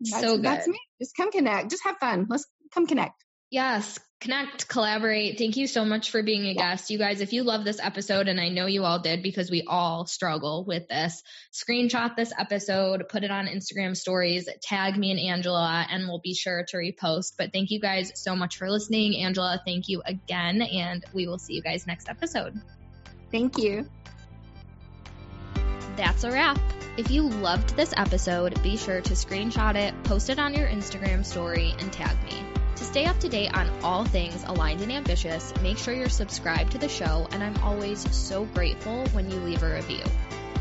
that's, 0.00 0.20
So 0.22 0.36
good. 0.36 0.44
That's 0.44 0.68
me. 0.68 0.78
Just 1.00 1.16
come 1.16 1.30
connect. 1.30 1.70
Just 1.70 1.84
have 1.84 1.96
fun. 1.98 2.26
Let's 2.28 2.46
come 2.72 2.86
connect. 2.86 3.22
Yes, 3.50 3.98
connect, 4.22 4.68
collaborate. 4.68 5.36
Thank 5.36 5.56
you 5.56 5.66
so 5.66 5.84
much 5.84 6.10
for 6.10 6.22
being 6.22 6.46
a 6.46 6.54
guest. 6.54 6.90
You 6.90 6.96
guys, 6.96 7.20
if 7.20 7.32
you 7.32 7.42
love 7.42 7.64
this 7.64 7.80
episode, 7.80 8.28
and 8.28 8.40
I 8.40 8.50
know 8.50 8.66
you 8.66 8.84
all 8.84 9.00
did 9.00 9.20
because 9.22 9.50
we 9.50 9.64
all 9.66 10.06
struggle 10.06 10.64
with 10.64 10.88
this, 10.88 11.22
screenshot 11.52 12.14
this 12.14 12.32
episode, 12.38 13.08
put 13.08 13.24
it 13.24 13.32
on 13.32 13.48
Instagram 13.48 13.96
stories, 13.96 14.48
tag 14.62 14.96
me 14.96 15.10
and 15.10 15.18
Angela, 15.18 15.84
and 15.90 16.06
we'll 16.06 16.20
be 16.20 16.34
sure 16.34 16.64
to 16.68 16.76
repost. 16.76 17.32
But 17.36 17.52
thank 17.52 17.72
you 17.72 17.80
guys 17.80 18.12
so 18.14 18.36
much 18.36 18.58
for 18.58 18.70
listening. 18.70 19.16
Angela, 19.16 19.60
thank 19.66 19.88
you 19.88 20.02
again, 20.06 20.62
and 20.62 21.04
we 21.12 21.26
will 21.26 21.38
see 21.38 21.54
you 21.54 21.62
guys 21.62 21.86
next 21.86 22.08
episode. 22.08 22.60
Thank 23.32 23.58
you. 23.58 23.88
That's 25.96 26.22
a 26.22 26.30
wrap. 26.30 26.60
If 26.96 27.10
you 27.10 27.28
loved 27.28 27.74
this 27.74 27.92
episode, 27.96 28.62
be 28.62 28.76
sure 28.76 29.00
to 29.00 29.14
screenshot 29.14 29.74
it, 29.74 30.00
post 30.04 30.30
it 30.30 30.38
on 30.38 30.54
your 30.54 30.68
Instagram 30.68 31.24
story, 31.24 31.74
and 31.80 31.92
tag 31.92 32.16
me. 32.24 32.51
To 32.82 32.88
stay 32.88 33.04
up 33.06 33.20
to 33.20 33.28
date 33.28 33.54
on 33.54 33.70
all 33.84 34.04
things 34.04 34.42
aligned 34.48 34.80
and 34.80 34.90
ambitious, 34.90 35.54
make 35.62 35.78
sure 35.78 35.94
you're 35.94 36.08
subscribed 36.08 36.72
to 36.72 36.78
the 36.78 36.88
show, 36.88 37.28
and 37.30 37.40
I'm 37.40 37.56
always 37.58 38.12
so 38.12 38.44
grateful 38.46 39.06
when 39.12 39.30
you 39.30 39.36
leave 39.36 39.62
a 39.62 39.72
review. 39.72 40.02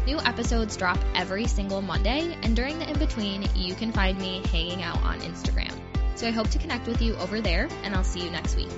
New 0.05 0.19
episodes 0.19 0.77
drop 0.77 0.99
every 1.15 1.47
single 1.47 1.81
Monday, 1.81 2.37
and 2.43 2.55
during 2.55 2.77
the 2.77 2.87
in 2.87 2.99
between, 2.99 3.49
you 3.55 3.73
can 3.73 3.91
find 3.91 4.19
me 4.19 4.43
hanging 4.51 4.83
out 4.83 5.01
on 5.01 5.19
Instagram. 5.21 5.73
So 6.13 6.27
I 6.27 6.31
hope 6.31 6.51
to 6.51 6.59
connect 6.59 6.85
with 6.85 7.01
you 7.01 7.15
over 7.15 7.41
there, 7.41 7.67
and 7.81 7.95
I'll 7.95 8.03
see 8.03 8.23
you 8.23 8.29
next 8.29 8.55
week. 8.55 8.69